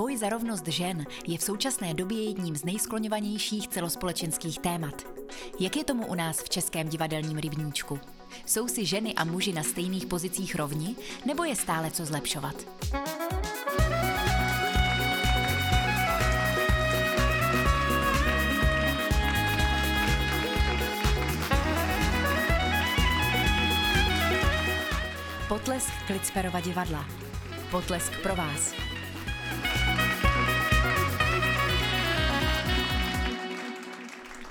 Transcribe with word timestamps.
Boj 0.00 0.16
za 0.16 0.28
rovnost 0.28 0.66
žen 0.66 1.04
je 1.26 1.38
v 1.38 1.42
současné 1.42 1.94
době 1.94 2.24
jedním 2.24 2.56
z 2.56 2.64
nejskloňovanějších 2.64 3.68
celospolečenských 3.68 4.58
témat. 4.58 5.06
Jak 5.60 5.76
je 5.76 5.84
tomu 5.84 6.06
u 6.06 6.14
nás 6.14 6.42
v 6.42 6.48
Českém 6.48 6.88
divadelním 6.88 7.38
rybníčku? 7.38 8.00
Jsou 8.46 8.68
si 8.68 8.86
ženy 8.86 9.14
a 9.14 9.24
muži 9.24 9.52
na 9.52 9.62
stejných 9.62 10.06
pozicích 10.06 10.54
rovni, 10.54 10.96
nebo 11.26 11.44
je 11.44 11.56
stále 11.56 11.90
co 11.90 12.04
zlepšovat? 12.06 12.54
Potlesk 25.48 25.92
Klicperova 26.06 26.60
divadla. 26.60 27.04
Potlesk 27.70 28.22
pro 28.22 28.36
vás. 28.36 28.89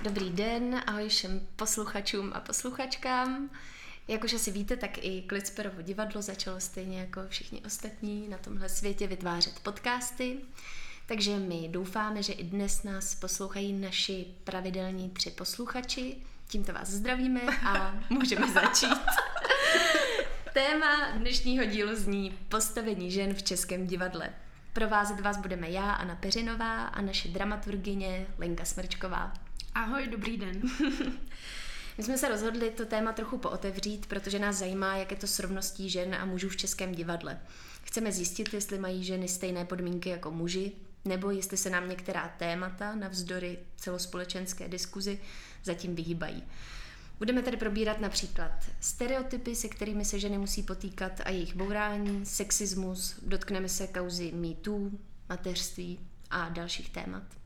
Dobrý 0.10 0.30
den, 0.30 0.82
ahoj 0.88 1.10
všem 1.10 1.48
posluchačům 1.56 2.32
a 2.36 2.40
posluchačkám. 2.40 3.50
Jak 4.08 4.24
už 4.24 4.34
asi 4.34 4.52
víte, 4.52 4.78
tak 4.78 4.98
i 4.98 5.22
Klicperovo 5.22 5.82
divadlo 5.82 6.22
začalo 6.22 6.60
stejně 6.60 7.00
jako 7.00 7.22
všichni 7.28 7.62
ostatní 7.66 8.28
na 8.28 8.38
tomhle 8.38 8.70
světě 8.70 9.08
vytvářet 9.08 9.60
podcasty. 9.60 10.38
Takže 11.06 11.38
my 11.38 11.68
doufáme, 11.72 12.24
že 12.24 12.34
i 12.34 12.44
dnes 12.44 12.84
nás 12.84 13.16
poslouchají 13.16 13.74
naši 13.74 14.26
pravidelní 14.44 15.10
tři 15.10 15.32
posluchači. 15.32 16.16
Tímto 16.48 16.74
vás 16.74 16.90
zdravíme 16.90 17.42
a 17.68 17.96
můžeme 18.10 18.52
začít. 18.52 19.00
Téma 20.54 21.12
dnešního 21.18 21.66
dílu 21.66 21.96
zní 21.96 22.38
postavení 22.50 23.12
žen 23.12 23.34
v 23.34 23.44
českém 23.44 23.88
divadle. 23.88 24.30
Provázet 24.74 25.20
vás 25.20 25.38
budeme 25.38 25.70
já, 25.70 25.92
Anna 25.92 26.16
Peřinová 26.16 26.86
a 26.86 27.02
naše 27.02 27.28
dramaturgině 27.28 28.28
Lenka 28.38 28.66
Smrčková. 28.66 29.49
Ahoj, 29.76 30.08
dobrý 30.08 30.38
den. 30.38 30.62
My 31.98 32.04
jsme 32.04 32.18
se 32.18 32.30
rozhodli 32.30 32.72
to 32.72 32.86
téma 32.86 33.14
trochu 33.14 33.38
pootevřít, 33.38 34.06
protože 34.06 34.40
nás 34.40 34.56
zajímá, 34.56 34.98
jak 34.98 35.12
je 35.12 35.18
to 35.18 35.28
s 35.28 35.40
rovností 35.40 35.90
žen 35.90 36.16
a 36.16 36.26
mužů 36.26 36.50
v 36.50 36.58
českém 36.58 36.96
divadle. 36.96 37.40
Chceme 37.84 38.12
zjistit, 38.12 38.54
jestli 38.54 38.80
mají 38.80 39.04
ženy 39.04 39.28
stejné 39.28 39.66
podmínky 39.66 40.10
jako 40.10 40.32
muži, 40.32 40.72
nebo 41.06 41.32
jestli 41.32 41.58
se 41.58 41.70
nám 41.70 41.90
některá 41.90 42.36
témata 42.38 42.96
navzdory 42.96 43.60
celospolečenské 43.76 44.68
diskuzi 44.68 45.20
zatím 45.64 45.96
vyhýbají. 45.96 46.44
Budeme 47.18 47.42
tady 47.42 47.58
probírat 47.58 48.00
například 48.02 48.52
stereotypy, 48.80 49.56
se 49.56 49.68
kterými 49.68 50.06
se 50.06 50.20
ženy 50.20 50.38
musí 50.38 50.64
potýkat 50.64 51.22
a 51.26 51.30
jejich 51.30 51.56
bourání, 51.56 52.26
sexismus, 52.26 53.20
dotkneme 53.22 53.70
se 53.70 53.88
kauzy 53.88 54.32
MeToo, 54.32 54.90
mateřství 55.30 56.00
a 56.30 56.50
dalších 56.50 56.90
témat. 56.90 57.39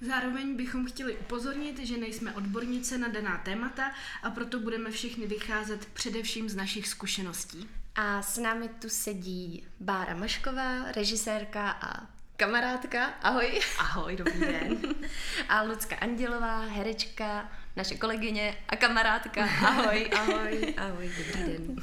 Zároveň 0.00 0.56
bychom 0.56 0.86
chtěli 0.86 1.16
upozornit, 1.16 1.78
že 1.78 1.96
nejsme 1.96 2.34
odbornice 2.34 2.98
na 2.98 3.08
daná 3.08 3.38
témata 3.38 3.92
a 4.22 4.30
proto 4.30 4.58
budeme 4.58 4.90
všechny 4.90 5.26
vycházet 5.26 5.86
především 5.86 6.48
z 6.48 6.56
našich 6.56 6.88
zkušeností. 6.88 7.68
A 7.94 8.22
s 8.22 8.38
námi 8.38 8.68
tu 8.68 8.88
sedí 8.88 9.66
Bára 9.80 10.14
Mašková, 10.14 10.92
režisérka 10.92 11.70
a 11.70 12.06
kamarádka. 12.36 13.06
Ahoj. 13.22 13.60
Ahoj, 13.78 14.16
dobrý 14.16 14.40
den. 14.40 14.78
a 15.48 15.62
Lucka 15.62 15.96
Andělová, 15.96 16.60
herečka, 16.60 17.48
naše 17.76 17.94
kolegyně 17.94 18.56
a 18.68 18.76
kamarádka. 18.76 19.44
Ahoj. 19.44 20.10
ahoj, 20.16 20.74
ahoj, 20.76 21.12
dobrý 21.18 21.52
den. 21.52 21.76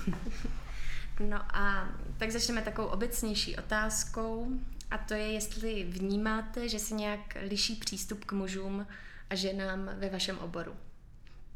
No 1.19 1.37
a 1.53 1.89
tak 2.17 2.31
začneme 2.31 2.61
takovou 2.61 2.87
obecnější 2.87 3.57
otázkou. 3.57 4.59
A 4.91 4.97
to 4.97 5.13
je, 5.13 5.31
jestli 5.31 5.83
vnímáte, 5.83 6.69
že 6.69 6.79
se 6.79 6.93
nějak 6.93 7.37
liší 7.49 7.75
přístup 7.75 8.25
k 8.25 8.31
mužům 8.31 8.87
a 9.29 9.35
ženám 9.35 9.89
ve 9.97 10.09
vašem 10.09 10.37
oboru. 10.37 10.75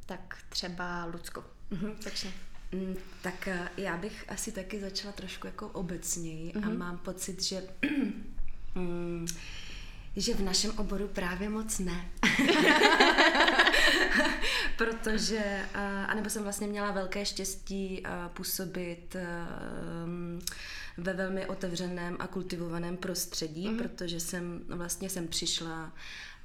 Tak 0.05 0.37
třeba 0.49 1.05
Lucko. 1.05 1.43
Mhm, 1.71 1.95
začne. 2.01 2.31
Mm, 2.71 2.95
tak 3.21 3.47
eh, 3.47 3.69
já 3.77 3.97
bych 3.97 4.25
asi 4.27 4.51
taky 4.51 4.79
začala 4.79 5.13
trošku 5.13 5.47
jako 5.47 5.67
obecněji 5.67 6.51
mm-hmm. 6.51 6.65
a 6.65 6.69
mhm. 6.69 6.77
mám 6.77 6.97
pocit, 6.97 7.43
že 7.43 7.63
mm, 8.75 9.27
že 10.15 10.33
v 10.33 10.41
našem 10.41 10.71
oboru 10.77 11.07
právě 11.07 11.49
moc 11.49 11.79
ne. 11.79 12.09
Protože, 14.77 15.65
uh, 15.75 15.81
anebo 16.07 16.29
jsem 16.29 16.43
vlastně 16.43 16.67
měla 16.67 16.91
velké 16.91 17.25
štěstí 17.25 18.03
uh, 18.03 18.31
působit 18.33 19.15
uh, 19.15 20.43
ve 20.97 21.13
velmi 21.13 21.45
otevřeném 21.45 22.17
a 22.19 22.27
kultivovaném 22.27 22.97
prostředí, 22.97 23.69
mm. 23.69 23.77
protože 23.77 24.19
jsem 24.19 24.61
vlastně 24.67 25.09
jsem 25.09 25.27
přišla 25.27 25.93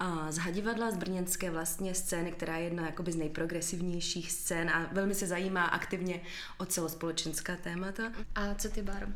a 0.00 0.32
z 0.32 0.38
Hadivadla, 0.38 0.90
z 0.90 0.96
brněnské 0.96 1.50
vlastně 1.50 1.94
scény, 1.94 2.32
která 2.32 2.56
je 2.56 2.64
jedna 2.64 2.86
jakoby 2.86 3.12
z 3.12 3.16
nejprogresivnějších 3.16 4.32
scén 4.32 4.70
a 4.70 4.88
velmi 4.92 5.14
se 5.14 5.26
zajímá 5.26 5.64
aktivně 5.64 6.20
o 6.58 6.66
celospolečenská 6.66 7.56
témata. 7.56 8.12
A 8.34 8.54
co 8.54 8.68
ty, 8.68 8.82
Báro? 8.82 9.06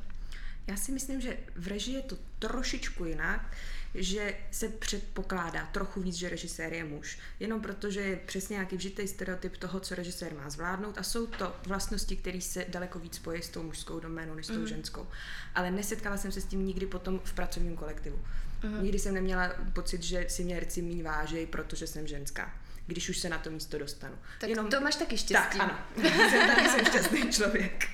Já 0.66 0.76
si 0.76 0.92
myslím, 0.92 1.20
že 1.20 1.36
v 1.56 1.66
režii 1.66 1.96
je 1.96 2.02
to 2.02 2.16
trošičku 2.38 3.04
jinak 3.04 3.56
že 3.94 4.34
se 4.50 4.68
předpokládá 4.68 5.66
trochu 5.66 6.00
víc, 6.00 6.14
že 6.14 6.28
režisér 6.28 6.72
je 6.72 6.84
muž. 6.84 7.18
Jenom 7.40 7.60
protože 7.60 8.00
je 8.00 8.16
přesně 8.16 8.54
nějaký 8.54 8.76
vžitý 8.76 9.08
stereotyp 9.08 9.56
toho, 9.56 9.80
co 9.80 9.94
režisér 9.94 10.34
má 10.34 10.50
zvládnout 10.50 10.98
a 10.98 11.02
jsou 11.02 11.26
to 11.26 11.56
vlastnosti, 11.66 12.16
které 12.16 12.40
se 12.40 12.64
daleko 12.68 12.98
víc 12.98 13.14
spojí 13.14 13.42
s 13.42 13.48
tou 13.48 13.62
mužskou 13.62 14.00
doménou 14.00 14.34
než 14.34 14.46
s 14.46 14.48
tou 14.48 14.58
mm. 14.58 14.66
ženskou. 14.66 15.06
Ale 15.54 15.70
nesetkala 15.70 16.16
jsem 16.16 16.32
se 16.32 16.40
s 16.40 16.44
tím 16.44 16.66
nikdy 16.66 16.86
potom 16.86 17.20
v 17.24 17.32
pracovním 17.32 17.76
kolektivu. 17.76 18.20
Mm. 18.62 18.82
Nikdy 18.82 18.98
jsem 18.98 19.14
neměla 19.14 19.52
pocit, 19.72 20.02
že 20.02 20.26
si 20.28 20.44
mě 20.44 20.54
herci 20.54 20.82
méně 20.82 21.02
vážejí, 21.02 21.46
protože 21.46 21.86
jsem 21.86 22.06
ženská 22.06 22.54
když 22.88 23.08
už 23.08 23.18
se 23.18 23.28
na 23.28 23.38
to 23.38 23.50
místo 23.50 23.78
dostanu. 23.78 24.14
Tak 24.40 24.50
Jenom... 24.50 24.70
to 24.70 24.80
máš 24.80 24.96
taky 24.96 25.18
štěstí. 25.18 25.58
Tak, 25.58 25.60
ano. 25.60 25.78
jsem 26.30 26.48
taky 26.48 26.68
jsem 26.68 26.84
šťastný 26.84 27.32
člověk. 27.32 27.88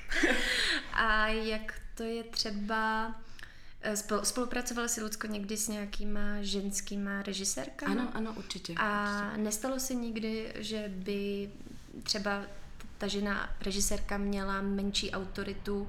A 0.93 1.27
jak 1.27 1.73
to 1.95 2.03
je 2.03 2.23
třeba 2.23 3.15
spolupracovala 4.23 4.87
si 4.87 5.01
Lucko 5.01 5.27
někdy 5.27 5.57
s 5.57 5.67
nějakýma 5.67 6.41
ženskýma 6.41 7.21
režisérkami? 7.21 7.91
Ano, 7.91 8.11
ano, 8.13 8.33
určitě. 8.37 8.73
A 8.77 9.21
určitě. 9.25 9.43
nestalo 9.43 9.79
se 9.79 9.93
nikdy, 9.93 10.53
že 10.55 10.91
by 10.95 11.49
třeba 12.03 12.41
ta 12.97 13.07
žena 13.07 13.49
režisérka 13.61 14.17
měla 14.17 14.61
menší 14.61 15.11
autoritu 15.11 15.87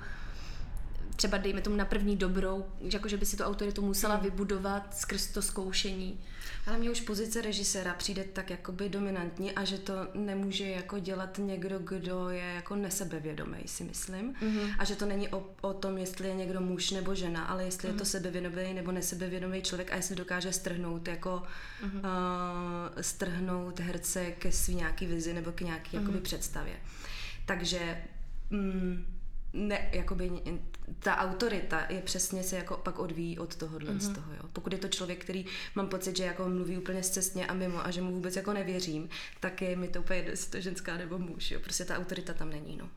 třeba 1.16 1.38
dejme 1.38 1.60
tomu 1.60 1.76
na 1.76 1.84
první 1.84 2.16
dobrou, 2.16 2.66
že 2.80 2.96
jako 2.96 3.08
že 3.08 3.16
by 3.16 3.26
si 3.26 3.36
tu 3.36 3.44
autoritu 3.44 3.82
musela 3.82 4.14
hmm. 4.14 4.24
vybudovat 4.24 4.96
skrz 4.96 5.26
to 5.26 5.42
zkoušení. 5.42 6.20
Ale 6.66 6.78
mě 6.78 6.90
už 6.90 7.00
pozice 7.00 7.42
režiséra 7.42 7.94
přijde 7.94 8.24
tak 8.24 8.50
jakoby 8.50 8.88
dominantní 8.88 9.52
a 9.52 9.64
že 9.64 9.78
to 9.78 9.94
nemůže 10.14 10.70
jako 10.70 10.98
dělat 10.98 11.38
někdo, 11.38 11.78
kdo 11.78 12.28
je 12.28 12.52
jako 12.54 12.76
nesebevědomý, 12.76 13.58
si 13.66 13.84
myslím. 13.84 14.32
Mm-hmm. 14.32 14.74
A 14.78 14.84
že 14.84 14.96
to 14.96 15.06
není 15.06 15.28
o, 15.28 15.50
o 15.60 15.72
tom, 15.72 15.98
jestli 15.98 16.28
je 16.28 16.34
někdo 16.34 16.60
muž 16.60 16.90
nebo 16.90 17.14
žena, 17.14 17.44
ale 17.44 17.64
jestli 17.64 17.88
mm-hmm. 17.88 17.92
je 17.92 17.98
to 17.98 18.04
mhm. 18.04 18.10
sebevědomý 18.10 18.74
nebo 18.74 18.92
nesebevědomý 18.92 19.62
člověk 19.62 19.92
a 19.92 19.96
jestli 19.96 20.16
dokáže 20.16 20.52
strhnout 20.52 21.08
jako 21.08 21.42
mm-hmm. 21.82 21.98
uh, 21.98 23.00
strhnout 23.00 23.80
herce 23.80 24.30
ke 24.30 24.52
svý 24.52 24.74
nějaký 24.74 25.06
vizi 25.06 25.34
nebo 25.34 25.52
k 25.52 25.60
nějaký 25.60 25.96
mm-hmm. 25.96 26.00
jakoby 26.00 26.20
představě. 26.20 26.74
Takže 27.46 28.02
mm, 28.50 29.15
ne, 29.56 29.88
jakoby 29.92 30.30
ta 30.98 31.16
autorita 31.16 31.86
je 31.88 32.02
přesně 32.02 32.42
se 32.42 32.56
jako 32.56 32.76
pak 32.76 32.98
odvíjí 32.98 33.38
od 33.38 33.56
tohohle 33.56 33.90
mm-hmm. 33.90 34.10
z 34.10 34.14
toho, 34.14 34.32
jo. 34.32 34.48
Pokud 34.52 34.72
je 34.72 34.78
to 34.78 34.88
člověk, 34.88 35.24
který 35.24 35.46
mám 35.74 35.88
pocit, 35.88 36.16
že 36.16 36.24
jako 36.24 36.48
mluví 36.48 36.78
úplně 36.78 37.02
zcestně 37.02 37.46
a 37.46 37.54
mimo 37.54 37.86
a 37.86 37.90
že 37.90 38.02
mu 38.02 38.12
vůbec 38.12 38.36
jako 38.36 38.52
nevěřím, 38.52 39.08
tak 39.40 39.62
je 39.62 39.76
mi 39.76 39.88
to 39.88 40.00
úplně 40.00 40.18
jedno, 40.18 40.30
jestli 40.30 40.50
to 40.50 40.60
ženská 40.60 40.96
nebo 40.96 41.18
muž, 41.18 41.50
jo. 41.50 41.60
Prostě 41.60 41.84
ta 41.84 41.96
autorita 41.96 42.34
tam 42.34 42.50
není, 42.50 42.76
no. 42.76 42.88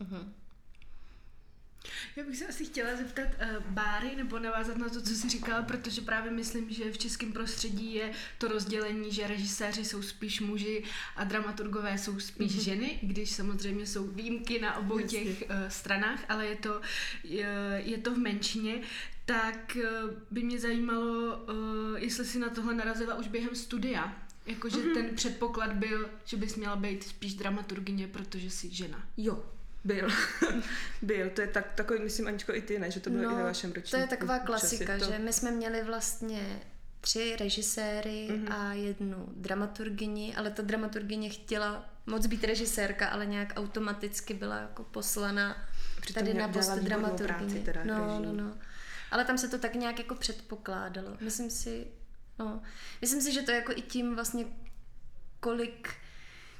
Mm-hmm. 0.00 0.24
Já 2.16 2.24
bych 2.24 2.36
se 2.36 2.46
asi 2.46 2.64
chtěla 2.64 2.96
zeptat 2.96 3.28
uh, 3.28 3.64
Báry 3.72 4.16
nebo 4.16 4.38
navázat 4.38 4.76
na 4.76 4.88
to, 4.88 5.02
co 5.02 5.14
jsi 5.14 5.28
říkala, 5.28 5.62
protože 5.62 6.00
právě 6.00 6.32
myslím, 6.32 6.70
že 6.70 6.92
v 6.92 6.98
českém 6.98 7.32
prostředí 7.32 7.94
je 7.94 8.12
to 8.38 8.48
rozdělení, 8.48 9.12
že 9.12 9.26
režiséři 9.26 9.84
jsou 9.84 10.02
spíš 10.02 10.40
muži 10.40 10.84
a 11.16 11.24
dramaturgové 11.24 11.98
jsou 11.98 12.20
spíš 12.20 12.52
mm-hmm. 12.52 12.64
ženy, 12.64 12.98
když 13.02 13.30
samozřejmě 13.30 13.86
jsou 13.86 14.06
výjimky 14.06 14.60
na 14.60 14.76
obou 14.76 14.98
Jasně. 14.98 15.24
těch 15.24 15.42
uh, 15.42 15.56
stranách, 15.68 16.24
ale 16.28 16.46
je 16.46 16.56
to, 16.56 16.80
je, 17.24 17.82
je 17.84 17.98
to 17.98 18.14
v 18.14 18.18
menšině. 18.18 18.80
Tak 19.24 19.76
uh, 19.76 20.10
by 20.30 20.42
mě 20.42 20.60
zajímalo, 20.60 21.36
uh, 21.36 21.98
jestli 21.98 22.24
si 22.24 22.38
na 22.38 22.48
tohle 22.48 22.74
narazila 22.74 23.14
už 23.14 23.28
během 23.28 23.54
studia, 23.54 24.26
Jakože 24.46 24.76
mm-hmm. 24.76 24.94
ten 24.94 25.14
předpoklad 25.14 25.72
byl, 25.72 26.10
že 26.24 26.36
bys 26.36 26.56
měla 26.56 26.76
být 26.76 27.02
spíš 27.02 27.34
dramaturgině, 27.34 28.08
protože 28.08 28.50
jsi 28.50 28.74
žena. 28.74 29.08
Jo, 29.16 29.44
byl. 29.86 30.08
byl. 31.02 31.30
To 31.30 31.40
je 31.40 31.46
tak, 31.46 31.72
takový, 31.74 32.00
myslím, 32.00 32.26
Aničko, 32.26 32.54
i 32.54 32.62
ty, 32.62 32.78
ne? 32.78 32.90
Že 32.90 33.00
to 33.00 33.10
bylo 33.10 33.22
no, 33.22 33.32
i 33.32 33.34
ve 33.34 33.42
vašem 33.42 33.72
ročníku. 33.72 33.90
To 33.90 33.96
je 33.96 34.06
taková 34.06 34.38
klasika, 34.38 34.98
to... 34.98 35.04
že 35.04 35.18
my 35.18 35.32
jsme 35.32 35.50
měli 35.50 35.82
vlastně 35.84 36.60
tři 37.00 37.36
režiséry 37.40 38.28
mm-hmm. 38.30 38.52
a 38.52 38.72
jednu 38.72 39.28
dramaturgyni, 39.36 40.36
ale 40.36 40.50
ta 40.50 40.62
dramaturgyně 40.62 41.30
chtěla 41.30 41.90
moc 42.06 42.26
být 42.26 42.44
režisérka, 42.44 43.08
ale 43.08 43.26
nějak 43.26 43.52
automaticky 43.56 44.34
byla 44.34 44.56
jako 44.56 44.84
poslana 44.84 45.56
Přitom 46.00 46.24
tady 46.24 46.38
na 46.38 46.48
post 46.48 46.70
dramaturgyně. 46.70 47.60
Teda 47.60 47.84
no, 47.84 48.20
no, 48.20 48.32
no. 48.32 48.54
Ale 49.10 49.24
tam 49.24 49.38
se 49.38 49.48
to 49.48 49.58
tak 49.58 49.74
nějak 49.74 49.98
jako 49.98 50.14
předpokládalo. 50.14 51.16
Myslím 51.20 51.50
si, 51.50 51.86
no, 52.38 52.62
myslím 53.00 53.20
si, 53.20 53.32
že 53.32 53.42
to 53.42 53.50
jako 53.50 53.72
i 53.72 53.82
tím 53.82 54.14
vlastně, 54.14 54.44
kolik 55.40 55.94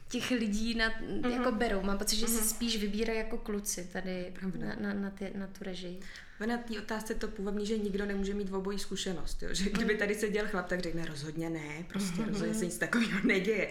těch 0.08 0.30
lidí 0.30 0.74
na, 0.74 0.90
mm-hmm. 0.90 1.28
jako 1.28 1.52
berou. 1.52 1.82
Mám 1.82 1.98
pocit, 1.98 2.16
že 2.16 2.26
mm-hmm. 2.26 2.38
si 2.38 2.48
spíš 2.48 2.80
vybírají 2.80 3.18
jako 3.18 3.38
kluci 3.38 3.88
tady 3.92 4.32
na, 4.58 4.76
na, 4.80 4.94
na, 4.94 5.10
ty, 5.10 5.32
na 5.34 5.46
tu 5.46 5.64
režii. 5.64 6.00
Na 6.46 6.58
té 6.58 6.78
otázce 6.78 7.14
to 7.14 7.28
původní, 7.28 7.66
že 7.66 7.78
nikdo 7.78 8.06
nemůže 8.06 8.34
mít 8.34 8.48
v 8.48 8.54
obojí 8.54 8.78
zkušenost. 8.78 9.42
Jo? 9.42 9.48
Že 9.52 9.70
kdyby 9.70 9.94
tady 9.94 10.14
seděl 10.14 10.48
chlap, 10.48 10.68
tak 10.68 10.80
řekne 10.80 11.06
rozhodně 11.06 11.50
ne, 11.50 11.84
prostě 11.88 12.24
rozhodně 12.24 12.54
se 12.54 12.64
nic 12.64 12.78
takového 12.78 13.20
neděje. 13.24 13.70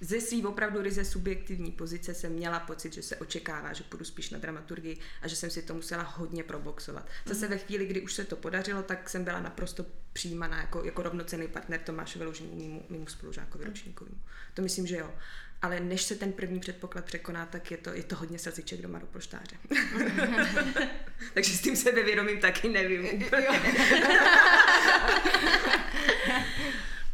Ze 0.00 0.20
svý 0.20 0.44
opravdu 0.44 0.82
ryze 0.82 1.04
subjektivní 1.04 1.72
pozice 1.72 2.14
jsem 2.14 2.32
měla 2.32 2.60
pocit, 2.60 2.92
že 2.92 3.02
se 3.02 3.16
očekává, 3.16 3.72
že 3.72 3.84
půjdu 3.84 4.04
spíš 4.04 4.30
na 4.30 4.38
dramaturgii 4.38 4.98
a 5.22 5.28
že 5.28 5.36
jsem 5.36 5.50
si 5.50 5.62
to 5.62 5.74
musela 5.74 6.02
hodně 6.02 6.42
proboxovat. 6.42 7.08
Zase 7.24 7.48
ve 7.48 7.58
chvíli, 7.58 7.86
kdy 7.86 8.00
už 8.00 8.14
se 8.14 8.24
to 8.24 8.36
podařilo, 8.36 8.82
tak 8.82 9.10
jsem 9.10 9.24
byla 9.24 9.40
naprosto 9.40 9.86
přijímaná 10.12 10.60
jako, 10.60 10.84
jako 10.84 11.02
rovnocený 11.02 11.48
partner 11.48 11.80
Tomáše 11.80 12.18
Veloužení, 12.18 12.50
mimo, 12.54 12.82
mimo 12.90 13.06
spolužákovi 13.06 13.64
ročníkovému. 13.64 14.20
To 14.54 14.62
myslím, 14.62 14.86
že 14.86 14.96
jo 14.96 15.14
ale 15.66 15.80
než 15.80 16.02
se 16.02 16.14
ten 16.14 16.32
první 16.32 16.60
předpoklad 16.60 17.04
překoná, 17.04 17.46
tak 17.46 17.70
je 17.70 17.76
to, 17.76 17.94
je 17.94 18.02
to 18.02 18.16
hodně 18.16 18.38
slziček 18.38 18.80
doma 18.80 18.98
do 18.98 19.06
poštáře. 19.06 19.56
Takže 21.34 21.52
s 21.56 21.60
tím 21.60 21.76
sebevědomím 21.76 22.40
taky 22.40 22.68
nevím 22.68 23.04
úplně. 23.04 23.46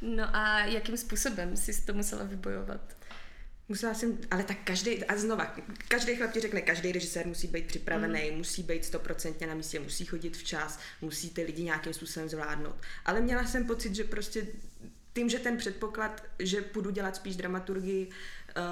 no 0.02 0.36
a 0.36 0.58
jakým 0.58 0.96
způsobem 0.96 1.56
jsi 1.56 1.82
to 1.82 1.94
musela 1.94 2.24
vybojovat? 2.24 2.96
Musela 3.68 3.94
jsem, 3.94 4.18
ale 4.30 4.44
tak 4.44 4.56
každý, 4.64 5.04
a 5.04 5.16
znova, 5.16 5.56
každý 5.88 6.16
chlap 6.16 6.32
ti 6.32 6.40
řekne, 6.40 6.62
každý 6.62 6.92
režisér 6.92 7.26
musí 7.26 7.46
být 7.46 7.66
připravený, 7.66 8.30
mm. 8.30 8.36
musí 8.36 8.62
být 8.62 8.84
stoprocentně 8.84 9.46
na 9.46 9.54
místě, 9.54 9.80
musí 9.80 10.04
chodit 10.04 10.36
včas, 10.36 10.78
musí 11.00 11.30
ty 11.30 11.42
lidi 11.42 11.62
nějakým 11.62 11.94
způsobem 11.94 12.28
zvládnout. 12.28 12.76
Ale 13.04 13.20
měla 13.20 13.46
jsem 13.46 13.66
pocit, 13.66 13.94
že 13.94 14.04
prostě 14.04 14.46
tím, 15.12 15.28
že 15.28 15.38
ten 15.38 15.56
předpoklad, 15.56 16.22
že 16.38 16.62
půjdu 16.62 16.90
dělat 16.90 17.16
spíš 17.16 17.36
dramaturgii, 17.36 18.10
uh, 18.56 18.62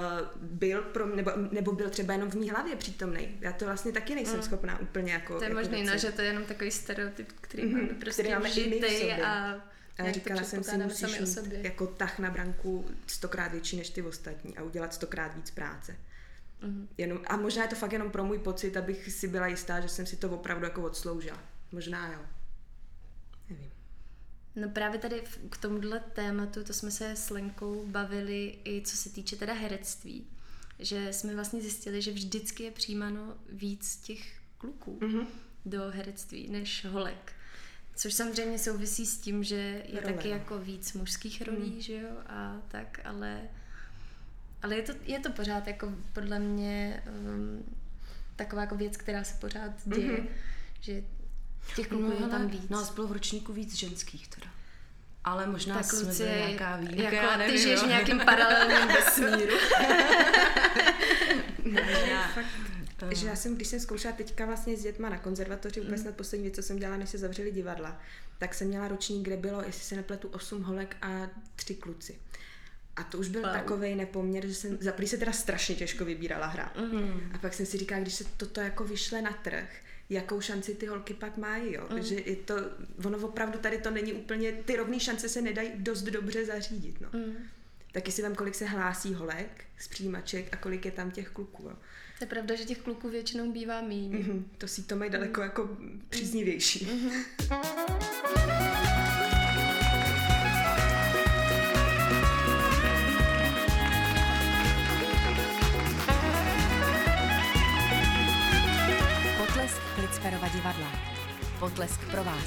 byl 0.41 0.81
pro 0.81 1.07
mě, 1.07 1.15
nebo, 1.15 1.31
nebo 1.51 1.71
byl 1.71 1.89
třeba 1.89 2.13
jenom 2.13 2.31
v 2.31 2.35
mý 2.35 2.49
hlavě 2.49 2.75
přítomný. 2.75 3.37
Já 3.41 3.53
to 3.53 3.65
vlastně 3.65 3.91
taky 3.91 4.15
nejsem 4.15 4.35
mm. 4.35 4.43
schopná 4.43 4.79
úplně 4.79 5.13
jako... 5.13 5.37
To 5.37 5.43
je 5.43 5.49
jako 5.49 5.61
možný, 5.61 5.83
no, 5.83 5.97
že 5.97 6.11
to 6.11 6.21
je 6.21 6.27
jenom 6.27 6.45
takový 6.45 6.71
stereotyp, 6.71 7.31
který 7.41 7.63
mm-hmm, 7.63 7.81
máme 7.81 7.93
prostě 7.93 8.23
který 8.23 8.33
máme 8.35 8.49
vžitej 8.49 9.23
a 9.23 9.61
a 9.97 10.11
říkala 10.11 10.43
jsem 10.43 10.63
si, 10.63 10.77
musíš 10.77 11.19
mít 11.19 11.53
jako 11.63 11.87
tah 11.87 12.19
na 12.19 12.29
branku 12.29 12.85
stokrát 13.07 13.51
větší 13.51 13.77
než 13.77 13.89
ty 13.89 14.01
ostatní 14.01 14.57
a 14.57 14.63
udělat 14.63 14.93
stokrát 14.93 15.35
víc 15.35 15.51
práce. 15.51 15.95
Mm. 16.61 16.87
Jenom, 16.97 17.19
a 17.27 17.37
možná 17.37 17.63
je 17.63 17.69
to 17.69 17.75
fakt 17.75 17.93
jenom 17.93 18.11
pro 18.11 18.23
můj 18.23 18.39
pocit, 18.39 18.77
abych 18.77 19.11
si 19.11 19.27
byla 19.27 19.47
jistá, 19.47 19.79
že 19.79 19.89
jsem 19.89 20.05
si 20.05 20.15
to 20.15 20.29
opravdu 20.29 20.65
jako 20.65 20.81
odsloužila. 20.81 21.37
Možná 21.71 22.11
jo. 22.11 22.19
No 24.55 24.69
právě 24.69 24.99
tady 24.99 25.23
k 25.49 25.57
tomuhle 25.57 25.99
tématu, 25.99 26.63
to 26.63 26.73
jsme 26.73 26.91
se 26.91 27.11
s 27.11 27.29
Lenkou 27.29 27.87
bavili 27.87 28.59
i 28.65 28.81
co 28.81 28.97
se 28.97 29.09
týče 29.09 29.35
teda 29.35 29.53
herectví. 29.53 30.27
Že 30.79 31.13
jsme 31.13 31.35
vlastně 31.35 31.61
zjistili, 31.61 32.01
že 32.01 32.11
vždycky 32.11 32.63
je 32.63 32.71
přijímáno 32.71 33.37
víc 33.49 33.95
těch 33.95 34.39
kluků 34.57 34.99
mm-hmm. 35.01 35.25
do 35.65 35.81
herectví 35.89 36.47
než 36.49 36.85
holek. 36.85 37.33
Což 37.95 38.13
samozřejmě 38.13 38.59
souvisí 38.59 39.05
s 39.05 39.17
tím, 39.17 39.43
že 39.43 39.83
je 39.85 40.01
Role. 40.01 40.13
taky 40.13 40.27
no. 40.27 40.33
jako 40.33 40.59
víc 40.59 40.93
mužských 40.93 41.41
rolí, 41.41 41.71
mm. 41.71 41.81
že 41.81 41.93
jo, 41.93 42.09
a 42.27 42.61
tak, 42.67 43.01
ale, 43.03 43.41
ale 44.61 44.75
je, 44.75 44.81
to, 44.81 44.93
je 45.05 45.19
to 45.19 45.31
pořád 45.31 45.67
jako 45.67 45.93
podle 46.13 46.39
mě 46.39 47.03
um, 47.07 47.75
taková 48.35 48.61
jako 48.61 48.75
věc, 48.75 48.97
která 48.97 49.23
se 49.23 49.37
pořád 49.41 49.71
děje, 49.85 50.17
mm-hmm. 50.17 50.27
že 50.79 51.03
Těch 51.75 51.87
kluků 51.87 52.13
no, 52.19 52.25
je 52.25 52.31
tam 52.31 52.47
víc. 52.47 52.69
Nás 52.69 52.93
bylo 52.93 53.07
v 53.07 53.11
ročníku 53.11 53.53
víc 53.53 53.75
ženských 53.75 54.27
teda. 54.27 54.47
Ale 55.23 55.47
možná 55.47 55.75
tak 55.75 55.85
jsme 55.85 56.13
byli 56.13 56.29
nějaká 56.29 56.75
výjimka, 56.75 57.03
jako 57.03 57.15
já 57.15 57.37
nevím, 57.37 57.55
ty 57.55 57.61
žiješ 57.61 57.83
v 57.83 57.87
nějakém 57.87 58.19
paralelním 58.19 58.87
vesmíru. 58.95 59.55
já, 62.09 62.27
fakt, 62.97 63.15
že 63.15 63.27
já 63.27 63.35
jsem, 63.35 63.55
když 63.55 63.67
jsem 63.67 63.79
zkoušela 63.79 64.13
teďka 64.13 64.45
vlastně 64.45 64.77
s 64.77 64.83
dětma 64.83 65.09
na 65.09 65.17
konzervatoři, 65.17 65.81
úplně 65.81 65.97
mm. 65.97 66.03
snad 66.03 66.15
poslední 66.15 66.43
věc, 66.43 66.55
co 66.55 66.63
jsem 66.63 66.79
dělala, 66.79 66.97
než 66.97 67.09
se 67.09 67.17
zavřeli 67.17 67.51
divadla, 67.51 68.01
tak 68.37 68.53
jsem 68.53 68.67
měla 68.67 68.87
ročník, 68.87 69.23
kde 69.23 69.37
bylo, 69.37 69.61
jestli 69.61 69.83
se 69.83 69.95
nepletu, 69.95 70.27
osm 70.27 70.63
holek 70.63 70.97
a 71.01 71.27
tři 71.55 71.75
kluci. 71.75 72.19
A 73.01 73.03
to 73.03 73.17
už 73.17 73.27
byl 73.27 73.41
wow. 73.41 73.51
takový 73.51 73.95
nepoměr, 73.95 74.47
že 74.47 74.55
jsem, 74.55 74.77
za 74.81 74.93
se 75.05 75.17
teda 75.17 75.31
strašně 75.31 75.75
těžko 75.75 76.05
vybírala 76.05 76.47
hra. 76.47 76.73
Mm. 76.91 77.31
A 77.33 77.37
pak 77.37 77.53
jsem 77.53 77.65
si 77.65 77.77
říkala, 77.77 78.01
když 78.01 78.13
se 78.13 78.23
toto 78.37 78.61
jako 78.61 78.83
vyšle 78.83 79.21
na 79.21 79.33
trh, 79.33 79.69
jakou 80.09 80.41
šanci 80.41 80.75
ty 80.75 80.85
holky 80.85 81.13
pak 81.13 81.37
mají, 81.37 81.73
jo. 81.73 81.87
Mm. 81.93 82.01
Že 82.03 82.15
je 82.15 82.35
to, 82.35 82.55
ono 83.05 83.17
opravdu 83.17 83.59
tady 83.59 83.77
to 83.77 83.91
není 83.91 84.13
úplně, 84.13 84.51
ty 84.51 84.75
rovné 84.75 84.99
šance 84.99 85.29
se 85.29 85.41
nedají 85.41 85.71
dost 85.75 86.01
dobře 86.01 86.45
zařídit, 86.45 87.01
no. 87.01 87.09
Mm. 87.13 87.35
Taky 87.91 88.11
si 88.11 88.21
tam, 88.21 88.35
kolik 88.35 88.55
se 88.55 88.65
hlásí 88.65 89.13
holek 89.13 89.63
z 89.77 89.87
přijímaček 89.87 90.53
a 90.53 90.57
kolik 90.57 90.85
je 90.85 90.91
tam 90.91 91.11
těch 91.11 91.29
kluků, 91.29 91.63
jo. 91.63 91.75
To 92.19 92.23
je 92.23 92.29
pravda, 92.29 92.55
že 92.55 92.65
těch 92.65 92.77
kluků 92.77 93.09
většinou 93.09 93.51
bývá 93.51 93.81
méně. 93.81 94.17
Mm-hmm. 94.17 94.43
To 94.57 94.67
si 94.67 94.83
to 94.83 94.95
mají 94.95 95.11
daleko 95.11 95.41
mm. 95.41 95.43
jako 95.43 95.77
příznivější. 96.09 96.85
Mm-hmm. 96.85 98.77
Klicperova 110.21 110.47
divadla. 110.47 110.91
Potlesk 111.59 112.11
pro 112.11 112.23
vás. 112.23 112.45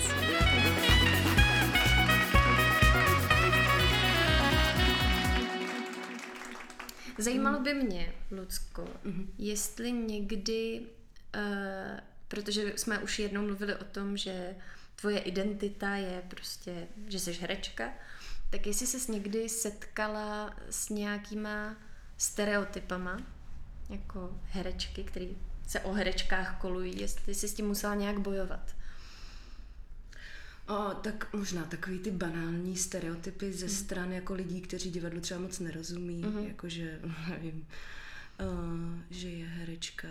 Zajímalo 7.19 7.61
by 7.61 7.75
mě, 7.75 8.13
Lucko, 8.31 8.83
mm-hmm. 8.83 9.27
jestli 9.39 9.93
někdy, 9.93 10.81
uh, 11.37 12.01
protože 12.29 12.73
jsme 12.77 12.99
už 12.99 13.19
jednou 13.19 13.43
mluvili 13.43 13.75
o 13.75 13.85
tom, 13.85 14.17
že 14.17 14.57
tvoje 14.97 15.19
identita 15.19 15.97
je 15.97 16.23
prostě, 16.29 16.89
že 17.09 17.21
jsi 17.21 17.33
herečka, 17.33 17.93
tak 18.51 18.67
jestli 18.67 18.87
jsi 18.87 19.13
někdy 19.13 19.49
setkala 19.49 20.57
s 20.71 20.89
nějakýma 20.89 21.77
stereotypama, 22.17 23.19
jako 23.91 24.41
herečky, 24.45 25.05
který 25.05 25.37
se 25.67 25.81
o 25.81 25.93
herečkách 25.93 26.59
kolují, 26.61 27.01
jestli 27.01 27.35
jsi 27.35 27.49
s 27.49 27.55
tím 27.55 27.67
musela 27.67 27.95
nějak 27.95 28.19
bojovat. 28.19 28.75
O, 30.69 30.95
tak 30.95 31.33
možná 31.33 31.65
takový 31.65 31.99
ty 31.99 32.11
banální 32.11 32.77
stereotypy 32.77 33.53
ze 33.53 33.67
mm. 33.67 33.73
stran 33.73 34.13
jako 34.13 34.35
lidí, 34.35 34.61
kteří 34.61 34.91
divadlu 34.91 35.21
třeba 35.21 35.41
moc 35.41 35.61
nerozumí, 35.61 36.25
mm-hmm. 36.25 36.49
jakože, 36.49 37.01
nevím, 37.29 37.67
uh, 38.41 38.99
že 39.11 39.29
je 39.29 39.47
herečka 39.47 40.09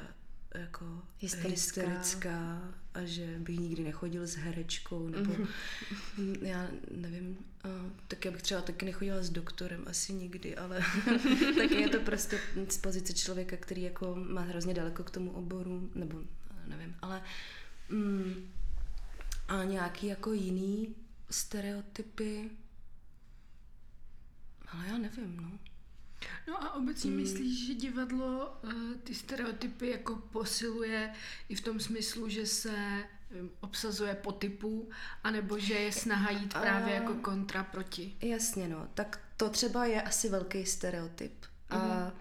jako 0.56 1.02
hysterická. 1.20 1.82
hysterická 1.82 2.62
a 2.94 3.06
že 3.06 3.40
bych 3.40 3.60
nikdy 3.60 3.84
nechodil 3.84 4.28
s 4.28 4.36
herečkou, 4.36 5.08
nebo 5.08 5.34
mm-hmm. 5.34 6.38
já 6.48 6.68
nevím, 6.92 7.38
uh, 7.66 7.92
tak 8.08 8.26
já 8.26 8.32
bych 8.32 8.42
třeba 8.42 8.62
taky 8.62 8.86
nechodila 8.86 9.24
s 9.24 9.30
doktorem 9.30 9.84
asi 9.88 10.14
nikdy, 10.14 10.56
ale 10.56 10.80
taky 11.58 11.76
je 11.76 11.90
to 11.90 12.00
prostě 12.00 12.40
z 12.70 12.78
pozice 12.78 13.14
člověka, 13.14 13.58
který 13.58 13.82
jako 13.82 14.16
má 14.16 14.42
hrozně 14.42 14.74
daleko 14.74 15.04
k 15.04 15.12
tomu 15.12 15.32
oboru, 15.32 15.90
nebo 15.96 16.22
nevím, 16.68 16.96
ale 17.02 17.22
mm, 17.90 18.52
a 19.48 19.64
nějaký 19.64 20.08
jako 20.08 20.34
jiný 20.34 20.96
stereotypy, 21.30 22.50
ale 24.68 24.88
já 24.88 24.98
nevím, 24.98 25.38
no. 25.38 25.60
No 26.48 26.64
a 26.64 26.74
obecně 26.74 27.12
hmm. 27.12 27.20
myslíš, 27.20 27.68
že 27.68 27.74
divadlo 27.74 28.58
uh, 28.64 28.74
ty 29.04 29.16
stereotypy 29.16 29.90
jako 29.90 30.16
posiluje 30.16 31.14
i 31.50 31.56
v 31.56 31.62
tom 31.62 31.80
smyslu, 31.80 32.30
že 32.30 32.46
se 32.46 33.04
obsazuje 33.60 34.16
po 34.16 34.32
typu, 34.32 34.90
anebo 35.24 35.60
že 35.60 35.74
je 35.74 35.92
snaha 35.92 36.32
jít 36.32 36.54
právě 36.54 36.94
uh, 36.96 37.02
jako 37.02 37.14
kontra 37.14 37.64
proti? 37.64 38.18
Jasně, 38.22 38.68
no. 38.68 38.88
Tak 38.94 39.20
to 39.38 39.50
třeba 39.50 39.86
je 39.86 40.02
asi 40.02 40.30
velký 40.30 40.66
stereotyp. 40.66 41.46
Uh-huh. 41.70 41.78
A 41.78 42.14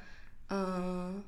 uh, 0.50 1.22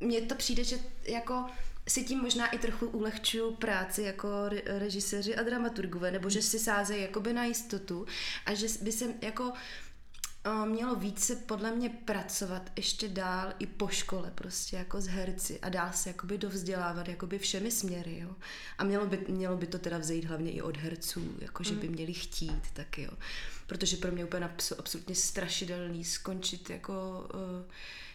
mně 0.00 0.20
to 0.20 0.34
přijde, 0.34 0.64
že 0.64 0.78
jako 1.02 1.46
si 1.88 2.04
tím 2.04 2.18
možná 2.18 2.46
i 2.46 2.58
trochu 2.58 2.86
ulehčuju 2.86 3.54
práci 3.54 4.02
jako 4.02 4.28
režiséři 4.66 5.36
a 5.36 5.42
dramaturgové, 5.42 6.10
nebo 6.10 6.30
že 6.30 6.42
si 6.42 6.58
sázejí 6.58 7.02
jakoby 7.02 7.32
na 7.32 7.44
jistotu 7.44 8.06
a 8.46 8.54
že 8.54 8.66
by 8.80 8.92
se 8.92 9.14
jako 9.22 9.52
mělo 10.64 10.94
více 10.94 11.36
podle 11.36 11.72
mě 11.72 11.90
pracovat 11.90 12.70
ještě 12.76 13.08
dál 13.08 13.52
i 13.58 13.66
po 13.66 13.88
škole 13.88 14.32
prostě 14.34 14.76
jako 14.76 15.00
s 15.00 15.06
herci 15.06 15.60
a 15.60 15.68
dál 15.68 15.92
se 15.92 16.10
jakoby 16.10 16.38
dovzdělávat 16.38 17.08
jakoby 17.08 17.38
všemi 17.38 17.70
směry, 17.70 18.18
jo. 18.18 18.36
A 18.78 18.84
mělo 18.84 19.06
by, 19.06 19.24
mělo 19.28 19.56
by 19.56 19.66
to 19.66 19.78
teda 19.78 19.98
vzejít 19.98 20.24
hlavně 20.24 20.52
i 20.52 20.62
od 20.62 20.76
herců, 20.76 21.36
jako 21.40 21.62
že 21.62 21.74
by 21.74 21.88
mm. 21.88 21.94
měli 21.94 22.12
chtít 22.12 22.62
taky, 22.72 23.02
jo. 23.02 23.12
protože 23.66 23.96
pro 23.96 24.12
mě 24.12 24.24
úplně 24.24 24.50
absolutně 24.78 25.14
strašidelný 25.14 26.04
skončit 26.04 26.70
jako 26.70 27.28
uh, 27.34 27.72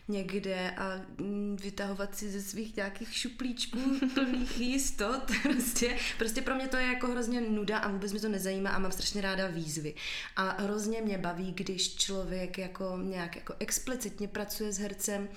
někde 0.10 0.72
a 0.72 1.02
mm, 1.18 1.58
vytahovat 1.62 2.16
si 2.16 2.30
ze 2.30 2.42
svých 2.42 2.76
nějakých 2.76 3.16
šuplíčků 3.16 3.80
plných 4.14 4.60
jistot. 4.60 5.32
Prostě, 5.44 5.98
prostě 6.18 6.42
pro 6.42 6.56
mě 6.56 6.68
to 6.68 6.78
je 6.78 6.86
jako 6.86 7.08
hrozně 7.08 7.42
nuda 7.42 7.78
a 7.78 7.92
vůbec 7.92 8.14
mi 8.14 8.20
to 8.20 8.30
nezajímá 8.30 8.70
a 8.70 8.80
mám 8.80 8.92
strašně 8.92 9.22
ráda 9.22 9.48
výzvy. 9.48 9.94
A 10.36 10.62
hrozně 10.62 11.02
mě 11.02 11.18
baví, 11.18 11.52
když 11.52 11.96
člověk 11.96 12.19
jako 12.58 13.00
nějak 13.04 13.36
jako 13.36 13.54
explicitně 13.60 14.28
pracuje 14.28 14.72
s 14.72 14.78
hercem 14.78 15.28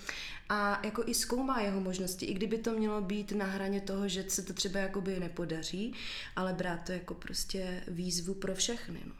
a 0.48 0.80
jako 0.84 1.02
i 1.06 1.14
zkoumá 1.14 1.60
jeho 1.60 1.80
možnosti, 1.80 2.26
i 2.26 2.34
kdyby 2.34 2.58
to 2.58 2.72
mělo 2.72 3.00
být 3.00 3.32
na 3.32 3.44
hraně 3.44 3.80
toho, 3.80 4.08
že 4.08 4.24
se 4.28 4.42
to 4.42 4.52
třeba 4.52 4.80
jakoby 4.80 5.20
nepodaří, 5.20 5.94
ale 6.36 6.52
brát 6.52 6.84
to 6.86 6.92
jako 6.92 7.14
prostě 7.14 7.82
výzvu 7.88 8.34
pro 8.34 8.54
všechny. 8.54 9.00
No. 9.06 9.12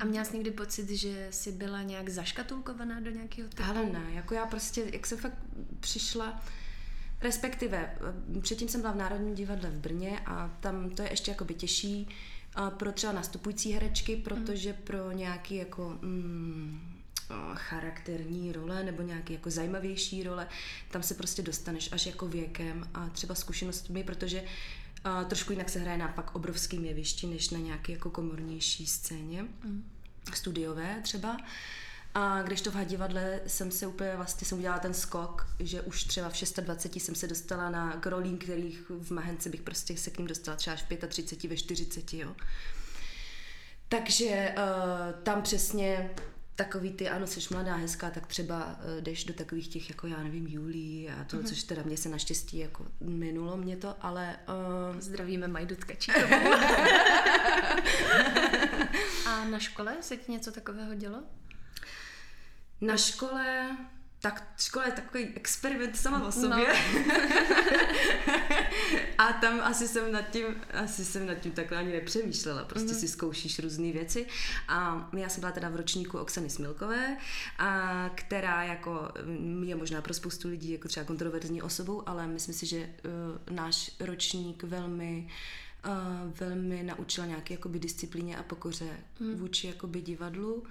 A 0.00 0.04
měla 0.04 0.24
jsi 0.24 0.34
někdy 0.36 0.50
pocit, 0.50 0.90
že 0.90 1.28
jsi 1.30 1.52
byla 1.52 1.82
nějak 1.82 2.08
zaškatulkovaná 2.08 3.00
do 3.00 3.10
nějakého 3.10 3.48
typu? 3.48 3.62
Ale 3.62 3.86
ne, 3.86 4.04
jako 4.12 4.34
já 4.34 4.46
prostě, 4.46 4.84
jak 4.92 5.06
jsem 5.06 5.18
fakt 5.18 5.38
přišla, 5.80 6.42
respektive 7.20 7.98
předtím 8.40 8.68
jsem 8.68 8.80
byla 8.80 8.92
v 8.92 8.96
Národním 8.96 9.34
divadle 9.34 9.70
v 9.70 9.78
Brně 9.78 10.20
a 10.26 10.56
tam 10.60 10.90
to 10.90 11.02
je 11.02 11.10
ještě 11.10 11.30
jakoby 11.30 11.54
těžší 11.54 12.08
pro 12.70 12.92
třeba 12.92 13.12
nastupující 13.12 13.72
herečky, 13.72 14.16
protože 14.16 14.72
pro 14.72 15.12
nějaký 15.12 15.54
jako 15.54 15.98
mm, 16.02 16.80
charakterní 17.54 18.52
role 18.52 18.84
nebo 18.84 19.02
nějaký 19.02 19.32
jako 19.32 19.50
zajímavější 19.50 20.22
role, 20.22 20.48
tam 20.90 21.02
se 21.02 21.14
prostě 21.14 21.42
dostaneš 21.42 21.92
až 21.92 22.06
jako 22.06 22.28
věkem 22.28 22.88
a 22.94 23.08
třeba 23.08 23.34
zkušenostmi, 23.34 24.04
protože 24.04 24.44
a 25.04 25.24
trošku 25.24 25.52
jinak 25.52 25.68
se 25.68 25.78
hraje 25.78 25.98
na 25.98 26.08
pak 26.08 26.34
obrovským 26.34 26.84
jevišti, 26.84 27.26
než 27.26 27.50
na 27.50 27.58
nějaké 27.58 27.92
jako 27.92 28.10
komornější 28.10 28.86
scéně, 28.86 29.42
mm. 29.42 29.84
studiové 30.34 31.00
třeba. 31.02 31.36
A 32.14 32.42
když 32.42 32.60
to 32.60 32.70
v 32.70 32.74
hadivadle 32.74 33.40
jsem 33.46 33.70
se 33.70 33.86
úplně 33.86 34.12
vlastně 34.16 34.46
jsem 34.46 34.58
udělala 34.58 34.80
ten 34.80 34.94
skok, 34.94 35.46
že 35.58 35.80
už 35.80 36.04
třeba 36.04 36.28
v 36.28 36.32
26 36.60 37.04
jsem 37.04 37.14
se 37.14 37.26
dostala 37.26 37.70
na 37.70 37.96
grolín, 37.96 38.38
kterých 38.38 38.90
v 38.90 39.10
Mahence 39.10 39.48
bych 39.48 39.62
prostě 39.62 39.96
se 39.96 40.10
k 40.10 40.18
ním 40.18 40.26
dostala 40.26 40.56
třeba 40.56 40.74
až 40.74 40.82
v 40.82 41.06
35, 41.08 41.50
ve 41.50 41.56
40, 41.56 42.14
jo. 42.14 42.36
Takže 43.88 44.54
uh, 44.56 44.62
tam 45.22 45.42
přesně 45.42 46.10
takový 46.56 46.92
ty, 46.92 47.08
ano, 47.08 47.26
jsi 47.26 47.40
mladá, 47.54 47.74
hezká, 47.74 48.10
tak 48.10 48.26
třeba 48.26 48.66
uh, 48.66 48.74
jdeš 49.00 49.24
do 49.24 49.34
takových 49.34 49.68
těch, 49.68 49.90
jako 49.90 50.06
já 50.06 50.22
nevím, 50.22 50.46
Julí 50.46 51.10
a 51.10 51.24
to, 51.24 51.36
uh-huh. 51.36 51.48
což 51.48 51.62
teda 51.62 51.82
mě 51.82 51.96
se 51.96 52.08
naštěstí 52.08 52.58
jako 52.58 52.86
minulo 53.00 53.56
mě 53.56 53.76
to, 53.76 53.94
ale... 54.00 54.36
Uh... 54.92 55.00
Zdravíme 55.00 55.48
Majdu 55.48 55.76
Tkačí. 55.76 56.12
a 59.26 59.44
na 59.44 59.58
škole 59.58 59.96
se 60.00 60.16
ti 60.16 60.32
něco 60.32 60.52
takového 60.52 60.94
dělo? 60.94 61.22
Na 62.80 62.96
škole 62.96 63.76
tak 64.22 64.52
škola 64.58 64.86
je 64.86 64.92
takový 64.92 65.24
experiment 65.24 65.96
sama 65.96 66.26
o 66.26 66.32
sobě. 66.32 66.66
No. 67.06 67.14
a 69.18 69.32
tam 69.32 69.60
asi 69.60 69.88
jsem 69.88 70.12
nad 70.12 70.22
tím, 70.30 70.44
asi 70.72 71.04
jsem 71.04 71.26
nad 71.26 71.34
tím 71.34 71.52
takhle 71.52 71.78
ani 71.78 71.92
nepřemýšlela. 71.92 72.64
Prostě 72.64 72.92
mm-hmm. 72.92 73.00
si 73.00 73.08
zkoušíš 73.08 73.58
různé 73.58 73.92
věci. 73.92 74.26
A 74.68 75.08
já 75.16 75.28
jsem 75.28 75.40
byla 75.40 75.52
teda 75.52 75.68
v 75.68 75.76
ročníku 75.76 76.18
Oksany 76.18 76.50
Smilkové, 76.50 77.16
a 77.58 78.10
která 78.14 78.62
jako 78.62 79.08
mm, 79.24 79.64
je 79.64 79.76
možná 79.76 80.02
pro 80.02 80.14
spoustu 80.14 80.48
lidí 80.48 80.72
jako 80.72 80.88
třeba 80.88 81.06
kontroverzní 81.06 81.62
osobou, 81.62 82.08
ale 82.08 82.26
myslím 82.26 82.54
si, 82.54 82.66
že 82.66 82.78
uh, 82.78 83.54
náš 83.56 83.90
ročník 84.00 84.62
velmi 84.62 85.28
uh, 85.86 86.32
velmi 86.40 86.82
naučila 86.82 87.26
nějaké 87.26 87.54
jakoby 87.54 87.78
disciplíně 87.78 88.36
a 88.36 88.42
pokoře 88.42 88.96
mm. 89.20 89.34
vůči 89.34 89.66
jakoby 89.66 90.00
divadlu 90.00 90.64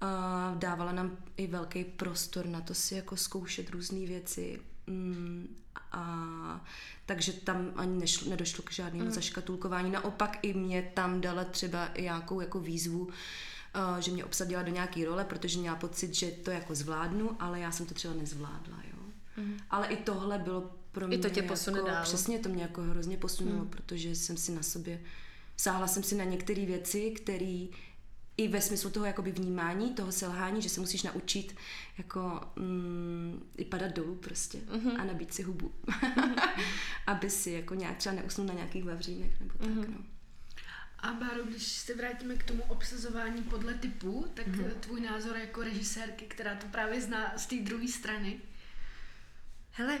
a 0.00 0.54
dávala 0.58 0.92
nám 0.92 1.16
i 1.36 1.46
velký 1.46 1.84
prostor 1.84 2.46
na 2.46 2.60
to 2.60 2.74
si 2.74 2.94
jako 2.94 3.16
zkoušet 3.16 3.70
různé 3.70 4.06
věci. 4.06 4.60
Mm, 4.86 5.56
a, 5.92 6.64
takže 7.06 7.32
tam 7.32 7.72
ani 7.76 7.98
nešlo, 7.98 8.30
nedošlo 8.30 8.64
k 8.64 8.72
žádnému 8.72 9.04
mm. 9.04 9.12
zaškatulkování. 9.12 9.90
Naopak 9.90 10.38
i 10.42 10.54
mě 10.54 10.90
tam 10.94 11.20
dala 11.20 11.44
třeba 11.44 11.86
i 11.86 12.02
nějakou 12.02 12.40
jako 12.40 12.60
výzvu, 12.60 13.00
uh, 13.00 13.10
že 13.98 14.10
mě 14.10 14.24
obsadila 14.24 14.62
do 14.62 14.72
nějaké 14.72 15.04
role, 15.04 15.24
protože 15.24 15.58
měla 15.58 15.76
pocit, 15.76 16.14
že 16.14 16.30
to 16.30 16.50
jako 16.50 16.74
zvládnu, 16.74 17.36
ale 17.38 17.60
já 17.60 17.72
jsem 17.72 17.86
to 17.86 17.94
třeba 17.94 18.14
nezvládla. 18.14 18.76
Jo. 18.92 18.98
Mm. 19.36 19.56
Ale 19.70 19.86
i 19.86 19.96
tohle 19.96 20.38
bylo 20.38 20.70
pro 20.92 21.08
mě 21.08 21.16
I 21.16 21.20
to 21.20 21.30
tě 21.30 21.42
posune 21.42 21.78
jako, 21.78 21.90
dál. 21.90 22.02
Přesně 22.02 22.38
to 22.38 22.48
mě 22.48 22.62
jako 22.62 22.82
hrozně 22.82 23.16
posunulo, 23.16 23.64
mm. 23.64 23.68
protože 23.68 24.14
jsem 24.14 24.36
si 24.36 24.52
na 24.52 24.62
sobě 24.62 25.00
sáhla 25.60 25.86
jsem 25.86 26.02
si 26.02 26.14
na 26.14 26.24
některé 26.24 26.66
věci, 26.66 27.10
které 27.10 27.66
i 28.40 28.48
ve 28.48 28.60
smyslu 28.60 28.90
toho 28.90 29.06
jakoby 29.06 29.32
vnímání, 29.32 29.94
toho 29.94 30.12
selhání, 30.12 30.62
že 30.62 30.68
se 30.68 30.80
musíš 30.80 31.02
naučit 31.02 31.56
jako 31.98 32.40
mm, 32.56 33.42
i 33.56 33.64
padat 33.64 33.92
dolů 33.92 34.14
prostě 34.14 34.58
mm-hmm. 34.58 35.00
a 35.00 35.04
nabít 35.04 35.34
si 35.34 35.42
hubu. 35.42 35.72
Mm-hmm. 35.86 36.50
Aby 37.06 37.30
si 37.30 37.50
jako 37.50 37.74
nějak 37.74 37.96
třeba 37.96 38.14
neusnul 38.14 38.46
na 38.46 38.54
nějakých 38.54 38.84
vavřínech 38.84 39.40
nebo 39.40 39.52
tak, 39.58 39.68
mm-hmm. 39.68 39.88
no. 39.88 40.04
A 40.98 41.12
Báro, 41.12 41.44
když 41.44 41.62
se 41.62 41.94
vrátíme 41.94 42.36
k 42.36 42.44
tomu 42.44 42.62
obsazování 42.68 43.42
podle 43.42 43.74
typu, 43.74 44.26
tak 44.34 44.46
mm-hmm. 44.46 44.70
tvůj 44.80 45.00
názor 45.00 45.36
jako 45.36 45.62
režisérky, 45.62 46.24
která 46.24 46.54
to 46.54 46.66
právě 46.66 47.00
zná 47.00 47.38
z 47.38 47.46
té 47.46 47.56
druhé 47.56 47.88
strany? 47.88 48.40
Hele, 49.70 49.98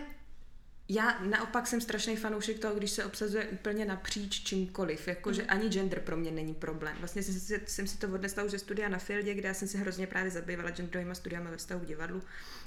já 0.92 1.18
naopak 1.22 1.66
jsem 1.66 1.80
strašný 1.80 2.16
fanoušek 2.16 2.58
toho, 2.58 2.74
když 2.74 2.90
se 2.90 3.04
obsazuje 3.04 3.48
úplně 3.48 3.84
napříč 3.84 4.42
čímkoliv, 4.42 5.08
jakože 5.08 5.42
mm. 5.42 5.48
ani 5.50 5.68
gender 5.68 6.00
pro 6.00 6.16
mě 6.16 6.30
není 6.30 6.54
problém. 6.54 6.96
Vlastně 6.98 7.22
jsem 7.22 7.34
si, 7.34 7.60
jsem 7.66 7.86
si 7.86 7.98
to 7.98 8.08
odnesla 8.08 8.42
už 8.42 8.50
ze 8.50 8.58
studia 8.58 8.88
na 8.88 8.98
Fieldě, 8.98 9.34
kde 9.34 9.48
já 9.48 9.54
jsem 9.54 9.68
se 9.68 9.78
hrozně 9.78 10.06
právě 10.06 10.30
zabývala 10.30 10.70
genderovými 10.70 11.14
studiami 11.14 11.50
ve 11.50 11.56
vztahu 11.56 11.80
k 11.80 11.86
divadlu 11.86 12.22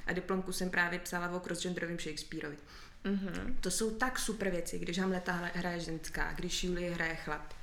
a 0.05 0.13
diplomku 0.13 0.51
jsem 0.51 0.69
právě 0.69 0.99
psala 0.99 1.29
o 1.29 1.39
crossgenderovém 1.39 1.99
Shakespeareovi. 1.99 2.57
Mm-hmm. 3.05 3.55
To 3.61 3.71
jsou 3.71 3.91
tak 3.91 4.19
super 4.19 4.49
věci, 4.49 4.79
když 4.79 4.99
Hamleta 4.99 5.51
hraje 5.53 5.79
ženská, 5.79 6.33
když 6.33 6.63
Julie 6.63 6.91
hraje 6.91 7.15
chlap. 7.15 7.53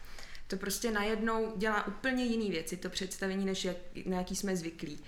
To 0.46 0.56
prostě 0.56 0.90
najednou 0.90 1.52
dělá 1.56 1.86
úplně 1.86 2.24
jiné 2.24 2.50
věci, 2.50 2.76
to 2.76 2.90
představení, 2.90 3.44
než 3.44 3.64
jak, 3.64 3.76
na 4.06 4.16
jaký 4.16 4.36
jsme 4.36 4.56
zvyklí. 4.56 5.00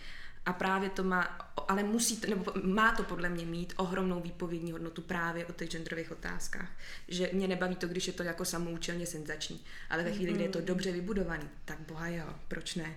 A 0.46 0.52
právě 0.52 0.90
to 0.90 1.04
má, 1.04 1.22
ale 1.68 1.82
musí 1.82 2.20
nebo 2.28 2.52
má 2.62 2.92
to 2.92 3.02
podle 3.02 3.28
mě 3.28 3.46
mít 3.46 3.72
ohromnou 3.76 4.20
výpovědní 4.20 4.72
hodnotu 4.72 5.02
právě 5.02 5.46
o 5.46 5.52
těch 5.52 5.70
genderových 5.70 6.12
otázkách. 6.12 6.70
Že 7.08 7.30
mě 7.32 7.48
nebaví 7.48 7.76
to, 7.76 7.88
když 7.88 8.06
je 8.06 8.12
to 8.12 8.22
jako 8.22 8.44
samoučelně 8.44 9.06
senzační, 9.06 9.64
ale 9.90 10.02
ve 10.02 10.12
chvíli, 10.12 10.32
kdy 10.32 10.42
je 10.42 10.48
to 10.48 10.58
mhm. 10.58 10.66
dobře 10.66 10.92
vybudovaný, 10.92 11.48
tak 11.64 11.78
boha 11.80 12.08
jo, 12.08 12.34
proč 12.48 12.74
ne? 12.74 12.94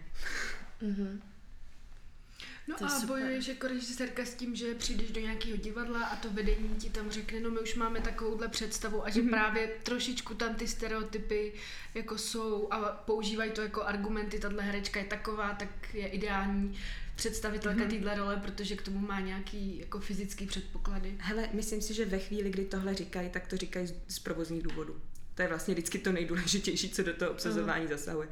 Mm-hmm. 0.81 1.19
No 2.67 2.75
to 2.75 2.85
a 2.85 2.89
super. 2.89 3.07
bojuješ 3.07 3.47
jako 3.47 3.67
režisérka 3.67 4.25
s 4.25 4.33
tím, 4.33 4.55
že 4.55 4.75
přijdeš 4.75 5.11
do 5.11 5.21
nějakého 5.21 5.57
divadla 5.57 6.05
a 6.05 6.15
to 6.15 6.29
vedení 6.29 6.75
ti 6.79 6.89
tam 6.89 7.11
řekne, 7.11 7.39
no 7.39 7.51
my 7.51 7.59
už 7.59 7.75
máme 7.75 8.01
takovouhle 8.01 8.47
představu 8.47 9.05
a 9.05 9.09
že 9.09 9.21
mm-hmm. 9.21 9.29
právě 9.29 9.67
trošičku 9.83 10.33
tam 10.33 10.55
ty 10.55 10.67
stereotypy 10.67 11.53
jako 11.93 12.17
jsou 12.17 12.67
a 12.71 12.79
používají 12.81 13.51
to 13.51 13.61
jako 13.61 13.83
argumenty, 13.83 14.39
tahle 14.39 14.63
herečka 14.63 14.99
je 14.99 15.05
taková, 15.05 15.53
tak 15.53 15.93
je 15.93 16.07
ideální 16.07 16.77
představitelka 17.15 17.79
mm-hmm. 17.79 17.89
téhle 17.89 18.15
role, 18.15 18.37
protože 18.37 18.75
k 18.75 18.81
tomu 18.81 18.99
má 18.99 19.19
nějaký 19.19 19.79
jako 19.79 19.99
fyzický 19.99 20.45
předpoklady. 20.45 21.15
Hele, 21.19 21.49
myslím 21.53 21.81
si, 21.81 21.93
že 21.93 22.05
ve 22.05 22.19
chvíli, 22.19 22.49
kdy 22.49 22.65
tohle 22.65 22.95
říkají, 22.95 23.29
tak 23.29 23.47
to 23.47 23.57
říkají 23.57 23.87
z 24.07 24.19
provozních 24.19 24.63
důvodů. 24.63 25.01
To 25.35 25.41
je 25.41 25.47
vlastně 25.47 25.73
vždycky 25.73 25.99
to 25.99 26.11
nejdůležitější, 26.11 26.89
co 26.89 27.03
do 27.03 27.13
toho 27.13 27.31
obsazování 27.31 27.83
mm. 27.83 27.89
zasahuje. 27.89 28.27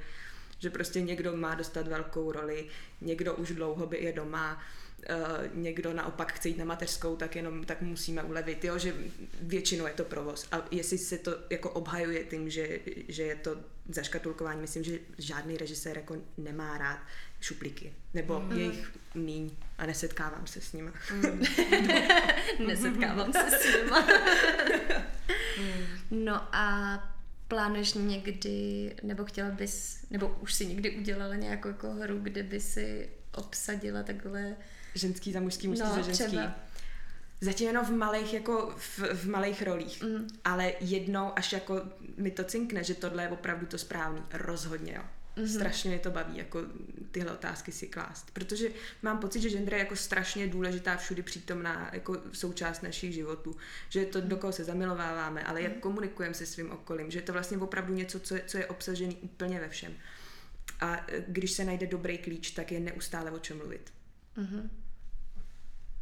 Že 0.64 0.70
prostě 0.70 1.02
někdo 1.02 1.38
má 1.38 1.56
dostat 1.56 1.88
velkou 1.88 2.32
roli, 2.32 2.66
někdo 3.02 3.36
už 3.36 3.52
dlouho 3.52 3.88
by 3.88 3.98
je 3.98 4.14
doma, 4.14 4.62
Uh, 5.10 5.58
někdo 5.64 5.94
naopak 5.94 6.34
chce 6.34 6.50
jít 6.50 6.58
na 6.58 6.66
mateřskou, 6.66 7.16
tak 7.16 7.36
jenom 7.36 7.64
tak 7.64 7.82
musíme 7.82 8.24
ulevit, 8.24 8.64
jo, 8.64 8.78
že 8.78 8.96
většinou 9.42 9.88
je 9.88 9.94
to 9.94 10.04
provoz. 10.04 10.48
A 10.52 10.66
jestli 10.72 10.98
se 10.98 11.18
to 11.18 11.32
jako 11.50 11.70
obhajuje 11.70 12.24
tím, 12.24 12.50
že, 12.50 12.80
že 13.08 13.24
je 13.24 13.36
to 13.36 13.58
zaškatulkování, 13.90 14.62
myslím, 14.62 14.84
že 14.84 15.00
žádný 15.18 15.58
režisér 15.58 15.98
jako 15.98 16.16
nemá 16.38 16.78
rád 16.78 17.00
šuplíky, 17.42 17.94
nebo 18.14 18.40
mm. 18.40 18.58
jejich 18.58 18.92
míň 19.16 19.52
a 19.78 19.86
nesetkávám 19.86 20.48
se 20.48 20.62
s 20.62 20.74
nimi. 20.74 20.92
Mm. 21.12 21.42
nesetkávám 22.68 23.34
se 23.34 23.50
s 23.50 23.66
nimi. 23.76 23.92
no 26.26 26.56
a 26.56 27.13
plánuješ 27.54 27.94
někdy, 27.94 28.96
nebo 29.04 29.26
chtěla 29.26 29.50
bys, 29.50 30.06
nebo 30.10 30.38
už 30.42 30.54
si 30.54 30.66
někdy 30.66 30.92
udělala 30.92 31.36
nějakou 31.36 31.68
jako 31.68 31.92
hru, 31.92 32.20
kde 32.20 32.44
by 32.44 32.60
si 32.60 33.10
obsadila 33.36 34.04
takhle 34.04 34.56
ženský 34.96 35.34
za 35.34 35.40
mužský, 35.40 35.68
mužský 35.68 35.88
no, 35.88 35.96
za 35.96 36.02
ženský. 36.02 36.26
Třeba. 36.26 36.56
Zatím 37.42 37.68
jenom 37.68 37.86
v 37.86 37.92
malých, 37.92 38.34
jako 38.34 38.74
v, 38.78 39.00
v 39.00 39.30
malých 39.30 39.62
rolích. 39.62 40.04
Mm. 40.04 40.28
Ale 40.44 40.74
jednou, 40.80 41.32
až 41.36 41.54
jako 41.54 41.82
mi 42.18 42.32
to 42.32 42.44
cinkne, 42.44 42.84
že 42.84 42.94
tohle 42.94 43.24
je 43.24 43.30
opravdu 43.30 43.66
to 43.66 43.78
správný, 43.78 44.22
rozhodně 44.34 44.94
jo. 44.94 45.04
Mm-hmm. 45.38 45.56
Strašně 45.56 45.90
mě 45.90 46.00
to 46.00 46.12
baví, 46.12 46.38
jako 46.38 46.60
tyhle 47.12 47.32
otázky 47.32 47.72
si 47.72 47.88
klást. 47.88 48.32
Protože 48.34 48.70
mám 49.02 49.20
pocit, 49.20 49.42
že 49.42 49.50
gender 49.50 49.74
je 49.74 49.80
jako 49.80 49.96
strašně 49.96 50.48
důležitá 50.48 50.98
všudy 50.98 51.22
přítomná 51.22 51.90
jako 51.94 52.18
součást 52.32 52.82
našich 52.84 53.14
životů. 53.14 53.56
Že 53.90 54.00
je 54.00 54.06
to, 54.06 54.22
do 54.22 54.38
koho 54.38 54.54
se 54.54 54.64
zamilováváme, 54.64 55.44
ale 55.44 55.62
jak 55.62 55.72
mhm. 55.72 55.82
komunikujeme 55.82 56.36
se 56.36 56.46
svým 56.46 56.72
okolím. 56.72 57.12
Že 57.12 57.20
je 57.20 57.24
to 57.24 57.34
vlastně 57.34 57.58
opravdu 57.58 57.94
něco, 57.94 58.20
co 58.20 58.36
je, 58.36 58.44
co 58.48 58.58
je 58.58 58.68
obsažené 58.68 59.14
úplně 59.14 59.60
ve 59.60 59.70
všem. 59.70 59.94
a 60.80 61.06
eh, 61.08 61.24
když 61.28 61.52
se 61.52 61.66
najde 61.66 61.88
dobrý 61.88 62.18
klíč, 62.18 62.52
tak 62.52 62.72
je 62.72 62.80
neustále 62.80 63.32
o 63.32 63.40
čem 63.40 63.58
mluvit. 63.58 63.94
Mhm. 64.36 64.70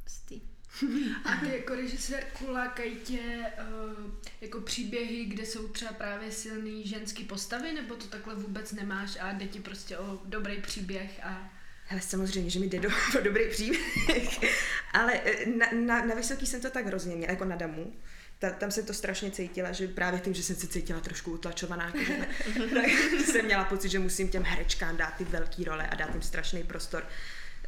Stý. 0.08 0.51
A 1.26 1.36
ty 1.36 1.52
jako 1.58 1.76
režisérku 1.76 2.52
lákají 2.52 2.96
tě 2.96 3.20
uh, 3.20 4.12
jako 4.42 4.62
příběhy, 4.62 5.26
kde 5.26 5.46
jsou 5.46 5.68
třeba 5.68 5.94
právě 5.94 6.32
silný 6.32 6.88
ženský 6.88 7.24
postavy, 7.24 7.74
nebo 7.74 7.96
to 7.96 8.08
takhle 8.08 8.36
vůbec 8.36 8.72
nemáš 8.72 9.18
a 9.20 9.32
jde 9.32 9.48
ti 9.48 9.60
prostě 9.60 9.98
o 9.98 10.22
dobrý 10.26 10.62
příběh 10.62 11.20
a... 11.24 11.54
Hele, 11.86 12.02
samozřejmě, 12.02 12.50
že 12.50 12.60
mi 12.60 12.68
jde 12.68 12.80
do, 12.80 12.90
do 13.14 13.22
dobrý 13.22 13.50
příběh, 13.50 14.40
ale 14.94 15.14
eh, 15.26 15.46
na, 15.46 15.68
na, 15.72 16.06
na 16.06 16.16
Vysoký 16.16 16.46
jsem 16.46 16.62
to 16.62 16.70
tak 16.70 16.86
hrozně 16.86 17.16
měla, 17.16 17.32
jako 17.32 17.46
na 17.46 17.56
Damu. 17.56 17.94
Ta, 18.40 18.50
tam 18.50 18.72
jsem 18.72 18.86
to 18.86 18.94
strašně 18.94 19.32
cítila, 19.32 19.72
že 19.72 19.88
právě 19.88 20.20
tím, 20.20 20.34
že 20.34 20.44
jsem 20.44 20.56
se 20.56 20.68
cítila 20.68 21.00
trošku 21.00 21.32
utlačovaná, 21.32 21.86
jako 21.86 22.00
že, 22.00 22.28
tak 22.74 22.86
jsem 23.26 23.46
měla 23.46 23.64
pocit, 23.64 23.90
že 23.90 24.00
musím 24.00 24.30
těm 24.30 24.44
herečkám 24.44 24.98
dát 24.98 25.12
ty 25.12 25.24
velké 25.24 25.64
role 25.64 25.88
a 25.88 25.96
dát 25.96 26.14
jim 26.14 26.22
strašný 26.22 26.64
prostor. 26.64 27.08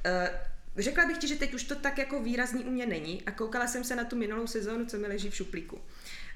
Uh, 0.05 0.52
Řekla 0.77 1.05
bych 1.05 1.17
ti, 1.17 1.27
že 1.27 1.35
teď 1.35 1.53
už 1.53 1.63
to 1.63 1.75
tak 1.75 1.97
jako 1.97 2.19
výrazný 2.19 2.63
u 2.63 2.71
mě 2.71 2.85
není 2.85 3.23
a 3.25 3.31
koukala 3.31 3.67
jsem 3.67 3.83
se 3.83 3.95
na 3.95 4.03
tu 4.03 4.15
minulou 4.15 4.47
sezónu, 4.47 4.85
co 4.85 4.97
mi 4.97 5.07
leží 5.07 5.29
v 5.29 5.35
šuplíku. 5.35 5.81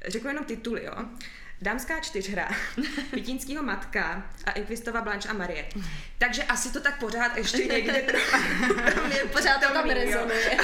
Řeknu 0.08 0.30
jenom 0.30 0.46
tituly, 0.46 0.84
jo. 0.86 0.94
Dámská 1.62 2.00
čtyřhra, 2.00 2.50
Pitínskýho 3.12 3.64
matka 3.64 4.30
a 4.46 4.52
Inkvistova 4.52 5.02
Blanche 5.02 5.30
a 5.30 5.34
Marie. 5.34 5.70
Takže 6.18 6.44
asi 6.44 6.74
to 6.74 6.82
tak 6.82 7.00
pořád 7.00 7.38
ještě 7.38 7.66
někde 7.66 8.02
trochu. 8.02 8.38
Pořád 9.32 9.60
to 9.60 9.74
tam 9.74 9.90
rezonuje. 9.90 10.58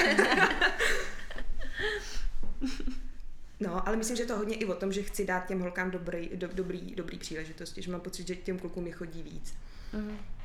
No, 3.60 3.88
ale 3.88 3.96
myslím, 3.96 4.16
že 4.16 4.24
to 4.24 4.36
hodně 4.36 4.56
i 4.56 4.64
o 4.64 4.74
tom, 4.74 4.92
že 4.92 5.02
chci 5.02 5.26
dát 5.26 5.46
těm 5.46 5.60
holkám 5.60 5.90
dobrý, 5.90 6.30
do, 6.34 6.48
dobrý, 6.52 6.94
dobrý 6.94 7.18
příležitosti, 7.18 7.82
že 7.82 7.90
mám 7.90 8.00
pocit, 8.00 8.26
že 8.26 8.36
těm 8.36 8.58
klukům 8.58 8.86
je 8.86 8.92
chodí 8.92 9.22
víc. 9.22 9.54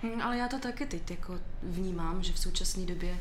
Hmm, 0.02 0.22
ale 0.22 0.38
já 0.38 0.48
to 0.48 0.60
taky 0.60 0.86
teď 0.86 1.12
jako 1.12 1.40
vnímám, 1.64 2.24
že 2.24 2.34
v 2.34 2.40
současné 2.40 2.86
době 2.86 3.20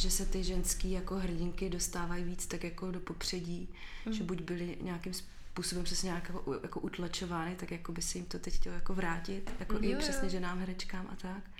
že 0.00 0.10
se 0.10 0.26
ty 0.26 0.44
ženský 0.44 0.90
jako 0.90 1.16
hrdinky 1.16 1.70
dostávají 1.70 2.24
víc 2.24 2.46
tak 2.46 2.64
jako 2.64 2.90
do 2.90 3.00
popředí, 3.00 3.68
mm. 4.06 4.12
že 4.12 4.24
buď 4.24 4.40
byly 4.42 4.78
nějakým 4.80 5.12
způsobem 5.14 5.84
přesně 5.84 6.06
nějak 6.06 6.28
jako, 6.28 6.54
jako 6.62 6.80
utlačovány, 6.80 7.56
tak 7.56 7.70
jako 7.70 7.92
by 7.92 8.02
se 8.02 8.18
jim 8.18 8.26
to 8.26 8.38
teď 8.38 8.54
chtělo 8.54 8.74
jako 8.74 8.94
vrátit, 8.94 9.52
jako 9.60 9.74
jo, 9.74 9.82
i 9.82 9.96
přesně 9.96 10.26
jo. 10.26 10.30
ženám, 10.30 10.58
herečkám 10.58 11.06
a 11.12 11.16
tak. 11.16 11.50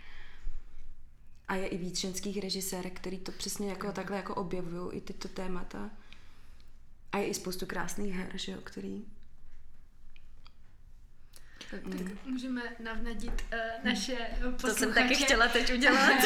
A 1.49 1.55
je 1.55 1.67
i 1.67 1.79
víc 1.79 1.99
ženských 1.99 2.39
režisérek, 2.39 3.01
který 3.01 3.19
to 3.19 3.33
přesně 3.33 3.69
jako 3.69 3.93
takhle 3.93 4.17
jako 4.17 4.35
objevují 4.35 4.93
i 4.93 5.01
tyto 5.01 5.29
témata. 5.29 5.91
A 7.13 7.19
je 7.19 7.27
i 7.27 7.35
spoustu 7.35 7.67
krásných 7.67 8.15
her, 8.15 8.31
že 8.35 8.53
jo, 8.53 8.59
který 8.65 9.05
tak 11.71 11.81
můžeme 12.25 12.63
navnadit 12.79 13.45
uh, 13.53 13.59
naše 13.85 14.17
posluchače. 14.41 14.67
To 14.67 14.75
jsem 14.75 14.93
taky 14.93 15.15
chtěla 15.15 15.49
teď 15.49 15.73
udělat. 15.75 16.23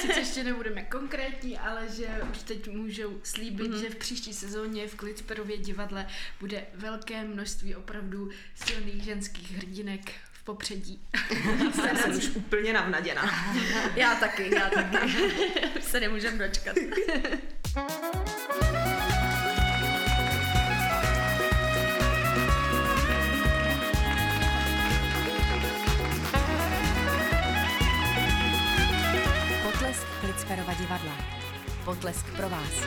Sice 0.00 0.20
ještě 0.20 0.44
nebudeme 0.44 0.82
konkrétní, 0.82 1.58
ale 1.58 1.88
že 1.88 2.06
už 2.30 2.42
teď 2.42 2.72
můžou 2.72 3.20
slíbit, 3.22 3.70
mm-hmm. 3.70 3.80
že 3.80 3.90
v 3.90 3.96
příští 3.96 4.34
sezóně 4.34 4.88
v 4.88 4.94
Klitsperově 4.94 5.56
divadle 5.56 6.06
bude 6.40 6.66
velké 6.74 7.24
množství 7.24 7.74
opravdu 7.74 8.30
silných 8.54 9.02
ženských 9.02 9.56
hrdinek 9.56 10.12
v 10.32 10.44
popředí. 10.44 11.00
Já 11.88 11.94
jsem 11.94 12.16
už 12.16 12.28
úplně 12.28 12.72
navnaděná. 12.72 13.54
já 13.96 14.14
taky, 14.14 14.54
já 14.54 14.70
taky. 14.70 14.98
se 15.80 16.00
nemůžem 16.00 16.38
dočkat. 16.38 16.76
Šperova 30.54 30.74
divadla. 30.74 31.16
Potlesk 31.84 32.26
pro 32.36 32.48
vás. 32.48 32.86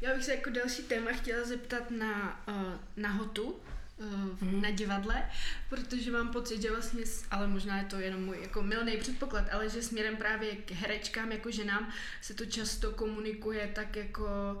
Já 0.00 0.14
bych 0.14 0.24
se 0.24 0.34
jako 0.34 0.50
další 0.50 0.82
téma 0.82 1.10
chtěla 1.12 1.44
zeptat 1.44 1.90
na 1.90 2.42
uh, 2.48 2.54
nahotu, 2.96 3.42
uh, 3.42 4.06
mm. 4.40 4.62
na 4.62 4.70
divadle, 4.70 5.30
protože 5.68 6.10
mám 6.10 6.28
pocit, 6.32 6.62
že 6.62 6.70
vlastně, 6.70 7.04
ale 7.30 7.48
možná 7.48 7.78
je 7.78 7.84
to 7.84 8.00
jenom 8.00 8.24
můj 8.24 8.38
jako 8.42 8.62
milný 8.62 8.96
předpoklad, 8.96 9.44
ale 9.52 9.68
že 9.68 9.82
směrem 9.82 10.16
právě 10.16 10.56
k 10.56 10.70
herečkám 10.70 11.32
jako 11.32 11.50
ženám 11.50 11.92
se 12.20 12.34
to 12.34 12.46
často 12.46 12.90
komunikuje 12.90 13.72
tak 13.74 13.96
jako 13.96 14.60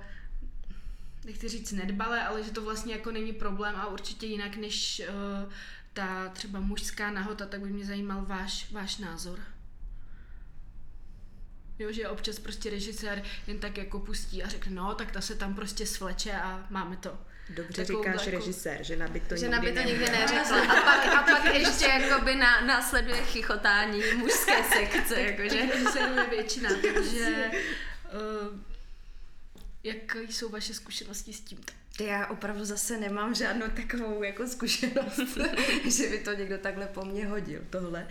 nechci 1.24 1.48
říct 1.48 1.72
nedbalé, 1.72 2.26
ale 2.26 2.42
že 2.42 2.50
to 2.50 2.62
vlastně 2.62 2.94
jako 2.94 3.10
není 3.10 3.32
problém 3.32 3.76
a 3.76 3.86
určitě 3.86 4.26
jinak 4.26 4.56
než 4.56 5.02
uh, 5.08 5.52
ta 5.92 6.28
třeba 6.28 6.60
mužská 6.60 7.10
nahota, 7.10 7.46
tak 7.46 7.60
by 7.60 7.70
mě 7.70 7.84
zajímal 7.84 8.24
váš, 8.24 8.72
váš 8.72 8.98
názor. 8.98 9.38
Jo, 11.78 11.92
že 11.92 12.08
občas 12.08 12.38
prostě 12.38 12.70
režisér 12.70 13.22
jen 13.46 13.58
tak 13.58 13.78
jako 13.78 13.98
pustí 14.00 14.42
a 14.42 14.48
řekne, 14.48 14.72
no, 14.72 14.94
tak 14.94 15.12
ta 15.12 15.20
se 15.20 15.34
tam 15.34 15.54
prostě 15.54 15.86
svleče 15.86 16.32
a 16.32 16.66
máme 16.70 16.96
to. 16.96 17.18
Dobře 17.48 17.84
Takovou 17.84 18.04
říkáš 18.04 18.26
jako, 18.26 18.38
režisér, 18.38 18.82
žena 18.82 19.08
by 19.08 19.20
to 19.20 19.36
žena 19.36 19.58
nikdy 19.58 19.72
by 19.72 19.80
to 19.80 19.88
nikdy 19.88 20.10
neřekla. 20.10 20.62
A 20.62 20.80
pak, 20.84 21.06
a 21.06 21.22
pak 21.22 21.54
ještě 21.54 21.84
jakoby 21.84 22.34
na, 22.34 22.60
následuje 22.60 23.22
chichotání 23.22 24.02
mužské 24.16 24.64
sekce. 24.64 25.20
Jakože. 25.20 25.66
Režisérů 25.66 26.14
je 26.14 26.30
většina, 26.30 26.70
takže 26.70 27.50
uh, 28.12 28.71
jak 29.84 30.14
jsou 30.14 30.48
vaše 30.48 30.74
zkušenosti 30.74 31.32
s 31.32 31.40
tímto? 31.40 31.72
Já 32.00 32.26
opravdu 32.26 32.64
zase 32.64 33.00
nemám 33.00 33.34
žádnou 33.34 33.66
takovou 33.68 34.22
jako 34.22 34.48
zkušenost, 34.48 35.38
že 35.88 36.08
by 36.08 36.18
to 36.18 36.32
někdo 36.32 36.58
takhle 36.58 36.86
po 36.86 37.04
mně 37.04 37.26
hodil, 37.26 37.60
tohle. 37.70 38.08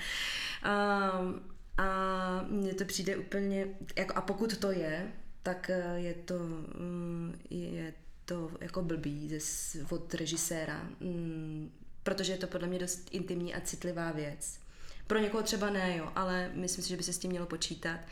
Um, 0.66 1.42
a 1.78 2.46
mně 2.50 2.74
to 2.74 2.86
přijde 2.86 3.18
úplně, 3.18 3.68
jako, 3.96 4.16
a 4.16 4.22
pokud 4.22 4.58
to 4.58 4.72
je, 4.72 5.12
tak 5.44 5.70
eh, 5.70 5.94
je 5.96 6.14
to, 6.14 6.36
um, 6.36 7.40
je 7.50 7.94
to 8.26 8.52
jako 8.62 8.82
blbý 8.82 9.40
ze, 9.40 9.84
od 9.90 10.14
režiséra, 10.14 10.90
um, 11.00 11.72
protože 12.04 12.34
je 12.34 12.38
to 12.38 12.48
podle 12.48 12.68
mě 12.68 12.80
dost 12.80 13.08
intimní 13.12 13.56
a 13.56 13.62
citlivá 13.62 14.12
věc. 14.12 14.60
Pro 15.08 15.20
někoho 15.20 15.44
třeba 15.44 15.70
ne, 15.70 15.98
jo, 15.98 16.12
ale 16.16 16.52
myslím 16.54 16.84
si, 16.84 16.90
že 16.90 16.98
by 16.98 17.04
se 17.04 17.14
s 17.14 17.18
tím 17.18 17.32
mělo 17.32 17.46
počítat. 17.46 18.00
Uh, 18.00 18.06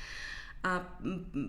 a 0.64 1.00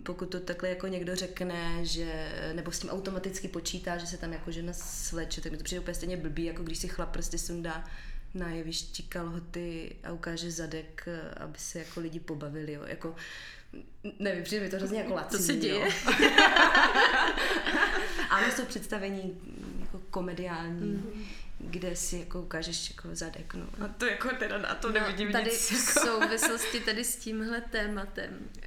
pokud 0.03 0.27
to 0.27 0.41
takhle 0.41 0.69
jako 0.69 0.87
někdo 0.87 1.17
řekne, 1.17 1.87
že, 1.87 2.33
nebo 2.55 2.73
s 2.73 2.79
tím 2.79 2.91
automaticky 2.91 3.49
počítá, 3.49 3.99
že 3.99 4.07
se 4.07 4.17
tam 4.17 4.33
jako 4.33 4.51
žena 4.51 4.73
sleče, 4.73 5.41
tak 5.41 5.53
mi 5.53 5.59
to 5.59 5.65
přijde 5.65 5.81
úplně 5.81 5.95
stejně 5.95 6.17
blbý, 6.17 6.45
jako 6.45 6.63
když 6.63 6.79
si 6.79 6.89
chlap 6.89 7.11
prostě 7.11 7.39
sundá 7.39 7.85
na 8.35 8.49
jevišti 8.49 9.03
kalhoty 9.03 9.97
a 10.05 10.13
ukáže 10.13 10.51
zadek, 10.51 11.09
aby 11.37 11.59
se 11.59 11.79
jako 11.79 12.01
lidi 12.01 12.21
pobavili, 12.21 12.73
jo. 12.73 12.83
Jako, 12.87 13.15
nevím, 14.19 14.45
přijde 14.45 14.65
mi 14.65 14.71
to 14.71 14.77
hrozně 14.77 14.99
jako 14.99 15.15
laciný, 15.15 15.39
To 15.39 15.47
se 15.47 15.55
děje. 15.55 15.89
Ale 18.31 18.53
jsou 18.53 18.65
představení 18.65 19.41
jako 19.81 20.01
komediální. 20.11 20.81
Mm-hmm 20.81 21.50
kde 21.61 21.97
si 21.97 22.17
jako 22.17 22.43
ukážeš 22.43 22.91
jako 22.91 23.09
zadek, 23.13 23.55
no. 23.55 23.67
A 23.85 23.89
to 23.89 24.07
jako 24.07 24.29
teda 24.39 24.59
na 24.59 24.75
to 24.75 24.89
no, 24.89 24.95
nevidím 24.95 25.33
tady 25.33 25.51
nic. 25.51 25.71
v 25.71 25.73
jako... 25.73 26.09
souvislosti 26.09 26.81
tady 26.81 27.05
s 27.05 27.17
tímhle 27.17 27.61
tématem 27.61 28.39
uh, 28.57 28.63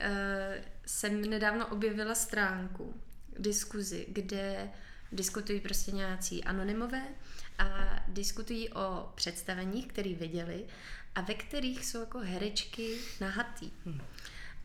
jsem 0.86 1.22
nedávno 1.22 1.68
objevila 1.68 2.16
stránku, 2.16 3.02
diskuzi, 3.40 4.06
kde 4.10 4.70
diskutují 5.12 5.60
prostě 5.60 5.92
nějací 5.92 6.44
anonymové 6.44 7.02
a 7.58 8.00
diskutují 8.08 8.70
o 8.70 9.12
představeních, 9.16 9.88
které 9.88 10.14
viděli 10.14 10.66
a 11.16 11.22
ve 11.22 11.34
kterých 11.34 11.86
jsou 11.86 12.00
jako 12.00 12.20
herečky 12.20 12.98
nahatý. 13.22 13.72
Hmm. 13.86 14.02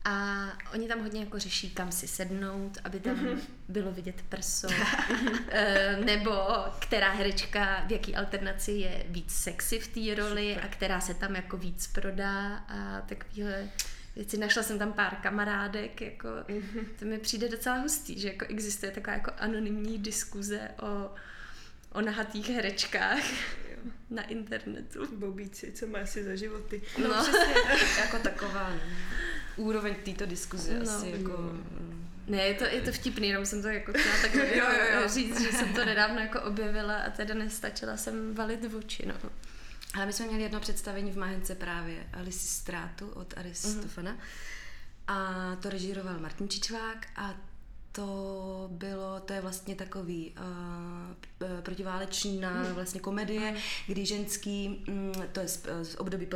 A 0.09 0.49
oni 0.75 0.89
tam 0.89 1.01
hodně 1.01 1.21
jako 1.21 1.39
řeší, 1.39 1.71
kam 1.71 1.93
si 1.93 2.09
sednout, 2.09 2.79
aby 2.85 3.01
tam 3.01 3.17
mhm. 3.17 3.41
bylo 3.69 3.93
vidět 3.93 4.23
prso, 4.29 4.69
eh, 5.49 5.97
nebo 6.05 6.33
která 6.79 7.13
herečka 7.13 7.85
v 7.87 7.93
jaký 7.93 8.17
alternaci 8.17 8.73
je 8.73 9.05
víc 9.09 9.33
sexy 9.33 9.79
v 9.79 9.89
té 9.89 10.23
roli 10.23 10.55
Super. 10.55 10.65
a 10.65 10.69
která 10.69 11.01
se 11.01 11.15
tam 11.15 11.37
jako 11.37 11.57
víc 11.57 11.87
prodá 11.87 12.57
a 12.57 13.01
takovýhle 13.01 13.69
věci. 14.17 14.39
Našla 14.39 14.63
jsem 14.63 14.79
tam 14.79 14.93
pár 14.93 15.17
kamarádek, 15.17 16.01
jako, 16.01 16.29
mhm. 16.49 16.87
to 16.99 17.05
mi 17.05 17.19
přijde 17.19 17.49
docela 17.49 17.77
hustý, 17.77 18.21
že 18.21 18.29
jako 18.29 18.47
existuje 18.49 18.93
taková 18.93 19.17
jako 19.17 19.31
anonymní 19.39 19.99
diskuze 19.99 20.71
o, 20.83 21.15
o 21.93 22.01
nahatých 22.01 22.51
herečkách 22.51 23.25
na 24.11 24.23
internetu. 24.23 25.17
Bobíci, 25.17 25.73
co 25.73 25.87
má 25.87 26.07
si 26.07 26.25
za 26.25 26.35
životy. 26.35 26.83
No, 27.03 27.09
no 27.09 27.23
přesně, 27.23 27.55
jako 28.01 28.19
taková 28.19 28.73
úroveň 29.59 29.95
této 30.05 30.27
diskuze 30.27 30.79
no, 30.79 30.83
asi 30.83 31.11
jako... 31.11 31.33
Mm. 31.33 32.09
Ne, 32.27 32.43
je 32.43 32.55
to, 32.55 32.65
je 32.65 32.81
to 32.81 32.93
vtipný, 32.93 33.29
jenom 33.29 33.47
jsem 33.47 33.63
to 33.63 33.69
jako 33.69 33.93
chtěla 33.93 34.15
tak 34.23 34.35
jo, 34.35 34.45
jo, 34.55 34.65
jo. 34.95 35.09
říct, 35.15 35.41
že 35.41 35.53
jsem 35.53 35.75
to 35.75 35.85
nedávno 35.85 36.21
jako 36.21 36.41
objevila 36.41 36.97
a 36.97 37.11
teda 37.11 37.35
nestačila 37.35 37.97
jsem 37.97 38.35
valit 38.35 38.65
v 38.65 38.77
oči, 38.77 39.07
no. 39.07 39.15
Ale 39.95 40.07
my 40.07 40.13
jsme 40.13 40.27
měli 40.27 40.43
jedno 40.43 40.61
představení 40.61 41.13
v 41.13 41.19
Mahence 41.19 41.55
právě 41.55 42.07
Alice 42.13 42.49
Strátu 42.49 43.09
od 43.09 43.39
Aristofana 43.39 44.13
mm-hmm. 44.13 45.15
a 45.15 45.57
to 45.63 45.71
režíroval 45.71 46.19
Martin 46.19 46.49
Čičvák 46.49 47.07
a 47.17 47.35
to 47.93 48.69
bylo, 48.73 49.21
to 49.21 49.33
je 49.33 49.41
vlastně 49.41 49.75
takový 49.75 50.35
uh, 51.41 51.61
protiválečná 51.61 52.63
hmm. 52.63 52.75
vlastně 52.75 53.01
komedie, 53.01 53.55
kdy 53.87 54.07
ženský, 54.07 54.85
mm, 54.89 55.13
to 55.33 55.41
je 55.41 55.49
z, 55.49 55.67
z 55.83 55.95
období 55.95 56.27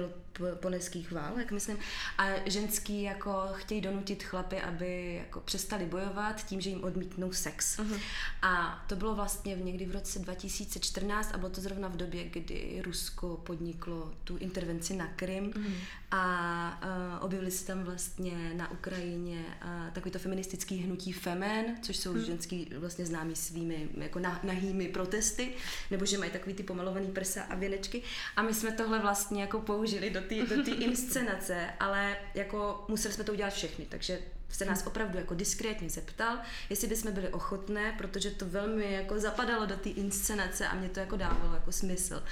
poneských 0.54 1.12
válek, 1.12 1.52
myslím, 1.52 1.78
a 2.18 2.28
ženský 2.46 3.02
jako 3.02 3.32
chtějí 3.52 3.80
donutit 3.80 4.22
chlapy, 4.22 4.60
aby 4.60 5.14
jako 5.14 5.40
přestali 5.40 5.84
bojovat 5.84 6.46
tím, 6.46 6.60
že 6.60 6.70
jim 6.70 6.84
odmítnou 6.84 7.32
sex. 7.32 7.78
Uh-huh. 7.78 8.00
A 8.42 8.84
to 8.88 8.96
bylo 8.96 9.14
vlastně 9.14 9.56
v 9.56 9.64
někdy 9.64 9.86
v 9.86 9.92
roce 9.92 10.18
2014 10.18 11.30
a 11.34 11.38
bylo 11.38 11.50
to 11.50 11.60
zrovna 11.60 11.88
v 11.88 11.96
době, 11.96 12.24
kdy 12.24 12.82
Rusko 12.84 13.40
podniklo 13.44 14.12
tu 14.24 14.36
intervenci 14.36 14.96
na 14.96 15.06
Krym 15.06 15.50
uh-huh. 15.50 15.72
a 16.10 16.82
uh, 17.18 17.24
objevili 17.24 17.50
se 17.50 17.66
tam 17.66 17.82
vlastně 17.84 18.54
na 18.54 18.70
Ukrajině 18.70 19.44
uh, 19.64 19.92
takovýto 19.92 20.18
feministický 20.18 20.76
hnutí 20.76 21.12
Femen, 21.12 21.64
což 21.82 21.96
jsou 21.96 22.14
uh-huh. 22.14 22.24
ženský 22.24 22.70
vlastně 22.76 23.06
známí 23.06 23.36
svými 23.36 23.88
jako 23.96 24.18
nahými 24.42 24.88
protesty, 24.88 25.54
nebo 25.90 26.06
že 26.06 26.18
mají 26.18 26.30
takový 26.30 26.54
ty 26.54 26.62
pomalovaný 26.62 27.06
prsa 27.06 27.42
a 27.42 27.54
věnečky. 27.54 28.02
A 28.36 28.42
my 28.42 28.54
jsme 28.54 28.72
tohle 28.72 28.98
vlastně 28.98 29.40
jako 29.40 29.60
použili 29.60 30.10
do 30.10 30.21
té 30.22 30.34
do 30.56 30.74
inscenace, 30.74 31.68
ale 31.80 32.16
jako 32.34 32.84
museli 32.88 33.14
jsme 33.14 33.24
to 33.24 33.32
udělat 33.32 33.52
všechny, 33.52 33.86
takže 33.88 34.18
se 34.48 34.64
nás 34.64 34.86
opravdu 34.86 35.18
jako 35.18 35.34
diskrétně 35.34 35.90
zeptal, 35.90 36.38
jestli 36.70 36.88
bychom 36.88 37.12
byli 37.12 37.28
ochotné, 37.28 37.94
protože 37.98 38.30
to 38.30 38.46
velmi 38.46 38.92
jako 38.92 39.20
zapadalo 39.20 39.66
do 39.66 39.76
té 39.76 39.88
inscenace 39.88 40.68
a 40.68 40.74
mě 40.74 40.88
to 40.88 41.00
jako 41.00 41.16
dávalo 41.16 41.54
jako 41.54 41.72
smysl 41.72 42.22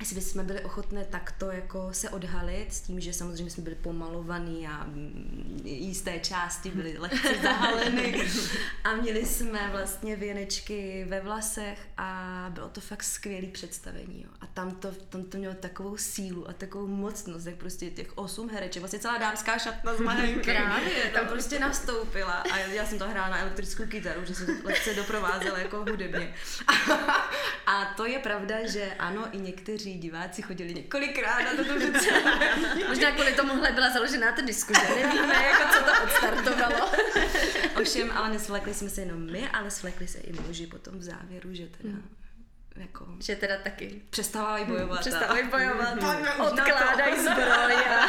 jestli 0.00 0.16
bychom 0.16 0.46
byli 0.46 0.60
ochotné 0.60 1.04
takto 1.04 1.50
jako 1.50 1.88
se 1.92 2.10
odhalit 2.10 2.74
s 2.74 2.80
tím, 2.80 3.00
že 3.00 3.12
samozřejmě 3.12 3.50
jsme 3.50 3.62
byli 3.62 3.76
pomalovaný 3.76 4.66
a 4.66 4.84
mm, 4.84 5.60
jisté 5.64 6.18
části 6.18 6.70
byly 6.70 6.98
lehce 6.98 7.34
zahaleny 7.42 8.30
a 8.84 8.94
měli 8.94 9.26
jsme 9.26 9.68
vlastně 9.72 10.16
věnečky 10.16 11.06
ve 11.08 11.20
vlasech 11.20 11.78
a 11.96 12.46
bylo 12.50 12.68
to 12.68 12.80
fakt 12.80 13.02
skvělé 13.02 13.46
představení. 13.46 14.22
Jo. 14.22 14.28
A 14.40 14.46
tam 14.46 14.70
to, 14.70 14.92
tam 15.08 15.24
to 15.24 15.38
mělo 15.38 15.54
takovou 15.54 15.96
sílu 15.96 16.48
a 16.48 16.52
takovou 16.52 16.86
mocnost, 16.86 17.46
jak 17.46 17.56
prostě 17.56 17.90
těch 17.90 18.18
osm 18.18 18.50
hereček, 18.50 18.80
vlastně 18.80 18.98
celá 18.98 19.18
dámská 19.18 19.58
šatna 19.58 19.94
z 19.94 19.98
Právě, 20.44 21.10
tam 21.12 21.26
prostě 21.26 21.58
nastoupila 21.58 22.32
a 22.32 22.58
já 22.58 22.86
jsem 22.86 22.98
to 22.98 23.08
hrála 23.08 23.28
na 23.28 23.38
elektrickou 23.38 23.86
kytaru, 23.86 24.24
že 24.24 24.34
jsem 24.34 24.60
lehce 24.64 24.94
doprovázela 24.94 25.58
jako 25.58 25.76
hudebně. 25.76 26.34
a 27.66 27.84
to 27.96 28.06
je 28.06 28.18
pravda, 28.18 28.66
že 28.66 28.94
ano, 28.98 29.28
i 29.32 29.38
někteří 29.38 29.83
diváci 29.92 30.42
chodili 30.42 30.74
několikrát 30.74 31.38
na 31.42 31.64
to 31.64 31.64
Možná 32.88 33.10
kvůli 33.10 33.32
tomuhle 33.32 33.72
byla 33.72 33.90
založená 33.90 34.32
ta 34.32 34.42
diskuze, 34.42 34.80
nevíme, 34.88 35.34
jako 35.34 35.62
co 35.72 35.84
to 35.84 35.92
odstartovalo. 36.04 36.90
Ovšem, 37.80 38.12
ale 38.14 38.30
nesvlekli 38.30 38.74
jsme 38.74 38.88
se 38.88 39.00
jenom 39.00 39.32
my, 39.32 39.48
ale 39.48 39.70
svlekli 39.70 40.08
se 40.08 40.18
i 40.18 40.32
muži 40.32 40.66
potom 40.66 40.98
v 40.98 41.02
závěru, 41.02 41.54
že 41.54 41.66
teda 41.66 41.92
hmm. 41.94 42.16
Jako, 42.76 43.06
že 43.20 43.36
teda 43.36 43.56
taky 43.56 44.02
přestávají 44.10 44.64
bojovat. 44.64 45.00
Přestávají 45.00 45.48
bojovat, 45.50 45.94
odkládají 46.38 47.20
zbroj. 47.20 47.74
A... 47.74 48.06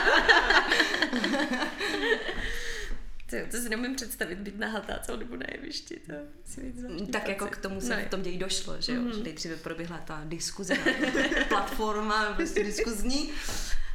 To, 3.29 3.37
to 3.51 3.57
si 3.57 3.69
nemůžu 3.69 3.95
představit, 3.95 4.39
být 4.39 4.59
nahatá 4.59 4.99
celou 4.99 5.17
dobu 5.17 5.35
na 5.35 5.45
jevišti. 5.51 6.01
To 6.07 6.13
si 6.45 6.61
mm, 6.61 7.07
tak 7.07 7.27
jako 7.27 7.47
k 7.47 7.57
tomu 7.57 7.81
se 7.81 7.97
no. 7.97 8.05
v 8.05 8.09
tom 8.09 8.21
ději 8.21 8.37
došlo, 8.37 8.81
že 8.81 8.93
jo? 8.93 9.01
Mm-hmm. 9.01 9.17
Že 9.17 9.23
nejdříve 9.23 9.55
proběhla 9.55 9.97
ta 9.97 10.21
diskuze, 10.25 10.75
platforma, 11.47 12.33
prostě 12.33 12.63
diskuzní. 12.63 13.31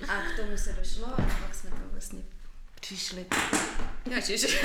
A 0.08 0.22
k 0.22 0.36
tomu 0.36 0.56
se 0.56 0.72
došlo 0.72 1.06
a 1.06 1.16
pak 1.16 1.54
jsme 1.54 1.70
to 1.70 1.76
vlastně 1.92 2.22
přišli. 2.80 3.26
Ježiš. 4.10 4.64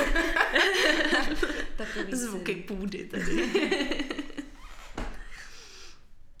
Takový 1.76 2.16
Zvuky 2.16 2.54
půdy 2.54 3.04
tady. 3.04 3.50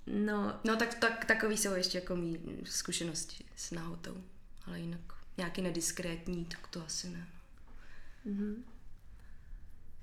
no, 0.06 0.60
no 0.64 0.76
tak, 0.76 0.94
tak, 0.94 1.24
takový 1.24 1.56
jsou 1.56 1.74
ještě 1.74 1.98
jako 1.98 2.16
mý 2.16 2.40
zkušenosti 2.64 3.44
s 3.56 3.70
nahotou. 3.70 4.16
Ale 4.66 4.80
jinak 4.80 5.00
nějaký 5.36 5.62
nediskrétní, 5.62 6.44
tak 6.44 6.66
to 6.66 6.84
asi 6.84 7.08
ne. 7.08 7.26
Mm-hmm. 8.26 8.54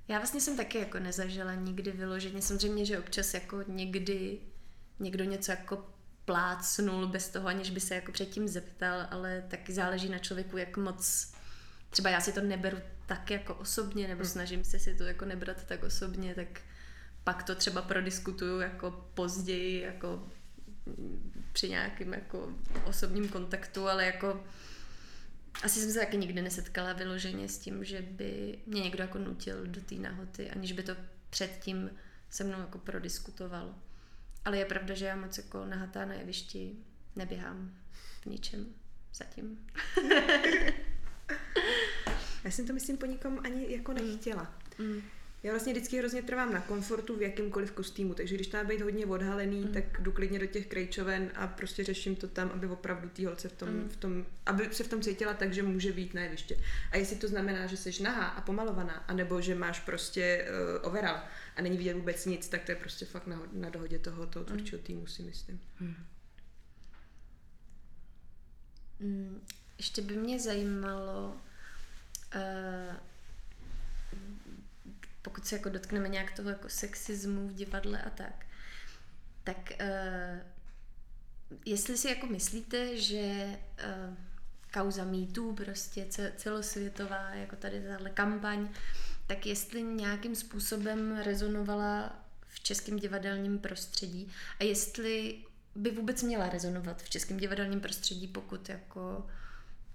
Já 0.08 0.18
vlastně 0.18 0.42
jsem 0.42 0.58
taky 0.58 0.78
jako 0.78 1.00
nezažila 1.00 1.56
nikdy 1.56 1.92
vyloženě. 1.92 2.42
Samozřejmě, 2.42 2.86
že 2.86 3.00
občas 3.00 3.34
jako 3.34 3.64
někdy 3.68 4.40
někdo 5.00 5.24
něco 5.24 5.52
jako 5.52 5.90
plácnul 6.26 7.08
bez 7.08 7.30
toho, 7.30 7.48
aniž 7.48 7.70
by 7.70 7.80
se 7.80 7.96
jako 7.96 8.12
předtím 8.12 8.48
zeptal, 8.48 9.08
ale 9.12 9.44
taky 9.48 9.74
záleží 9.74 10.10
na 10.10 10.18
člověku, 10.18 10.58
jak 10.58 10.78
moc 10.78 11.34
třeba 11.90 12.10
já 12.10 12.22
si 12.22 12.34
to 12.34 12.42
neberu 12.42 12.78
tak 13.06 13.32
jako 13.32 13.56
osobně, 13.56 14.08
nebo 14.08 14.22
hmm. 14.22 14.32
snažím 14.32 14.64
se 14.64 14.80
si 14.80 14.96
to 14.96 15.04
jako 15.04 15.26
nebrat 15.26 15.64
tak 15.64 15.84
osobně, 15.84 16.36
tak 16.36 16.62
pak 17.24 17.44
to 17.44 17.56
třeba 17.56 17.82
prodiskutuju 17.82 18.60
jako 18.60 19.06
později, 19.14 19.82
jako 19.82 20.28
při 21.54 21.70
nějakém 21.70 22.14
jako 22.14 22.50
osobním 22.86 23.30
kontaktu, 23.30 23.88
ale 23.88 24.06
jako 24.06 24.44
asi 25.64 25.80
jsem 25.80 25.92
se 25.92 26.00
taky 26.00 26.18
nikdy 26.18 26.42
nesetkala 26.42 26.94
vyloženě 26.94 27.50
s 27.50 27.58
tím, 27.58 27.84
že 27.84 28.02
by 28.02 28.60
mě 28.66 28.82
někdo 28.82 29.04
jako 29.04 29.18
nutil 29.18 29.68
do 29.68 29.82
té 29.82 29.96
nahoty, 29.96 30.50
aniž 30.50 30.72
by 30.72 30.84
to 30.84 30.96
předtím 31.30 31.90
se 32.30 32.44
mnou 32.44 32.60
jako 32.60 32.78
prodiskutoval. 32.78 33.76
Ale 34.46 34.58
je 34.58 34.66
pravda, 34.66 34.94
že 34.94 35.06
já 35.06 35.16
moc 35.16 35.38
jako 35.38 35.66
nahatá 35.66 36.06
na 36.06 36.14
jevišti 36.14 36.76
neběhám 37.16 37.74
v 38.22 38.26
ničem 38.26 38.66
zatím. 39.14 39.68
já 42.44 42.52
jsem 42.52 42.68
to 42.68 42.74
myslím 42.74 42.98
po 42.98 43.06
nikom 43.06 43.40
ani 43.44 43.74
jako 43.74 43.94
nechtěla. 43.94 44.60
Mm. 44.78 45.02
Já 45.44 45.52
vlastně 45.52 45.74
vždycky 45.74 45.98
hrozně 45.98 46.22
trvám 46.22 46.54
na 46.54 46.62
komfortu 46.62 47.18
v 47.18 47.22
jakýmkoliv 47.22 47.72
kostýmu, 47.72 48.14
takže 48.14 48.36
když 48.36 48.48
to 48.48 48.58
má 48.58 48.64
být 48.64 48.82
hodně 48.82 49.06
odhalený, 49.06 49.62
mm. 49.62 49.74
tak 49.74 50.02
jdu 50.02 50.12
klidně 50.12 50.40
do 50.40 50.46
těch 50.46 50.68
krejčoven 50.68 51.32
a 51.36 51.48
prostě 51.48 51.84
řeším 51.84 52.16
to 52.16 52.28
tam, 52.28 52.50
aby 52.50 52.68
opravdu 52.68 53.10
tý 53.10 53.26
holce 53.26 53.50
v 53.50 53.54
tom, 53.54 53.70
mm. 53.70 53.90
v 53.90 53.96
tom, 53.96 54.26
aby 54.46 54.70
se 54.72 54.84
v 54.84 54.88
tom 54.88 55.02
cítila 55.02 55.34
tak, 55.34 55.54
že 55.54 55.64
může 55.64 55.92
být 55.92 56.14
na 56.14 56.22
jeviště. 56.22 56.58
A 56.92 56.98
jestli 56.98 57.16
to 57.16 57.28
znamená, 57.28 57.68
že 57.68 57.78
jsi 57.78 58.04
nahá 58.04 58.28
a 58.28 58.42
pomalovaná, 58.42 58.94
anebo 58.94 59.42
že 59.42 59.56
máš 59.56 59.80
prostě 59.80 60.48
uh, 60.82 60.88
overall 60.88 61.20
a 61.56 61.62
není 61.62 61.78
vidět 61.78 61.94
vůbec 61.94 62.26
nic, 62.26 62.48
tak 62.48 62.64
to 62.64 62.72
je 62.72 62.76
prostě 62.76 63.06
fakt 63.06 63.28
na, 63.28 63.42
na 63.54 63.70
dohodě 63.70 64.00
toho, 64.00 64.28
toho 64.28 64.46
mm. 64.46 64.48
tvůrčího 64.48 64.82
týmu, 64.82 65.08
si 65.08 65.24
myslím. 65.24 65.62
Mm. 65.80 65.96
Mm, 69.00 69.42
ještě 69.78 70.02
by 70.02 70.16
mě 70.16 70.40
zajímalo, 70.40 71.36
uh, 72.36 72.96
pokud 75.24 75.48
se 75.48 75.56
jako 75.56 75.70
dotkneme 75.70 76.10
nějak 76.10 76.32
toho 76.32 76.50
jako 76.50 76.70
sexismu 76.70 77.48
v 77.48 77.54
divadle 77.54 78.02
a 78.02 78.10
tak, 78.10 78.46
tak 79.44 79.74
uh, 79.82 80.40
jestli 81.66 81.98
si 81.98 82.08
jako 82.08 82.28
myslíte, 82.28 82.98
že 82.98 83.46
uh, 83.50 84.18
kauza 84.74 85.04
mýtů, 85.04 85.54
prostě 85.54 86.08
celosvětová, 86.38 87.30
jako 87.30 87.56
tady 87.56 87.82
tahle 87.82 88.10
kampaň, 88.10 88.70
tak 89.28 89.46
jestli 89.46 89.84
nějakým 89.84 90.36
způsobem 90.36 91.18
rezonovala 91.24 92.20
v 92.48 92.60
českém 92.60 93.00
divadelním 93.00 93.60
prostředí 93.60 94.32
a 94.60 94.64
jestli 94.64 95.44
by 95.76 95.92
vůbec 95.92 96.24
měla 96.24 96.50
rezonovat 96.50 97.04
v 97.04 97.10
českém 97.10 97.38
divadelním 97.38 97.80
prostředí, 97.80 98.28
pokud 98.28 98.70
jako 98.70 99.28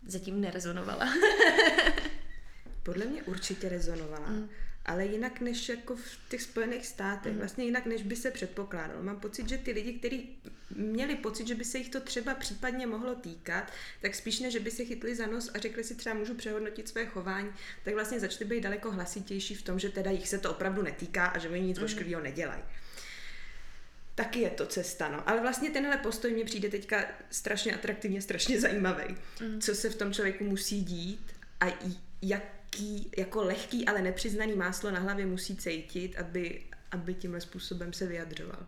zatím 0.07 0.41
nerezonovala. 0.41 1.07
Podle 2.89 3.07
mě 3.07 3.23
určitě 3.23 3.69
rezonovala. 3.69 4.31
Mm 4.31 4.49
ale 4.89 5.07
jinak 5.07 5.41
než 5.41 5.69
jako 5.69 5.97
v 5.97 6.19
těch 6.29 6.43
Spojených 6.43 6.87
státech, 6.87 7.33
mm. 7.33 7.39
vlastně 7.39 7.65
jinak 7.65 7.87
než 7.87 8.03
by 8.03 8.17
se 8.17 8.31
předpokládalo. 8.31 9.03
Mám 9.03 9.21
pocit, 9.21 9.49
že 9.49 9.59
ty 9.59 9.73
lidi, 9.73 9.93
kteří 9.93 10.39
měli 10.77 11.17
pocit, 11.17 11.47
že 11.47 11.55
by 11.55 11.65
se 11.65 11.79
jich 11.79 11.89
to 11.89 12.01
třeba 12.01 12.35
případně 12.35 12.87
mohlo 12.87 13.15
týkat, 13.15 13.73
tak 14.01 14.15
spíš 14.15 14.41
než, 14.41 14.53
že 14.53 14.61
by 14.61 14.71
se 14.71 14.85
chytli 14.85 15.15
za 15.15 15.27
nos 15.27 15.51
a 15.55 15.59
řekli 15.59 15.85
si 15.85 15.95
třeba 15.95 16.15
můžu 16.15 16.35
přehodnotit 16.35 16.89
své 16.89 17.07
chování, 17.07 17.51
tak 17.85 17.95
vlastně 17.95 18.21
začali 18.21 18.45
být 18.45 18.61
daleko 18.61 18.91
hlasitější 18.91 19.55
v 19.55 19.63
tom, 19.63 19.79
že 19.79 19.89
teda 19.89 20.11
jich 20.11 20.29
se 20.29 20.39
to 20.39 20.51
opravdu 20.51 20.83
netýká 20.83 21.27
a 21.27 21.39
že 21.39 21.49
oni 21.49 21.61
nic 21.61 21.79
mm. 21.79 21.85
ošklivého 21.85 22.23
nedělají 22.23 22.63
taky 24.15 24.41
je 24.41 24.51
to 24.51 24.67
cesta, 24.67 25.09
no. 25.09 25.29
Ale 25.29 25.41
vlastně 25.41 25.71
tenhle 25.71 25.97
postoj 25.97 26.33
mě 26.33 26.45
přijde 26.45 26.69
teďka 26.69 27.05
strašně 27.31 27.75
atraktivně, 27.75 28.23
strašně 28.23 28.61
zajímavý. 28.61 29.05
Mm. 29.41 29.61
Co 29.61 29.75
se 29.75 29.91
v 29.91 29.97
tom 29.97 30.13
člověku 30.13 30.45
musí 30.45 30.85
dít 30.85 31.33
a 31.61 31.79
jak 32.23 32.58
lehký, 32.69 33.11
jako 33.17 33.43
lehký, 33.43 33.87
ale 33.87 34.03
nepřiznaný 34.03 34.53
máslo 34.55 34.91
na 34.91 35.01
hlavě 35.01 35.27
musí 35.27 35.57
cítit, 35.57 36.19
aby, 36.19 36.63
aby 36.91 37.15
tímhle 37.15 37.41
způsobem 37.41 37.93
se 37.93 38.07
vyjadřoval. 38.07 38.67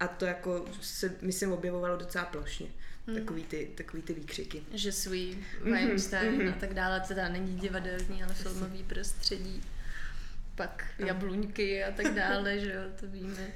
A 0.00 0.08
to 0.08 0.24
jako 0.24 0.66
se, 0.80 1.16
myslím, 1.20 1.52
objevovalo 1.52 1.96
docela 1.96 2.24
plošně. 2.24 2.66
Hmm. 3.06 3.16
Takový, 3.16 3.44
ty, 3.44 3.70
takový 3.74 4.02
ty 4.02 4.12
výkřiky. 4.12 4.62
Že 4.74 4.92
svůj 4.92 5.38
Weinstein 5.60 6.38
mm-hmm. 6.38 6.56
a 6.56 6.60
tak 6.60 6.74
dále, 6.74 7.00
teda 7.00 7.28
není 7.28 7.56
divadelní, 7.56 8.24
ale 8.24 8.34
filmový 8.34 8.82
prostředí. 8.82 9.62
Pak 10.54 10.84
jabluňky 10.98 11.84
a 11.84 11.92
tak 11.92 12.14
dále, 12.14 12.58
že 12.58 12.72
jo, 12.72 12.82
to 13.00 13.06
víme. 13.06 13.52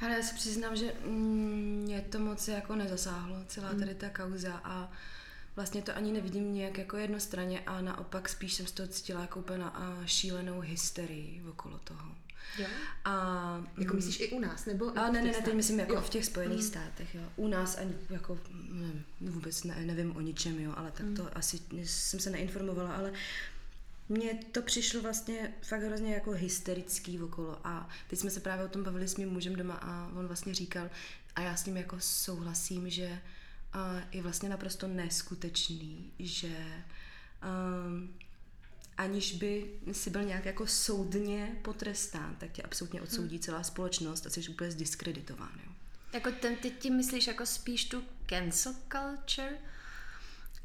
Ale 0.00 0.14
já 0.14 0.22
si 0.22 0.34
přiznám, 0.34 0.76
že 0.76 0.92
mě 1.04 2.00
to 2.00 2.18
moc 2.18 2.48
jako 2.48 2.76
nezasáhlo, 2.76 3.44
celá 3.46 3.68
hmm. 3.68 3.80
tady 3.80 3.94
ta 3.94 4.08
kauza 4.10 4.60
a 4.64 4.92
vlastně 5.56 5.82
to 5.82 5.96
ani 5.96 6.12
nevidím 6.12 6.54
nějak 6.54 6.78
jako 6.78 6.96
jednostranně 6.96 7.60
a 7.60 7.80
naopak 7.80 8.28
spíš 8.28 8.54
jsem 8.54 8.66
z 8.66 8.72
toho 8.72 8.88
cítila 8.88 9.20
jako 9.20 9.38
úplně 9.40 9.64
šílenou 10.04 10.60
hysterii 10.60 11.42
okolo 11.50 11.78
toho. 11.78 12.14
Jo. 12.58 12.66
A, 13.04 13.12
Jako 13.78 13.90
mm, 13.90 13.96
myslíš 13.96 14.20
i 14.20 14.28
u 14.28 14.40
nás, 14.40 14.66
nebo? 14.66 14.98
a 14.98 15.08
v 15.08 15.12
ne, 15.12 15.22
ne, 15.22 15.32
ne, 15.32 15.42
teď 15.42 15.54
myslím 15.54 15.80
jako 15.80 15.92
Jo. 15.92 16.00
v 16.00 16.08
těch 16.10 16.26
Spojených 16.26 16.64
státech, 16.64 17.14
jo. 17.14 17.22
U 17.36 17.48
nás 17.48 17.78
ani 17.78 17.94
jako, 18.10 18.38
nevím, 18.70 19.04
vůbec 19.20 19.64
ne, 19.64 19.76
nevím 19.86 20.16
o 20.16 20.20
ničem, 20.20 20.60
jo, 20.60 20.72
ale 20.76 20.90
tak 20.90 21.06
to 21.16 21.38
asi 21.38 21.60
jsem 21.84 22.20
se 22.20 22.30
neinformovala, 22.30 22.92
ale 22.92 23.12
mně 24.08 24.34
to 24.52 24.62
přišlo 24.62 25.00
vlastně 25.00 25.54
fakt 25.62 25.82
hrozně 25.82 26.14
jako 26.14 26.30
hysterický 26.30 27.20
okolo 27.22 27.60
a 27.64 27.88
teď 28.08 28.18
jsme 28.18 28.30
se 28.30 28.40
právě 28.40 28.64
o 28.64 28.68
tom 28.68 28.82
bavili 28.82 29.08
s 29.08 29.16
mým 29.16 29.28
mužem 29.28 29.56
doma 29.56 29.74
a 29.74 30.10
on 30.18 30.26
vlastně 30.26 30.54
říkal, 30.54 30.90
a 31.36 31.40
já 31.40 31.56
s 31.56 31.66
ním 31.66 31.76
jako 31.76 31.96
souhlasím, 32.00 32.90
že 32.90 33.18
a 33.72 34.00
je 34.12 34.22
vlastně 34.22 34.48
naprosto 34.48 34.88
neskutečný, 34.88 36.12
že 36.18 36.56
um, 37.86 38.14
aniž 38.96 39.32
by 39.32 39.70
si 39.92 40.10
byl 40.10 40.24
nějak 40.24 40.44
jako 40.44 40.66
soudně 40.66 41.56
potrestán, 41.62 42.36
tak 42.38 42.52
tě 42.52 42.62
absolutně 42.62 43.02
odsoudí 43.02 43.38
celá 43.38 43.62
společnost 43.62 44.26
a 44.26 44.30
jsi 44.30 44.48
úplně 44.48 44.70
zdiskreditován. 44.70 45.60
Jo. 45.66 45.72
Jako 46.12 46.30
ten, 46.30 46.56
ty 46.56 46.70
tím 46.70 46.96
myslíš 46.96 47.26
jako 47.26 47.46
spíš 47.46 47.84
tu 47.84 48.04
cancel 48.28 48.74
culture? 48.92 49.58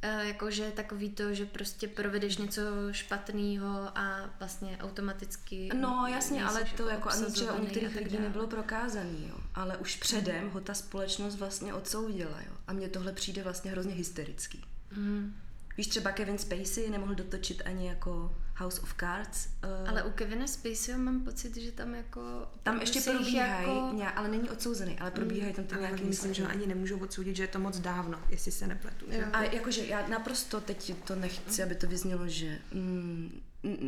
E, 0.02 0.28
jakože 0.28 0.72
takový 0.72 1.10
to, 1.10 1.34
že 1.34 1.46
prostě 1.46 1.88
provedeš 1.88 2.38
něco 2.38 2.62
špatného 2.92 3.98
a 3.98 4.30
vlastně 4.40 4.78
automaticky 4.82 5.70
No 5.74 6.08
jasně, 6.08 6.46
ale 6.46 6.60
nejseš 6.60 6.78
to 6.78 6.90
jako 6.90 7.10
ani 7.10 7.26
třeba 7.26 7.54
u 7.54 7.62
některých 7.62 7.96
lidí 7.96 8.18
nebylo 8.20 8.48
prokázaný, 8.48 9.28
jo. 9.30 9.36
Ale 9.56 9.78
už 9.78 9.96
předem 9.96 10.50
ho 10.50 10.62
ta 10.62 10.74
společnost 10.74 11.36
vlastně 11.36 11.74
odsoudila, 11.74 12.42
jo. 12.42 12.54
A 12.68 12.74
mně 12.74 12.90
tohle 12.90 13.14
přijde 13.14 13.44
vlastně 13.44 13.72
hrozně 13.72 13.94
hysterický. 13.94 14.64
Mm. 14.92 15.36
Víš, 15.78 15.88
třeba 15.88 16.12
Kevin 16.12 16.38
Spacey 16.38 16.90
nemohl 16.90 17.16
dotočit 17.16 17.62
ani 17.66 17.88
jako 17.88 18.38
House 18.58 18.82
of 18.82 18.93
Cards. 18.93 19.48
Uh, 19.63 19.89
Ale 19.89 20.04
u 20.04 20.12
Kevina 20.12 20.48
Spaceyho 20.48 21.00
mám 21.00 21.22
pocit, 21.22 21.58
že 21.58 21.72
tam 21.72 21.96
jako... 21.96 22.22
tam 22.63 22.80
ještě 22.80 23.02
probíhají, 23.02 23.67
Jako... 23.67 23.91
nějak, 23.96 24.17
ale 24.17 24.28
není 24.28 24.50
odsouzený, 24.50 25.00
ale 25.00 25.12
probíhají 25.12 25.54
tam 25.54 25.65
ty 25.65 25.76
Ale 25.76 25.82
nějaký 25.82 26.04
myslím, 26.04 26.34
že 26.34 26.43
ho 26.43 26.50
ani 26.50 26.67
nemůžou 26.67 27.00
odsoudit, 27.00 27.36
že 27.36 27.43
je 27.43 27.48
to 27.48 27.60
moc 27.60 27.80
dávno, 27.80 28.20
jestli 28.30 28.52
se 28.52 28.67
nepletu. 28.67 29.06
Jo. 29.10 29.26
A 29.34 29.43
jakože 29.43 29.86
já 29.86 30.08
naprosto 30.08 30.62
teď 30.62 30.93
to 31.04 31.15
nechci, 31.15 31.63
aby 31.63 31.76
to 31.76 31.88
vyznělo, 31.88 32.28
že 32.28 32.60
mm, 32.74 33.41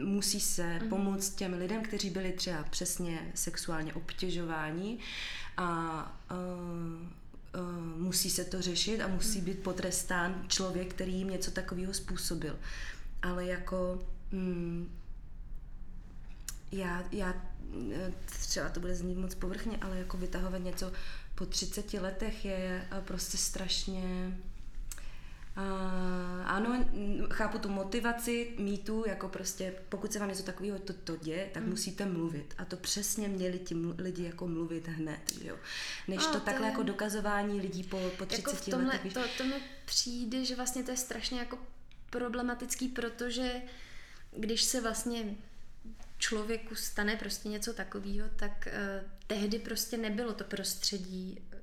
musí 0.04 0.40
se 0.40 0.80
pomoct 0.90 1.36
těm 1.36 1.54
lidem, 1.54 1.84
kteří 1.84 2.10
byli 2.10 2.32
třeba 2.32 2.64
přesně 2.64 3.32
sexuálně 3.36 3.94
obtěžováni 3.94 5.00
a 5.58 6.22
uh, 6.32 7.62
uh, 7.62 8.02
musí 8.02 8.30
se 8.30 8.46
to 8.46 8.62
řešit 8.62 9.02
a 9.02 9.08
musí 9.08 9.42
být 9.42 9.60
potrestán 9.60 10.44
člověk, 10.48 10.94
který 10.94 11.14
jim 11.14 11.30
něco 11.30 11.52
takového 11.52 11.94
způsobil. 11.94 12.60
Ale 13.22 13.46
jako 13.46 14.00
mm, 14.32 15.00
já, 16.72 17.04
já 17.12 17.34
eh, 17.94 18.14
třeba 18.26 18.70
to 18.70 18.80
bude 18.80 18.96
znít 18.96 19.18
moc 19.18 19.36
povrchně, 19.36 19.78
ale 19.82 19.98
jako 20.00 20.18
vytahovat 20.18 20.62
něco 20.64 20.92
po 21.36 21.46
30 21.46 21.94
letech 21.94 22.46
je 22.46 22.88
eh, 22.92 23.02
prostě 23.02 23.38
strašně 23.38 24.38
Uh, 25.58 26.50
ano, 26.50 26.86
chápu 27.32 27.58
tu 27.58 27.70
motivaci 27.70 28.54
mýtu, 28.60 29.04
jako 29.08 29.28
prostě 29.30 29.74
pokud 29.90 30.14
se 30.14 30.20
vám 30.20 30.30
něco 30.30 30.44
takového 30.44 30.80
to, 30.80 30.94
to 30.94 31.16
děje, 31.16 31.50
tak 31.54 31.64
mm. 31.64 31.70
musíte 31.70 32.06
mluvit. 32.06 32.54
A 32.58 32.66
to 32.66 32.76
přesně 32.78 33.28
měli 33.28 33.60
ti 33.60 33.76
mlu- 33.76 33.96
lidi 33.98 34.24
jako 34.24 34.48
mluvit 34.48 34.88
hned, 34.88 35.20
jo. 35.42 35.56
Než 36.08 36.20
A 36.20 36.32
to 36.32 36.34
to 36.34 36.40
takhle 36.40 36.68
je- 36.68 36.72
jako 36.72 36.84
dokazování 36.84 37.62
lidí 37.62 37.84
po, 37.84 38.00
po 38.18 38.26
30 38.26 38.42
Jako 38.42 38.52
v 38.56 38.66
tomhle, 38.70 38.94
letech. 38.94 39.14
to, 39.14 39.22
to 39.38 39.44
mi 39.44 39.54
přijde, 39.86 40.46
že 40.46 40.56
vlastně 40.56 40.84
to 40.84 40.92
je 40.92 40.98
strašně 40.98 41.40
jako 41.40 41.58
problematický, 42.10 42.88
protože 42.88 43.62
když 44.32 44.64
se 44.64 44.82
vlastně 44.82 45.24
člověku 46.18 46.76
stane 46.76 47.16
prostě 47.16 47.50
něco 47.50 47.74
takového, 47.74 48.30
tak 48.36 48.68
uh, 48.68 49.10
tehdy 49.28 49.60
prostě 49.60 49.98
nebylo 49.98 50.34
to 50.34 50.44
prostředí 50.44 51.40
uh, 51.52 51.60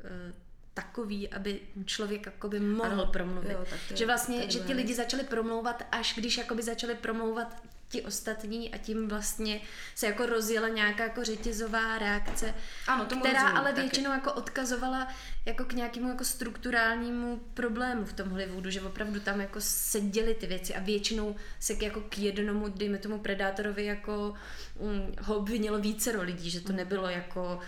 takový, 0.75 1.29
aby 1.29 1.61
člověk 1.85 2.27
jakoby 2.27 2.61
mohl 2.61 2.91
Ano, 2.91 3.07
promluvit. 3.07 3.51
jo, 3.53 3.67
tak 3.71 3.79
to 3.89 3.97
že 3.97 4.07
vlastně, 4.07 4.51
že 4.51 4.59
ti 4.61 4.73
lidi 4.75 4.95
začali 4.95 5.23
promlouvat, 5.25 5.83
až 5.93 6.15
když 6.17 6.39
jakoby 6.39 6.63
začali 6.63 6.95
promlouvat 6.95 7.63
ti 7.89 8.03
ostatní 8.03 8.75
a 8.75 8.79
tím 8.79 9.09
vlastně 9.09 9.61
se 9.95 10.07
jako 10.07 10.27
rozjela 10.27 10.69
nějaká 10.69 11.03
jako 11.05 11.25
řetězová 11.25 11.99
reakce, 11.99 12.55
Ano, 12.87 13.05
tomu 13.07 13.21
která 13.21 13.39
rozumím 13.43 13.59
ale 13.59 13.71
taky. 13.71 13.81
většinou 13.81 14.11
jako 14.11 14.33
odkazovala 14.33 15.09
jako 15.45 15.65
k 15.65 15.73
nějakému 15.73 16.09
jako 16.09 16.25
strukturálnímu 16.25 17.41
problému 17.55 18.05
v 18.05 18.13
tom 18.13 18.29
Hollywoodu, 18.29 18.71
že 18.71 18.81
opravdu 18.81 19.21
tam 19.21 19.41
jako 19.41 19.61
se 19.61 20.01
děly 20.01 20.35
ty 20.35 20.47
věci 20.47 20.75
a 20.75 20.81
většinou 20.81 21.37
se 21.61 21.75
k, 21.75 21.83
jako 21.83 22.01
k 22.01 22.19
jednomu, 22.19 22.69
dejme 22.69 22.99
tomu 22.99 23.19
predátorovi 23.19 23.85
jako 23.85 24.35
um, 24.79 25.13
ho 25.21 25.37
obvinilo 25.37 25.79
vícero 25.79 26.23
lidí, 26.23 26.51
že 26.51 26.61
to 26.61 26.73
nebylo 26.73 27.09
jako, 27.09 27.59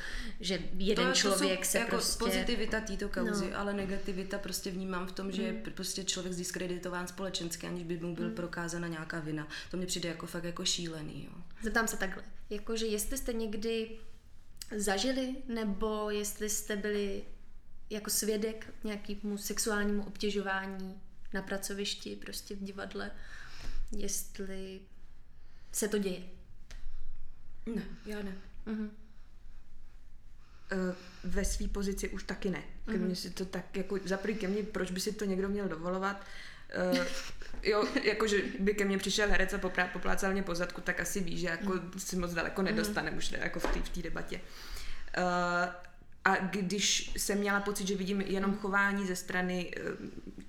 že 0.40 0.58
jeden 0.78 1.06
to, 1.06 1.12
člověk 1.12 1.58
to 1.58 1.64
jsou 1.64 1.70
se 1.70 1.78
jako 1.78 1.90
prostě... 1.90 2.18
pozitivita 2.24 2.80
této 2.80 3.08
kauzy, 3.08 3.50
No. 3.50 3.58
ale 3.58 3.72
negativita 3.74 4.38
prostě 4.38 4.70
vnímám 4.70 5.06
v 5.06 5.12
tom, 5.12 5.32
že 5.32 5.42
je 5.42 5.52
prostě 5.52 6.04
člověk 6.04 6.32
zdiskreditován 6.34 7.06
společensky, 7.06 7.66
aniž 7.66 7.84
by 7.84 7.96
mu 7.98 8.14
byl 8.14 8.30
prokázána 8.30 8.88
nějaká 8.88 9.20
vina. 9.20 9.48
To 9.70 9.76
mě 9.76 9.86
přijde 9.86 10.07
jako 10.08 10.26
fakt 10.26 10.44
jako 10.44 10.64
šílený, 10.64 11.24
jo. 11.24 11.42
Zeptám 11.62 11.88
se 11.88 11.96
takhle, 11.96 12.24
jakože 12.50 12.86
jestli 12.86 13.18
jste 13.18 13.32
někdy 13.32 13.98
zažili, 14.76 15.36
nebo 15.48 16.10
jestli 16.10 16.50
jste 16.50 16.76
byli 16.76 17.24
jako 17.90 18.10
svědek 18.10 18.74
nějakému 18.84 19.38
sexuálnímu 19.38 20.02
obtěžování 20.04 21.00
na 21.32 21.42
pracovišti, 21.42 22.16
prostě 22.16 22.54
v 22.54 22.62
divadle, 22.64 23.10
jestli 23.96 24.80
se 25.72 25.88
to 25.88 25.98
děje. 25.98 26.22
Ne, 27.74 27.82
já 28.06 28.22
ne. 28.22 28.32
Mhm. 28.66 28.90
Eh, 30.72 30.94
ve 31.24 31.44
své 31.44 31.68
pozici 31.68 32.08
už 32.08 32.22
taky 32.22 32.50
ne. 32.50 32.62
Ke 32.84 32.92
Mhm. 32.92 33.00
mně 33.06 33.16
si 33.16 33.30
to 33.30 33.44
tak, 33.44 33.76
jako 33.76 33.98
za 34.04 34.16
prvý 34.16 34.34
ke 34.34 34.48
mně, 34.48 34.62
proč 34.62 34.90
by 34.90 35.00
si 35.00 35.12
to 35.12 35.24
někdo 35.24 35.48
měl 35.48 35.68
dovolovat? 35.68 36.24
Uh, 36.92 36.98
jo, 37.62 37.84
jakože 38.02 38.36
by 38.58 38.74
ke 38.74 38.84
mně 38.84 38.98
přišel 38.98 39.28
herec 39.30 39.52
a 39.54 39.58
poprá- 39.58 39.88
poplácal 39.92 40.32
mě 40.32 40.42
po 40.42 40.54
zadku, 40.54 40.80
tak 40.80 41.00
asi 41.00 41.20
ví, 41.20 41.38
že 41.38 41.46
jako 41.46 41.72
Mhm. 41.72 41.92
si 41.98 42.16
moc 42.16 42.34
daleko 42.34 42.62
nedostane 42.62 43.10
už 43.10 43.32
jako 43.32 43.60
v 43.60 43.66
té 43.66 43.78
v 43.80 43.88
té 43.88 44.02
debatě. 44.02 44.40
Uh, 45.18 45.24
a 46.24 46.36
když 46.36 47.12
jsem 47.16 47.38
měla 47.38 47.60
pocit, 47.60 47.86
že 47.86 47.94
vidím 47.96 48.20
jenom 48.20 48.56
chování 48.56 49.06
ze 49.06 49.16
strany 49.16 49.70
eh, 49.76 49.80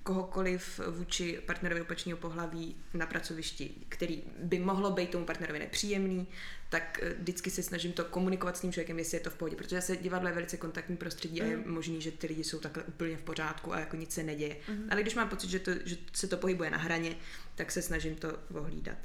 kohokoliv 0.02 0.80
vůči 0.90 1.40
partnerovi 1.46 1.80
opačného 1.80 2.18
pohlaví 2.18 2.76
na 2.94 3.06
pracovišti, 3.06 3.70
který 3.88 4.22
by 4.42 4.58
mohlo 4.58 4.90
být 4.90 5.10
tomu 5.10 5.24
partnerovi 5.24 5.58
nepříjemný, 5.58 6.26
tak 6.68 6.98
eh, 7.02 7.14
vždycky 7.14 7.50
se 7.50 7.62
snažím 7.62 7.92
to 7.92 8.04
komunikovat 8.04 8.56
s 8.56 8.60
tím 8.60 8.72
člověkem, 8.72 8.98
jestli 8.98 9.16
je 9.16 9.20
to 9.20 9.30
v 9.30 9.34
pohodě, 9.34 9.56
protože 9.56 9.80
se 9.80 9.96
divadlo 9.96 10.28
je 10.28 10.34
velice 10.34 10.56
kontaktní 10.56 10.96
prostředí 10.96 11.42
a 11.42 11.44
je 11.44 11.56
možný, 11.56 12.00
že 12.00 12.10
ty 12.10 12.26
lidi 12.26 12.44
jsou 12.44 12.58
takhle 12.58 12.82
úplně 12.82 13.16
v 13.16 13.22
pořádku 13.22 13.74
a 13.74 13.80
jako 13.80 13.96
nic 13.96 14.12
se 14.12 14.22
neděje. 14.22 14.56
Ale 14.90 15.02
když 15.02 15.14
mám 15.14 15.28
pocit, 15.28 15.50
že, 15.50 15.58
to, 15.58 15.70
že 15.84 15.96
se 16.12 16.26
to 16.26 16.36
pohybuje 16.36 16.70
na 16.70 16.78
hraně, 16.78 17.16
tak 17.54 17.72
se 17.72 17.82
snažím 17.82 18.14
to 18.14 18.38
ohlídat. 18.54 18.98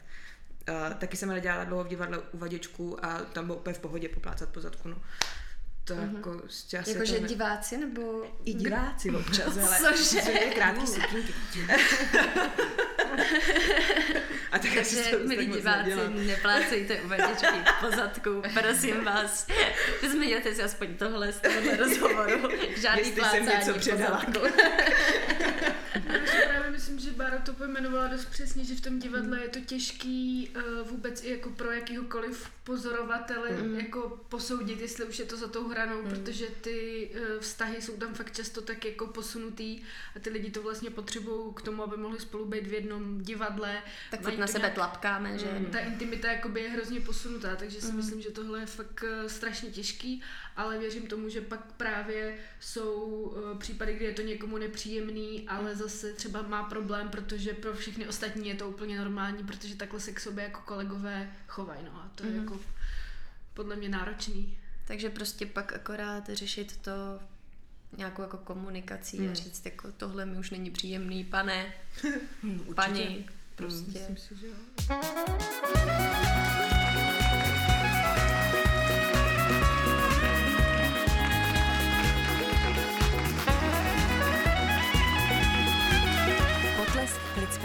Uh, 0.70 0.94
taky 0.94 1.18
jsem 1.18 1.30
ale 1.30 1.42
dělala 1.42 1.64
dlouho 1.64 1.84
v 1.84 1.88
divadle 1.88 2.20
u 2.32 2.38
vaděčku 2.38 3.06
a 3.06 3.18
tam 3.20 3.46
bylo 3.46 3.58
úplně 3.58 3.74
v 3.74 3.80
pohodě 3.80 4.10
poplácat 4.10 4.50
po 4.50 4.62
zadku. 4.62 4.90
No. 4.90 5.02
To 5.86 5.94
jako 5.94 6.42
z 6.48 6.68
čase 6.68 6.92
Jakože 6.92 7.16
to 7.16 7.22
ne- 7.22 7.28
diváci, 7.28 7.78
nebo... 7.78 8.24
i 8.46 8.54
diváci 8.54 9.12
občas, 9.12 9.58
ale 9.68 9.78
Cože? 9.78 10.22
krátký 10.56 10.88
sukínky. 10.88 11.34
a 14.52 14.60
tak 14.60 14.72
Takže, 14.76 15.04
to 15.04 15.28
milí 15.28 15.46
diváci, 15.46 15.92
neplácejte 16.10 16.98
po 17.80 17.92
zadku, 17.96 18.44
prosím 18.54 19.04
vás. 19.04 19.48
Zmiňte 20.12 20.56
si 20.56 20.64
aspoň 20.64 20.96
tohle 20.96 21.32
z 21.32 21.40
tohohle 21.40 21.78
rozhovoru. 21.78 22.50
Žádný 22.78 23.02
Jestli 23.02 23.24
jsem 23.24 23.46
plácání 23.46 23.46
něco 23.48 23.74
po 23.74 23.80
předala. 23.80 24.22
Já 26.06 26.26
si 26.26 26.38
právě 26.48 26.72
myslím, 26.72 27.00
že 27.00 27.12
Bára 27.12 27.38
to 27.38 27.54
pojmenovala 27.54 28.08
dost 28.08 28.26
přesně, 28.26 28.64
že 28.64 28.76
v 28.76 28.82
tom 28.82 29.00
divadle 29.00 29.42
je 29.42 29.50
to 29.50 29.60
těžký 29.60 30.50
uh, 30.56 30.90
vůbec 30.90 31.24
i 31.24 31.30
jako 31.30 31.50
pro 31.50 31.72
jakýhokoliv 31.72 32.50
pozorovatele 32.64 33.52
mm. 33.52 33.80
jako 33.80 34.20
posoudit, 34.30 34.82
jestli 34.82 35.06
už 35.06 35.20
je 35.20 35.26
to 35.26 35.38
za 35.38 35.48
tou 35.48 35.68
hranou, 35.68 36.02
mm. 36.02 36.10
protože 36.10 36.46
ty 36.62 37.10
uh, 37.14 37.40
vztahy 37.40 37.82
jsou 37.82 37.98
tam 37.98 38.14
fakt 38.14 38.36
často 38.36 38.62
tak 38.62 38.86
jako 38.86 39.08
posunutý 39.08 39.82
a 40.16 40.20
ty 40.20 40.30
lidi 40.30 40.52
to 40.52 40.62
vlastně 40.62 40.90
potřebují 40.90 41.54
k 41.54 41.62
tomu, 41.62 41.84
aby 41.84 41.98
mohli 41.98 42.20
spolu 42.20 42.46
být 42.46 42.68
v 42.68 42.74
jednom 42.74 43.22
divadle. 43.22 43.82
Tak 44.12 44.22
furt 44.22 44.38
na 44.38 44.48
sebe 44.48 44.60
nějak- 44.60 44.74
tlapkáme, 44.74 45.38
že? 45.38 45.48
Ta 45.72 45.80
intimita 45.80 46.32
jakoby 46.32 46.62
je 46.62 46.70
hrozně 46.70 47.02
posunutá, 47.02 47.56
takže 47.56 47.82
si 47.82 47.92
myslím, 47.92 48.22
že 48.22 48.32
tohle 48.32 48.60
je 48.60 48.66
fakt 48.66 49.04
eh, 49.08 49.30
strašně 49.30 49.70
těžký, 49.70 50.22
ale 50.56 50.80
věřím 50.80 51.08
tomu, 51.08 51.30
že 51.30 51.42
pak 51.42 51.72
právě 51.72 52.38
jsou 52.60 53.36
eh, 53.38 53.58
případy, 53.58 53.96
kdy 53.96 54.06
je 54.06 54.14
to 54.14 54.22
někomu 54.22 54.58
nepříjemný, 54.58 55.48
ale 55.48 55.76
zase 55.76 56.14
třeba 56.14 56.42
má 56.42 56.64
problém, 56.64 57.10
protože 57.10 57.54
pro 57.54 57.74
všechny 57.74 58.08
ostatní 58.08 58.50
je 58.50 58.56
to 58.56 58.70
úplně 58.70 58.98
normální, 59.00 59.44
protože 59.44 59.76
takhle 59.76 60.00
se 60.00 60.12
k 60.12 60.20
sobě 60.20 60.44
jako 60.44 60.62
kolegové 60.66 61.32
chovají, 61.48 61.86
no 61.86 61.96
a 61.96 62.12
to 62.16 62.26
je 62.26 62.36
jako 62.36 62.60
podle 63.54 63.76
mě 63.76 63.90
náročný. 63.90 64.58
Takže 64.88 65.10
prostě 65.10 65.46
pak 65.46 65.74
akorát 65.74 66.30
řešit 66.30 66.78
to 66.78 66.92
nějakou 67.98 68.22
jako 68.22 68.38
komunikací 68.38 69.18
hmm. 69.18 69.32
a 69.32 69.34
říct 69.34 69.66
jako 69.66 69.92
tohle 69.92 70.26
mi 70.26 70.38
už 70.38 70.50
není 70.50 70.72
příjemný, 70.72 71.24
pane, 71.24 71.74
Hmm, 72.42 72.74
paní, 72.76 73.30
prostě. 73.56 74.00
Myslím 74.00 74.18
si, 74.18 74.36
že 74.36 74.48
jo. 74.48 74.54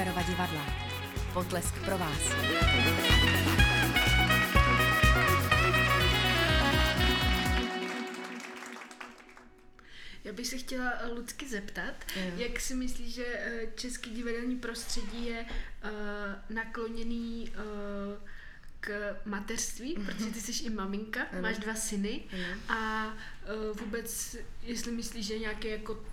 Klicperova 0.00 0.22
divadla. 0.22 0.66
Potlesk 1.34 1.74
pro 1.84 1.98
vás. 1.98 2.20
Já 10.24 10.32
bych 10.32 10.46
se 10.46 10.58
chtěla 10.58 10.92
Lucky 11.14 11.48
zeptat, 11.48 11.94
jak 12.36 12.60
si 12.60 12.74
myslíš, 12.74 13.14
že 13.14 13.26
eh, 13.26 13.66
český 13.74 14.10
divadelní 14.10 14.56
prostředí 14.56 15.26
je 15.26 15.44
uh, 15.44 15.90
nakloněný 16.56 17.50
uh, 17.50 18.28
k 18.80 19.16
mateřství, 19.24 19.94
protože 19.94 20.30
ty 20.30 20.40
jsi 20.40 20.64
i 20.64 20.70
maminka, 20.70 21.26
máš 21.40 21.58
dva 21.58 21.74
syny 21.74 22.20
a 22.68 23.06
uh, 23.06 23.78
vůbec, 23.78 24.36
jestli 24.62 24.92
myslíš, 24.92 25.26
že 25.26 25.38
nějaký 25.38 25.68
jako 25.68 26.04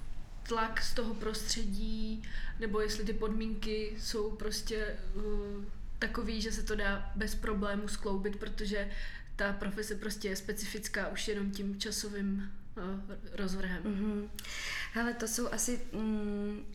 tlak 0.48 0.82
z 0.82 0.94
toho 0.94 1.14
prostředí, 1.14 2.24
nebo 2.60 2.82
jestli 2.82 3.04
ty 3.04 3.14
podmínky 3.14 3.94
jsou 4.00 4.32
prostě 4.32 4.96
uh, 5.16 5.24
takový, 6.00 6.42
že 6.42 6.52
se 6.52 6.64
to 6.64 6.76
dá 6.76 7.12
bez 7.16 7.36
problému 7.36 7.88
skloubit, 7.88 8.36
protože 8.36 8.92
ta 9.36 9.54
profese 9.54 9.96
prostě 9.96 10.28
je 10.28 10.36
specifická 10.36 11.08
už 11.08 11.28
jenom 11.28 11.52
tím 11.52 11.80
časovým 11.80 12.52
rozvrhem. 13.32 13.84
Mhm. 13.84 14.30
Hele, 14.94 15.14
to 15.14 15.28
jsou 15.28 15.48
asi, 15.54 15.82
mm, 15.94 16.66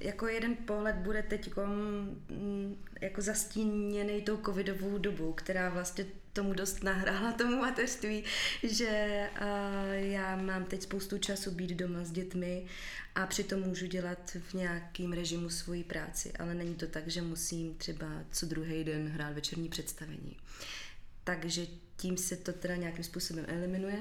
jako 0.00 0.28
jeden 0.28 0.56
pohled 0.56 0.96
bude 0.96 1.22
teď 1.22 1.50
mm, 1.56 2.76
jako 3.00 3.22
zastíněný 3.22 4.22
tou 4.22 4.36
covidovou 4.36 4.98
dobou, 4.98 5.32
která 5.32 5.68
vlastně 5.68 6.06
tomu 6.32 6.52
dost 6.52 6.82
nahrála 6.82 7.32
tomu 7.38 7.56
mateřství, 7.56 8.24
že 8.62 9.28
uh, 9.40 9.46
já 9.92 10.36
mám 10.36 10.64
teď 10.64 10.82
spoustu 10.82 11.18
času 11.18 11.50
být 11.50 11.70
doma 11.70 12.04
s 12.04 12.10
dětmi 12.10 12.66
a 13.14 13.26
přitom 13.26 13.60
můžu 13.60 13.86
dělat 13.86 14.36
v 14.48 14.54
nějakým 14.54 15.12
režimu 15.12 15.50
svoji 15.50 15.84
práci, 15.84 16.32
ale 16.38 16.54
není 16.54 16.74
to 16.74 16.86
tak, 16.86 17.08
že 17.08 17.22
musím 17.22 17.74
třeba 17.74 18.06
co 18.32 18.46
druhý 18.46 18.84
den 18.84 19.08
hrát 19.08 19.32
večerní 19.32 19.68
představení. 19.68 20.36
Takže 21.24 21.66
tím 21.96 22.16
se 22.16 22.36
to 22.36 22.52
teda 22.52 22.76
nějakým 22.76 23.04
způsobem 23.04 23.44
eliminuje. 23.48 23.98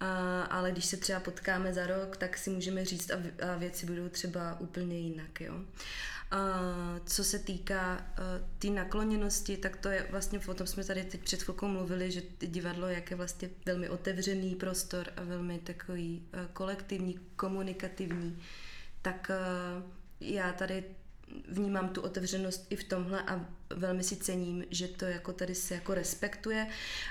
A, 0.00 0.42
ale 0.42 0.72
když 0.72 0.84
se 0.84 0.96
třeba 0.96 1.20
potkáme 1.20 1.74
za 1.74 1.86
rok, 1.86 2.16
tak 2.16 2.38
si 2.38 2.50
můžeme 2.50 2.84
říct 2.84 3.10
a, 3.10 3.16
a 3.52 3.56
věci 3.56 3.86
budou 3.86 4.08
třeba 4.08 4.60
úplně 4.60 4.98
jinak. 4.98 5.40
Jo? 5.40 5.54
A, 6.30 6.60
co 7.06 7.24
se 7.24 7.38
týká 7.38 8.06
té 8.16 8.44
tý 8.58 8.70
nakloněnosti, 8.70 9.56
tak 9.56 9.76
to 9.76 9.88
je 9.88 10.06
vlastně, 10.10 10.40
o 10.48 10.54
tom 10.54 10.66
jsme 10.66 10.84
tady 10.84 11.04
teď 11.04 11.20
před 11.20 11.42
chvilkou 11.42 11.68
mluvili, 11.68 12.10
že 12.10 12.22
divadlo, 12.38 12.88
jak 12.88 13.10
je 13.10 13.16
vlastně 13.16 13.50
velmi 13.66 13.88
otevřený 13.88 14.54
prostor 14.54 15.12
a 15.16 15.22
velmi 15.22 15.58
takový 15.58 16.22
kolektivní, 16.52 17.20
komunikativní, 17.36 18.42
tak 19.02 19.30
já 20.20 20.52
tady 20.52 20.84
vnímám 21.48 21.88
tu 21.88 22.00
otevřenost 22.00 22.66
i 22.70 22.76
v 22.76 22.84
tomhle 22.84 23.22
a 23.22 23.46
velmi 23.70 24.02
si 24.02 24.16
cením, 24.16 24.64
že 24.70 24.88
to 24.88 25.04
jako 25.04 25.32
tady 25.32 25.54
se 25.54 25.74
jako 25.74 25.94
respektuje 25.94 26.66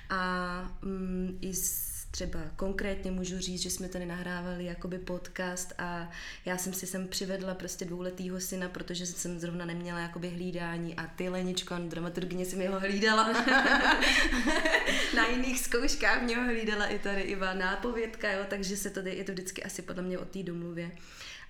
a 0.10 0.80
mm, 0.82 1.38
i 1.42 1.54
z, 1.54 1.89
třeba 2.12 2.40
konkrétně 2.56 3.12
můžu 3.12 3.40
říct, 3.40 3.62
že 3.62 3.70
jsme 3.70 3.90
tady 3.90 4.06
nahrávali 4.06 4.66
jakoby 4.66 5.00
podcast 5.00 5.74
a 5.78 6.10
já 6.46 6.58
jsem 6.58 6.74
si 6.74 6.88
sem 6.88 7.08
přivedla 7.08 7.56
prostě 7.56 7.86
dvouletýho 7.86 8.40
syna, 8.40 8.70
protože 8.70 9.06
jsem 9.06 9.40
zrovna 9.40 9.66
neměla 9.66 10.00
jakoby 10.00 10.30
hlídání 10.30 10.96
a 10.96 11.08
ty 11.08 11.30
Leničko, 11.30 11.76
dramaturgině 11.78 12.46
si 12.46 12.56
mi 12.56 12.68
ho 12.68 12.80
hlídala. 12.80 13.34
Na 15.16 15.28
jiných 15.28 15.60
zkouškách 15.60 16.22
mě 16.22 16.38
ho 16.38 16.44
hlídala 16.44 16.86
i 16.86 17.00
tady 17.00 17.22
Iva 17.22 17.54
nápovědka, 17.54 18.32
jo, 18.32 18.46
takže 18.50 18.78
se 18.78 18.90
to, 18.90 19.00
je 19.00 19.24
to 19.24 19.32
vždycky 19.32 19.64
asi 19.64 19.82
podle 19.82 20.04
mě 20.04 20.18
o 20.18 20.26
té 20.26 20.44
domluvě. 20.44 20.92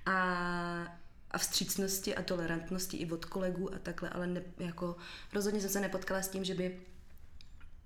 A 0.06 1.00
a 1.32 1.38
vstřícnosti 1.38 2.16
a 2.16 2.22
tolerantnosti 2.22 2.98
i 2.98 3.12
od 3.12 3.26
kolegů 3.26 3.74
a 3.74 3.80
takhle, 3.80 4.10
ale 4.10 4.28
ne, 4.28 4.42
jako 4.58 4.96
rozhodně 5.34 5.62
jsem 5.62 5.70
se 5.70 5.80
nepotkala 5.80 6.22
s 6.22 6.28
tím, 6.28 6.44
že 6.44 6.54
by 6.54 6.80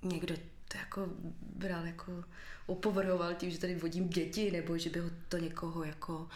někdo 0.03 0.35
to 0.67 0.77
jako 0.77 1.07
bral 1.41 1.85
jako 1.85 2.23
opovrhoval 2.65 3.33
tím, 3.33 3.51
že 3.51 3.59
tady 3.59 3.75
vodím 3.75 4.09
děti, 4.09 4.51
nebo 4.51 4.77
že 4.77 4.89
by 4.89 4.99
ho 4.99 5.09
to 5.29 5.37
někoho 5.37 5.83
jako 5.83 6.29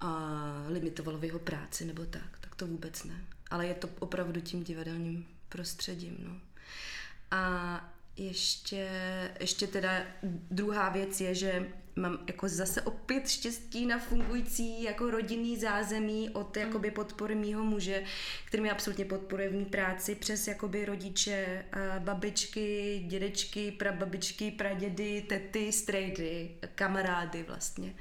a, 0.00 0.66
limitovalo 0.68 1.18
v 1.18 1.24
jeho 1.24 1.38
práci, 1.38 1.84
nebo 1.84 2.06
tak. 2.06 2.38
Tak 2.40 2.54
to 2.54 2.66
vůbec 2.66 3.04
ne. 3.04 3.24
Ale 3.50 3.66
je 3.66 3.74
to 3.74 3.88
opravdu 3.98 4.40
tím 4.40 4.64
divadelním 4.64 5.26
prostředím, 5.48 6.16
no. 6.18 6.40
A 7.30 7.91
ještě, 8.16 8.88
ještě 9.40 9.66
teda 9.66 10.02
druhá 10.50 10.88
věc 10.88 11.20
je, 11.20 11.34
že 11.34 11.72
mám 11.96 12.18
jako 12.26 12.48
zase 12.48 12.82
opět 12.82 13.28
štěstí 13.28 13.86
na 13.86 13.98
fungující 13.98 14.82
jako 14.82 15.10
rodinný 15.10 15.56
zázemí 15.56 16.30
od 16.30 16.56
jakoby 16.56 16.90
podpory 16.90 17.34
mýho 17.34 17.64
muže, 17.64 18.04
který 18.44 18.60
mě 18.60 18.72
absolutně 18.72 19.04
podporuje 19.04 19.48
v 19.48 19.52
mý 19.52 19.64
práci 19.64 20.14
přes 20.14 20.48
jakoby 20.48 20.84
rodiče, 20.84 21.64
babičky, 21.98 23.02
dědečky, 23.06 23.72
prababičky, 23.72 24.50
pradědy, 24.50 25.22
tety, 25.28 25.72
strejdy, 25.72 26.56
kamarády 26.74 27.42
vlastně. 27.42 27.94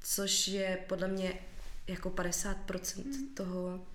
Což 0.00 0.48
je 0.48 0.78
podle 0.88 1.08
mě 1.08 1.34
jako 1.86 2.10
50% 2.10 3.04
toho 3.34 3.86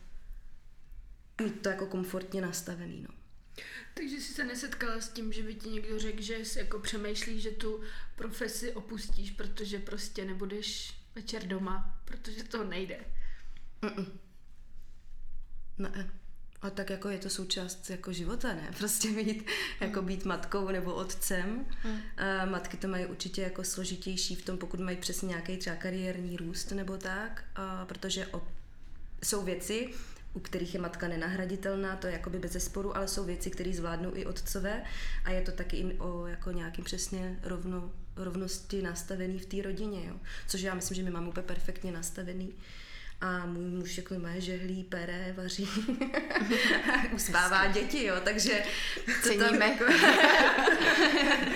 mít 1.41 1.61
to 1.61 1.69
jako 1.69 1.85
komfortně 1.85 2.41
nastavený, 2.41 3.01
no. 3.09 3.22
Takže 3.93 4.15
jsi 4.15 4.33
se 4.33 4.43
nesetkala 4.43 5.01
s 5.01 5.09
tím, 5.09 5.33
že 5.33 5.43
by 5.43 5.55
ti 5.55 5.69
někdo 5.69 5.99
řekl, 5.99 6.21
že 6.21 6.45
si 6.45 6.59
jako 6.59 6.79
přemýšlíš, 6.79 7.43
že 7.43 7.51
tu 7.51 7.81
profesi 8.15 8.73
opustíš, 8.73 9.31
protože 9.31 9.79
prostě 9.79 10.25
nebudeš 10.25 10.93
večer 11.15 11.47
doma, 11.47 12.01
protože 12.05 12.43
to 12.43 12.63
nejde. 12.63 12.99
Ne. 15.77 16.11
A 16.61 16.69
tak 16.69 16.89
jako 16.89 17.09
je 17.09 17.17
to 17.17 17.29
součást 17.29 17.89
jako 17.89 18.13
života, 18.13 18.53
ne? 18.53 18.71
Prostě 18.77 19.11
být, 19.11 19.45
jako 19.79 20.01
být 20.01 20.25
matkou 20.25 20.67
nebo 20.67 20.93
otcem. 20.93 21.65
A 22.17 22.45
matky 22.45 22.77
to 22.77 22.87
mají 22.87 23.05
určitě 23.05 23.41
jako 23.41 23.63
složitější 23.63 24.35
v 24.35 24.45
tom, 24.45 24.57
pokud 24.57 24.79
mají 24.79 24.97
přesně 24.97 25.27
nějaký 25.27 25.57
třeba 25.57 25.75
kariérní 25.75 26.37
růst 26.37 26.71
nebo 26.71 26.97
tak, 26.97 27.43
a 27.55 27.85
protože 27.85 28.27
o, 28.27 28.47
jsou 29.23 29.43
věci, 29.43 29.93
u 30.33 30.39
kterých 30.39 30.73
je 30.73 30.81
matka 30.81 31.07
nenahraditelná, 31.07 31.95
to 31.95 32.07
je 32.07 32.13
jakoby 32.13 32.39
bez 32.39 32.51
zesporu, 32.51 32.97
ale 32.97 33.07
jsou 33.07 33.23
věci, 33.23 33.49
které 33.49 33.73
zvládnou 33.73 34.11
i 34.15 34.25
otcové 34.25 34.83
a 35.25 35.31
je 35.31 35.41
to 35.41 35.51
taky 35.51 35.77
i 35.77 35.93
o 35.99 36.27
jako 36.27 36.51
nějakým 36.51 36.85
přesně 36.85 37.39
rovno, 37.43 37.91
rovnosti 38.15 38.81
nastavený 38.81 39.39
v 39.39 39.45
té 39.45 39.61
rodině, 39.61 40.07
jo. 40.07 40.15
Což 40.47 40.61
já 40.61 40.73
myslím, 40.73 40.95
že 40.95 41.03
my 41.03 41.11
máme 41.11 41.27
úplně 41.27 41.47
perfektně 41.47 41.91
nastavený. 41.91 42.53
A 43.21 43.45
můj 43.45 43.63
muž 43.63 43.97
jako 43.97 44.19
má 44.19 44.39
žehlí, 44.39 44.83
pere, 44.83 45.33
vaří, 45.37 45.67
uspává 47.13 47.67
děti, 47.67 48.03
jo, 48.03 48.15
takže 48.23 48.63
to 49.05 49.29
tam 49.29 49.37
Ceníme. 49.37 49.65
jako, 49.65 49.85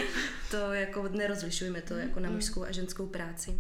to 0.52 0.74
jako 0.74 1.08
nerozlišujeme 1.08 1.82
to 1.82 1.94
jako 1.94 2.20
na 2.20 2.30
mužskou 2.30 2.64
a 2.64 2.72
ženskou 2.72 3.08
práci. 3.08 3.50
Uh, 3.52 3.58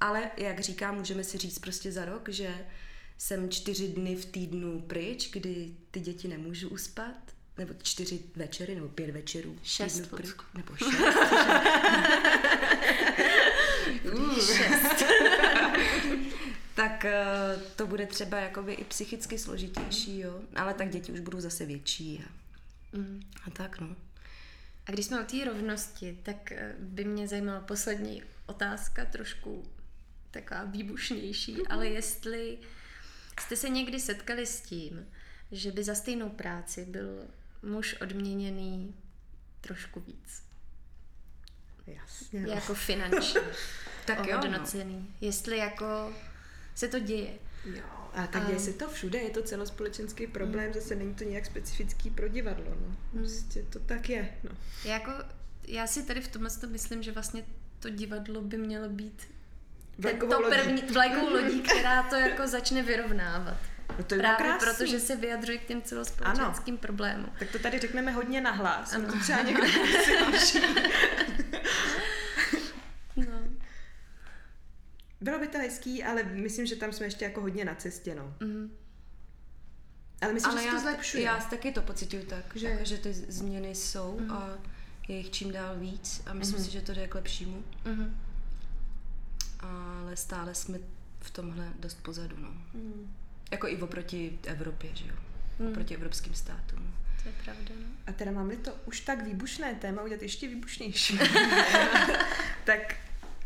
ale 0.00 0.30
jak 0.36 0.60
říkám, 0.60 0.96
můžeme 0.96 1.24
si 1.24 1.38
říct 1.38 1.58
prostě 1.58 1.92
za 1.92 2.04
rok, 2.04 2.28
že 2.28 2.54
jsem 3.22 3.50
čtyři 3.50 3.88
dny 3.88 4.16
v 4.16 4.24
týdnu 4.24 4.80
pryč, 4.80 5.30
kdy 5.32 5.74
ty 5.90 6.00
děti 6.00 6.28
nemůžu 6.28 6.68
uspat, 6.68 7.16
nebo 7.58 7.74
čtyři 7.82 8.20
večery, 8.36 8.74
nebo 8.74 8.88
pět 8.88 9.10
večerů. 9.10 9.58
Šest, 9.62 10.10
pryč, 10.10 10.30
nebo 10.54 10.76
šest. 10.76 10.92
Uh. 14.12 14.38
Šest. 14.40 15.04
tak 16.74 17.04
eh, 17.04 17.24
to 17.76 17.86
bude 17.86 18.06
třeba 18.06 18.38
jakoby 18.38 18.72
i 18.72 18.84
psychicky 18.84 19.38
složitější, 19.38 20.18
jo. 20.20 20.40
Ale 20.56 20.74
tak 20.74 20.90
děti 20.90 21.12
už 21.12 21.20
budou 21.20 21.40
zase 21.40 21.66
větší 21.66 22.24
a, 22.28 22.42
Mm. 22.96 23.22
a 23.46 23.50
tak, 23.50 23.80
no. 23.80 23.96
A 24.86 24.92
když 24.92 25.06
jsme 25.06 25.20
o 25.20 25.24
té 25.24 25.44
rovnosti, 25.44 26.18
tak 26.22 26.52
eh, 26.52 26.74
by 26.78 27.04
mě 27.04 27.28
zajímala 27.28 27.60
poslední 27.60 28.22
otázka, 28.46 29.04
trošku 29.04 29.64
taková 30.30 30.64
výbušnější, 30.64 31.66
ale 31.66 31.86
jestli 31.86 32.58
jste 33.40 33.56
se 33.56 33.68
někdy 33.68 34.00
setkali 34.00 34.46
s 34.46 34.60
tím, 34.60 35.06
že 35.52 35.72
by 35.72 35.84
za 35.84 35.94
stejnou 35.94 36.28
práci 36.28 36.84
byl 36.84 37.26
muž 37.62 37.96
odměněný 38.00 38.94
trošku 39.60 40.00
víc, 40.00 40.42
Jasně. 41.86 42.40
jako 42.40 42.74
finančně, 42.74 43.40
Tak 44.06 44.26
jo, 44.26 44.40
no. 44.84 45.04
Jestli 45.20 45.58
jako 45.58 46.12
se 46.74 46.88
to 46.88 46.98
děje. 46.98 47.34
Jo, 47.64 47.84
a 48.12 48.26
tak 48.26 48.46
děje 48.46 48.58
se 48.58 48.72
to 48.72 48.88
všude, 48.88 49.18
je 49.18 49.30
to 49.30 49.42
celospolečenský 49.42 50.26
problém, 50.26 50.74
zase 50.74 50.94
není 50.94 51.14
to 51.14 51.24
nějak 51.24 51.46
specifický 51.46 52.10
pro 52.10 52.28
divadlo, 52.28 52.76
no. 52.80 52.96
Prostě 53.12 53.62
to 53.62 53.78
tak 53.78 54.08
je, 54.08 54.28
no. 54.44 54.50
Jako, 54.84 55.10
já 55.68 55.86
si 55.86 56.02
tady 56.02 56.20
v 56.20 56.28
tomhle 56.28 56.50
to 56.50 56.66
myslím, 56.66 57.02
že 57.02 57.12
vlastně 57.12 57.44
to 57.78 57.90
divadlo 57.90 58.42
by 58.42 58.58
mělo 58.58 58.88
být 58.88 59.28
Vlajkovou 59.98 60.42
to 60.42 60.48
první 60.50 60.82
vlajkou 60.82 61.30
lodí, 61.30 61.60
která 61.62 62.02
to 62.02 62.14
jako 62.14 62.46
začne 62.48 62.82
vyrovnávat. 62.82 63.56
No 63.98 64.04
to 64.04 64.14
je 64.14 64.18
Právě 64.20 64.36
krásný. 64.38 64.68
protože 64.86 65.00
se 65.00 65.16
vyjadřují 65.16 65.58
k 65.58 65.64
těm 65.64 65.82
celospolečenským 65.82 66.78
problémům. 66.78 67.28
Tak 67.38 67.50
to 67.50 67.58
tady 67.58 67.78
řekneme 67.78 68.10
hodně 68.12 68.40
nahlas. 68.40 68.92
Ano. 68.94 69.12
To 69.12 69.18
třeba 69.20 69.42
někdo 69.42 69.66
si 70.38 70.60
No. 73.16 73.24
Bylo 75.20 75.38
by 75.38 75.48
to 75.48 75.58
hezký, 75.58 76.04
ale 76.04 76.22
myslím, 76.22 76.66
že 76.66 76.76
tam 76.76 76.92
jsme 76.92 77.06
ještě 77.06 77.24
jako 77.24 77.40
hodně 77.40 77.64
na 77.64 77.74
cestě, 77.74 78.14
no. 78.14 78.34
Mhm. 78.40 78.76
Ale 80.22 80.32
myslím, 80.32 80.52
Ale 80.52 80.60
že 80.62 80.68
se 80.68 80.74
já, 80.74 80.74
to 80.74 80.80
zlepšuje. 80.88 81.22
já 81.24 81.36
taky 81.36 81.72
to 81.72 81.82
pocituju 81.82 82.24
tak, 82.26 82.44
Že- 82.54 82.60
že, 82.60 82.68
jako, 82.68 82.84
že 82.84 82.98
ty 82.98 83.12
změny 83.12 83.74
jsou 83.74 84.18
Mhm. 84.20 84.30
a 84.32 84.58
je 85.08 85.16
jich 85.16 85.30
čím 85.30 85.52
dál 85.52 85.74
víc 85.78 86.22
a 86.26 86.32
myslím 86.32 86.56
Mhm. 86.58 86.64
si, 86.66 86.72
že 86.72 86.80
to 86.80 86.94
jde 86.94 87.08
k 87.08 87.14
lepšímu, 87.14 87.64
Mhm. 87.84 88.16
Ale 89.62 90.16
stále 90.16 90.54
jsme 90.54 90.78
v 91.20 91.30
tomhle 91.30 91.72
dost 91.78 92.02
pozadu, 92.02 92.36
no. 92.38 92.48
Mm. 92.74 93.14
Jako 93.50 93.68
i 93.68 93.76
oproti 93.76 94.38
Evropě, 94.46 94.90
že 94.94 95.06
jo? 95.06 95.14
Mm. 95.58 95.68
Oproti 95.68 95.94
evropským 95.94 96.34
státům. 96.34 96.94
To 97.22 97.28
je 97.28 97.34
pravda, 97.44 97.74
no. 97.80 97.86
A 98.06 98.12
teda 98.12 98.30
mám-li 98.30 98.56
to 98.56 98.74
už 98.84 99.00
tak 99.00 99.24
výbušné 99.24 99.74
téma 99.74 100.02
udělat 100.02 100.22
ještě 100.22 100.48
výbušnější. 100.48 101.18
tak 102.64 102.96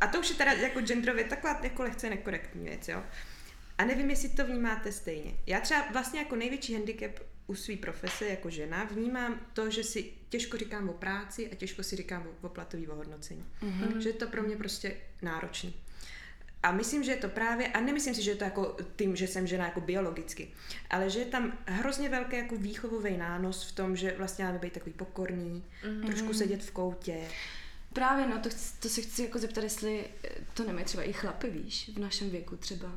a 0.01 0.07
to 0.07 0.21
už 0.21 0.31
je 0.31 0.37
teda 0.37 0.53
jako 0.53 0.81
genderově 0.81 1.25
taková 1.25 1.61
jako 1.63 1.83
lehce 1.83 2.11
nekorektní 2.11 2.65
věc, 2.65 2.89
jo. 2.89 3.03
A 3.79 3.85
nevím, 3.85 4.11
jestli 4.11 4.29
to 4.29 4.45
vnímáte 4.45 4.93
stejně. 4.93 5.35
Já 5.47 5.61
třeba 5.61 5.87
vlastně 5.93 6.21
jako 6.21 6.37
největší 6.37 6.75
handicap 6.75 7.21
u 7.47 7.55
své 7.55 7.77
profese 7.77 8.27
jako 8.27 8.51
žena 8.51 8.85
vnímám 8.85 9.41
to, 9.53 9.71
že 9.71 9.85
si 9.85 10.13
těžko 10.29 10.57
říkám 10.57 10.89
o 10.89 10.93
práci 10.93 11.51
a 11.51 11.55
těžko 11.55 11.83
si 11.83 11.97
říkám 11.97 12.27
o, 12.27 12.47
o 12.47 12.49
platový 12.49 12.89
ohodnocení. 12.89 13.45
Mhm. 13.63 14.01
Že 14.01 14.09
je 14.09 14.13
to 14.13 14.27
pro 14.27 14.43
mě 14.43 14.57
prostě 14.57 14.97
náročný. 15.23 15.75
A 16.67 16.73
myslím, 16.73 17.05
že 17.05 17.11
je 17.11 17.17
to 17.17 17.29
právě, 17.29 17.69
a 17.69 17.81
nemyslím 17.81 18.15
si, 18.15 18.23
že 18.23 18.31
je 18.31 18.37
to 18.37 18.45
jako 18.45 18.77
tím, 18.97 19.17
že 19.17 19.27
jsem 19.27 19.47
žena 19.47 19.65
jako 19.65 19.81
biologicky, 19.81 20.49
ale 20.91 21.11
že 21.11 21.19
je 21.19 21.25
tam 21.25 21.59
hrozně 21.67 22.09
velký 22.09 22.37
jako 22.37 22.57
výchovový 22.57 23.17
nános 23.17 23.69
v 23.71 23.73
tom, 23.73 23.97
že 23.97 24.15
vlastně 24.19 24.45
máme 24.45 24.59
být 24.59 24.73
takový 24.73 24.93
pokorný, 24.93 25.65
mm-hmm. 25.85 26.07
trošku 26.07 26.33
sedět 26.35 26.63
v 26.63 26.71
koutě. 26.71 27.17
Právě, 27.93 28.27
no, 28.27 28.39
to, 28.39 28.49
chci- 28.49 28.81
to 28.81 28.89
se 28.89 29.01
chci 29.01 29.23
jako 29.23 29.39
zeptat, 29.39 29.65
jestli 29.65 30.05
to 30.55 30.65
nemají 30.65 30.85
třeba 30.85 31.03
i 31.03 31.13
chlapy, 31.13 31.51
víš, 31.51 31.91
v 31.95 31.99
našem 31.99 32.31
věku 32.31 32.57
třeba. 32.57 32.89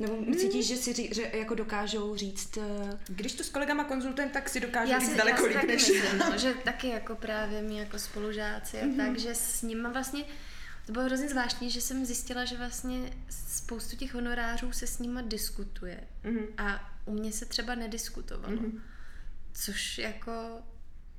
Nebo 0.00 0.34
cítíš, 0.38 0.66
že 0.66 0.76
si 0.76 0.92
ří, 0.92 1.10
že 1.12 1.30
jako 1.32 1.54
dokážou 1.54 2.16
říct, 2.16 2.56
eh, 2.56 2.98
Když 3.08 3.32
to 3.34 3.44
s 3.44 3.50
kolegama 3.50 3.84
konzultujeme, 3.84 4.32
tak 4.32 4.48
si 4.48 4.60
dokážu 4.60 4.90
Já 4.92 4.98
říct 4.98 5.10
si, 5.10 5.16
daleko 5.16 5.46
já 5.46 5.48
si 5.48 5.48
líp 5.48 5.54
taky 5.56 5.66
než 5.66 5.88
myslím, 5.88 6.18
no, 6.18 6.38
že 6.38 6.54
taky 6.64 6.88
jako 6.88 7.14
právě 7.14 7.62
mi 7.62 7.78
jako 7.78 7.98
spolužáci 7.98 8.80
a 8.80 8.84
Mhm. 8.86 8.96
tak, 8.96 9.18
že 9.18 9.34
s 9.34 9.62
nimi 9.62 9.88
vlastně, 9.92 10.24
to 10.88 10.92
bylo 10.92 11.04
hrozně 11.04 11.28
zvláštní, 11.28 11.70
že 11.70 11.80
jsem 11.80 12.04
zjistila, 12.06 12.44
že 12.44 12.56
vlastně 12.56 13.12
spoustu 13.30 13.96
těch 13.96 14.14
honorářů 14.14 14.72
se 14.72 14.86
s 14.86 14.98
nima 14.98 15.22
diskutuje 15.22 16.00
Mhm. 16.24 16.44
a 16.58 16.92
u 17.04 17.12
mě 17.12 17.32
se 17.32 17.44
třeba 17.44 17.74
nediskutovalo. 17.74 18.56
Mhm. 18.56 18.82
Což 19.52 19.98
jako 19.98 20.32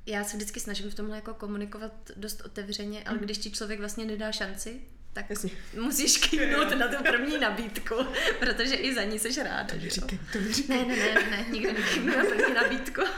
já 0.05 0.23
se 0.23 0.37
vždycky 0.37 0.59
snažím 0.59 0.91
v 0.91 0.95
tomhle 0.95 1.15
jako 1.15 1.33
komunikovat 1.33 1.93
dost 2.15 2.41
otevřeně, 2.41 3.03
ale 3.03 3.17
když 3.17 3.37
ti 3.37 3.51
člověk 3.51 3.79
vlastně 3.79 4.05
nedá 4.05 4.31
šanci, 4.31 4.81
tak 5.13 5.29
Jasně. 5.29 5.51
musíš 5.81 6.17
kývnout 6.17 6.77
na 6.77 6.87
tu 6.87 7.03
první 7.03 7.37
nabídku, 7.39 7.95
protože 8.39 8.75
i 8.75 8.95
za 8.95 9.03
ní 9.03 9.19
seš 9.19 9.37
ráda. 9.37 9.63
to 9.63 9.75
mi 9.75 9.89
říkej. 9.89 10.19
Ne, 10.69 10.85
ne, 10.85 10.95
ne, 10.95 11.13
ne, 11.31 11.45
nikdo 11.51 11.73
nekývnu 11.73 12.17
na 12.17 12.23
první 12.25 12.53
nabídku. 12.53 13.01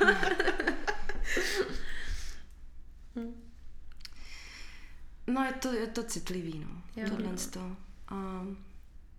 no 5.27 5.43
je 5.43 5.53
to, 5.53 5.73
je 5.73 5.87
to 5.87 6.03
citlivý, 6.03 6.59
no, 6.59 6.81
Jo, 7.01 7.09
tohle 7.09 7.31
no. 7.31 7.37
to. 7.53 7.75
A 8.07 8.47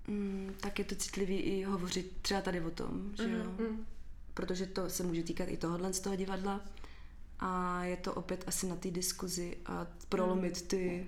mm, 0.08 0.54
tak 0.60 0.78
je 0.78 0.84
to 0.84 0.94
citlivý 0.94 1.36
i 1.36 1.62
hovořit 1.64 2.12
třeba 2.22 2.40
tady 2.40 2.60
o 2.60 2.70
tom, 2.70 3.12
že 3.16 3.30
jo, 3.30 3.44
Mhm. 3.44 3.86
protože 4.34 4.66
to 4.66 4.90
se 4.90 5.02
může 5.02 5.22
týkat 5.22 5.44
i 5.48 5.56
tohohle 5.56 5.92
z 5.92 6.00
toho 6.00 6.16
divadla 6.16 6.60
a 7.40 7.84
je 7.84 7.96
to 7.96 8.14
opět 8.14 8.44
asi 8.46 8.66
na 8.66 8.76
té 8.76 8.90
diskuzi 8.90 9.56
a 9.66 9.86
prolomit 10.08 10.62
ty 10.68 11.06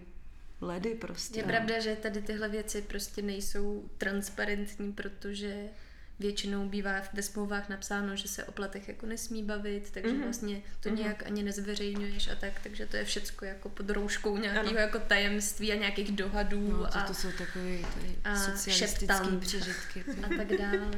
ledy 0.61 0.95
prostě. 0.95 1.40
Je 1.40 1.45
pravda, 1.45 1.80
že 1.80 1.97
tady 1.97 2.22
tyhle 2.22 2.49
věci 2.49 2.82
prostě 2.82 3.22
nejsou 3.22 3.88
transparentní, 3.99 4.92
protože 4.92 5.68
většinou 6.18 6.68
bývá 6.68 6.92
ve 7.12 7.22
smlouvách 7.22 7.68
napsáno, 7.68 8.16
že 8.16 8.28
se 8.28 8.44
o 8.44 8.52
platech 8.52 8.88
jako 8.88 9.06
nesmí 9.06 9.42
bavit, 9.42 9.90
takže 9.90 10.12
Mhm. 10.12 10.22
vlastně 10.22 10.62
to 10.80 10.88
Mhm. 10.88 10.98
nějak 10.98 11.26
ani 11.26 11.42
nezveřejňuješ 11.42 12.28
a 12.28 12.34
tak, 12.34 12.52
takže 12.62 12.86
to 12.86 12.96
je 12.96 13.04
všecko 13.04 13.44
jako 13.44 13.68
pod 13.68 13.90
rouškou 13.90 14.36
nějakého 14.36 14.68
Ano. 14.68 14.78
jako 14.78 14.98
tajemství 14.98 15.72
a 15.72 15.76
nějakých 15.76 16.12
dohadů 16.12 16.68
No, 16.72 16.78
to, 16.78 16.96
a, 16.96 17.02
to 17.02 17.14
jsou 17.14 17.28
takové 17.38 17.78
a 18.24 18.36
socialistické 18.36 19.36
přežitky. 19.40 20.04
a 20.24 20.28
tak 20.36 20.58
dále. 20.58 20.90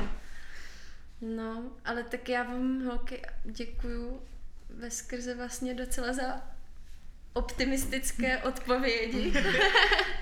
No, 1.20 1.70
ale 1.84 2.02
tak 2.02 2.28
já 2.28 2.42
vám 2.42 2.84
holky 2.84 3.22
děkuju 3.44 4.22
ve 4.70 4.90
skrze 4.90 5.34
vlastně 5.34 5.74
docela 5.74 6.12
za 6.12 6.42
optimistické 7.32 8.38
odpovědi 8.38 9.32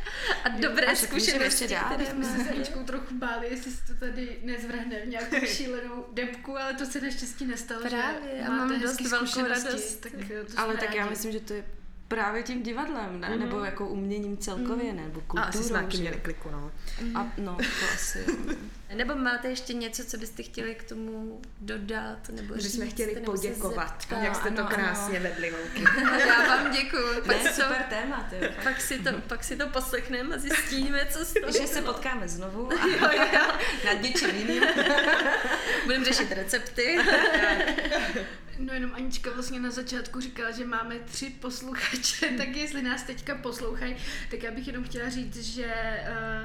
a 0.45 0.49
dobré 0.49 0.87
A 0.87 0.95
zkušenosti, 0.95 1.45
ještě 1.45 1.69
dál. 1.69 1.85
které 1.95 2.15
My 2.15 2.25
se 2.25 2.39
s. 2.45 2.49
Aničkou 2.49 2.85
trochu 2.85 3.15
báli, 3.15 3.47
jestli 3.51 3.71
se 3.71 3.87
to 3.87 3.95
tady 4.01 4.39
nezvrhne 4.45 5.01
v 5.05 5.09
nějakou 5.09 5.37
šílenou 5.47 6.05
debku, 6.13 6.57
ale 6.59 6.75
to 6.75 6.87
se 6.87 7.01
naštěstí 7.01 7.47
nestalo, 7.47 7.81
Právě, 7.81 8.21
že 8.31 8.37
já 8.43 8.51
máte 8.51 8.73
mám 8.73 8.81
hezký 8.81 9.05
dost 9.05 9.11
velkou 9.11 9.27
zkušenosti, 9.27 9.65
radost. 9.69 9.97
Tak, 10.01 10.13
jo, 10.13 10.45
to 10.55 10.59
Ale 10.61 10.73
jsme 10.75 10.81
tak 10.87 10.95
já 10.95 11.01
rádi. 11.01 11.11
myslím, 11.11 11.33
že 11.33 11.41
to 11.41 11.53
je 11.53 11.65
právě 12.09 12.43
tím 12.43 12.63
divadlem, 12.63 13.21
ne? 13.21 13.29
Mhm. 13.29 13.39
Nebo 13.41 13.65
jako 13.65 13.89
uměním 13.89 14.37
celkově, 14.37 14.93
Mhm. 14.93 15.03
nebo 15.03 15.21
A 15.21 15.25
kulturou. 15.27 15.49
asi 15.49 15.65
jsme 15.65 15.83
měli 15.83 16.21
kliku, 16.23 16.51
no. 16.51 16.73
A, 17.15 17.33
no, 17.39 17.57
to 17.57 17.95
asi 17.95 18.19
jo. 18.19 18.55
Nebo 18.95 19.15
máte 19.15 19.49
ještě 19.49 19.75
něco, 19.75 20.05
co 20.05 20.17
byste 20.17 20.43
chtěli 20.43 20.75
k 20.75 20.83
tomu 20.83 21.43
dodat? 21.61 22.29
Nebo 22.29 22.55
Že 22.59 22.69
jsme 22.71 22.87
chtěli 22.87 23.17
poděkovat, 23.17 23.97
zeptat? 24.01 24.23
jak 24.25 24.35
jste 24.37 24.51
to 24.51 24.61
ano, 24.61 24.71
krásně 24.75 25.21
vedli, 25.21 25.51
holky. 25.51 25.85
Já 26.29 26.47
vám 26.49 26.73
děkuju. 26.73 27.15
Pak, 27.15 27.27
Ne, 27.27 27.39
si 27.39 27.61
to, 27.61 27.69
super 27.69 27.83
téma, 27.91 28.27
ty 28.31 28.49
pak, 28.65 28.81
si 28.81 28.99
to, 28.99 29.11
pak 29.29 29.45
si 29.45 29.57
to 29.57 29.69
poslechneme 29.69 30.35
a 30.35 30.39
zjistíme, 30.39 31.07
co 31.11 31.25
z 31.25 31.33
toho 31.41 31.53
Že 31.53 31.67
se 31.67 31.83
potkáme 31.83 32.29
znovu 32.29 32.69
a 32.73 32.87
Jo, 32.87 33.09
jo. 33.33 33.41
nad 33.85 34.03
něčím 34.03 34.31
jiným. 34.31 34.63
Budeme 35.85 36.05
řešit 36.05 36.33
recepty. 36.33 36.99
No 38.59 38.73
jenom 38.75 38.95
Anička 38.95 39.31
vlastně 39.31 39.61
na 39.61 39.71
začátku 39.71 40.21
říkala, 40.21 40.51
že 40.51 40.65
máme 40.67 40.99
tři 40.99 41.31
posluchače, 41.41 42.27
tak 42.39 42.49
jestli 42.49 42.83
nás 42.83 43.03
teďka 43.03 43.35
poslouchají, 43.35 43.97
tak 44.31 44.43
já 44.43 44.51
bych 44.51 44.67
jenom 44.67 44.85
chtěla 44.85 45.09
říct, 45.11 45.37
že 45.37 45.75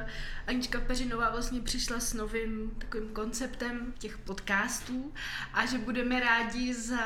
uh, 0.01 0.09
Anička 0.47 0.79
Peřinová 0.79 1.29
vlastně 1.29 1.61
přišla 1.61 1.99
s 1.99 2.13
novým 2.13 2.71
takovým 2.77 3.09
konceptem 3.09 3.93
těch 3.99 4.17
podcastů 4.17 5.13
a 5.53 5.65
že 5.65 5.77
budeme 5.77 6.19
rádi 6.19 6.73
za 6.73 6.99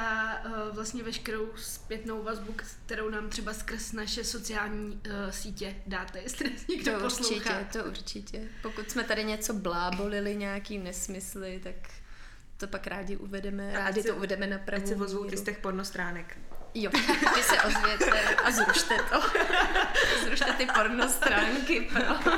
uh, 0.46 0.76
vlastně 0.76 1.04
veškerou 1.04 1.50
zpětnou 1.56 2.24
vazbu, 2.24 2.56
kterou 2.86 3.10
nám 3.10 3.30
třeba 3.30 3.54
skrz 3.54 3.92
naše 3.92 4.24
sociální 4.24 4.88
uh, 4.96 5.02
sítě 5.30 5.76
dáte, 5.88 6.20
jestli 6.20 6.50
nás 6.50 6.68
někdo 6.68 6.92
To 6.94 7.00
poslouchá. 7.00 7.36
určitě, 7.60 7.80
to 7.80 7.86
určitě. 7.86 8.48
Pokud 8.62 8.92
jsme 8.92 9.04
tady 9.04 9.24
něco 9.24 9.54
blábolili, 9.54 10.36
nějaký 10.36 10.78
nesmysly, 10.78 11.60
tak 11.64 11.76
to 12.64 12.68
pak 12.68 12.88
rádi 12.88 13.18
uvedeme, 13.18 13.72
A 13.76 13.80
rádi 13.80 14.02
se- 14.02 14.08
to 14.08 14.16
uvedeme 14.16 14.48
na 14.48 14.58
pravou 14.58 14.84
Ať 14.84 14.88
se 14.88 14.96
ozvou 14.96 15.26
ty 15.26 15.38
z 15.38 15.42
těch 15.44 15.58
pornostránek. 15.58 16.38
Jo, 16.74 16.92
vy 17.36 17.44
se 17.44 17.62
ozvěte 17.62 18.36
a 18.36 18.52
zrušte 18.52 18.96
to. 19.10 19.22
zrušte 20.26 20.54
ty 20.54 20.66
porno 20.66 21.10
stránky 21.10 21.90
pro, 21.94 22.34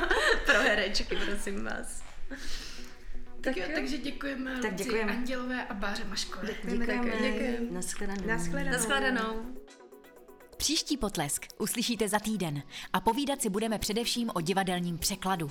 pro 0.46 0.54
herečky, 0.62 1.16
prosím 1.26 1.64
vás. 1.64 2.02
Tak 3.40 3.56
jo, 3.56 3.64
takže 3.74 3.98
děkujeme 3.98 4.58
Tak 4.62 4.74
děkujeme. 4.74 5.12
Andělové 5.12 5.64
a 5.66 5.74
Báře 5.74 6.04
Maškové. 6.04 6.48
Děkujeme. 6.64 7.04
Děkujeme. 7.20 7.56
Naschledanou. 7.70 8.26
Naschledanou. 8.26 8.72
Naschledanou. 8.72 9.46
Příští 10.56 10.96
potlesk 10.96 11.46
uslyšíte 11.58 12.08
za 12.08 12.18
týden 12.18 12.62
a 12.92 13.00
povídat 13.00 13.42
si 13.42 13.50
budeme 13.50 13.78
především 13.78 14.30
o 14.34 14.40
divadelním 14.40 14.98
překladu. 14.98 15.50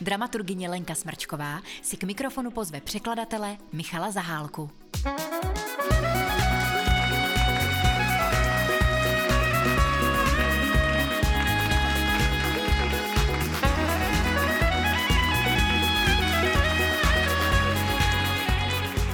Dramaturgyně 0.00 0.68
Lenka 0.68 0.94
Smrčková 0.94 1.62
si 1.82 1.96
k 1.96 2.04
mikrofonu 2.04 2.50
pozve 2.50 2.80
překladatele 2.80 3.56
Michala 3.72 4.10
Zahálku. 4.10 4.70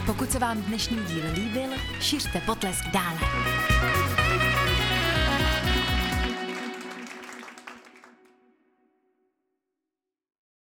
Pokud 0.06 0.30
se 0.30 0.38
vám 0.38 0.62
dnešní 0.62 0.96
díl 0.96 1.24
líbil, 1.34 1.70
šiřte 2.00 2.40
potlesk 2.40 2.84
dále. 2.92 3.18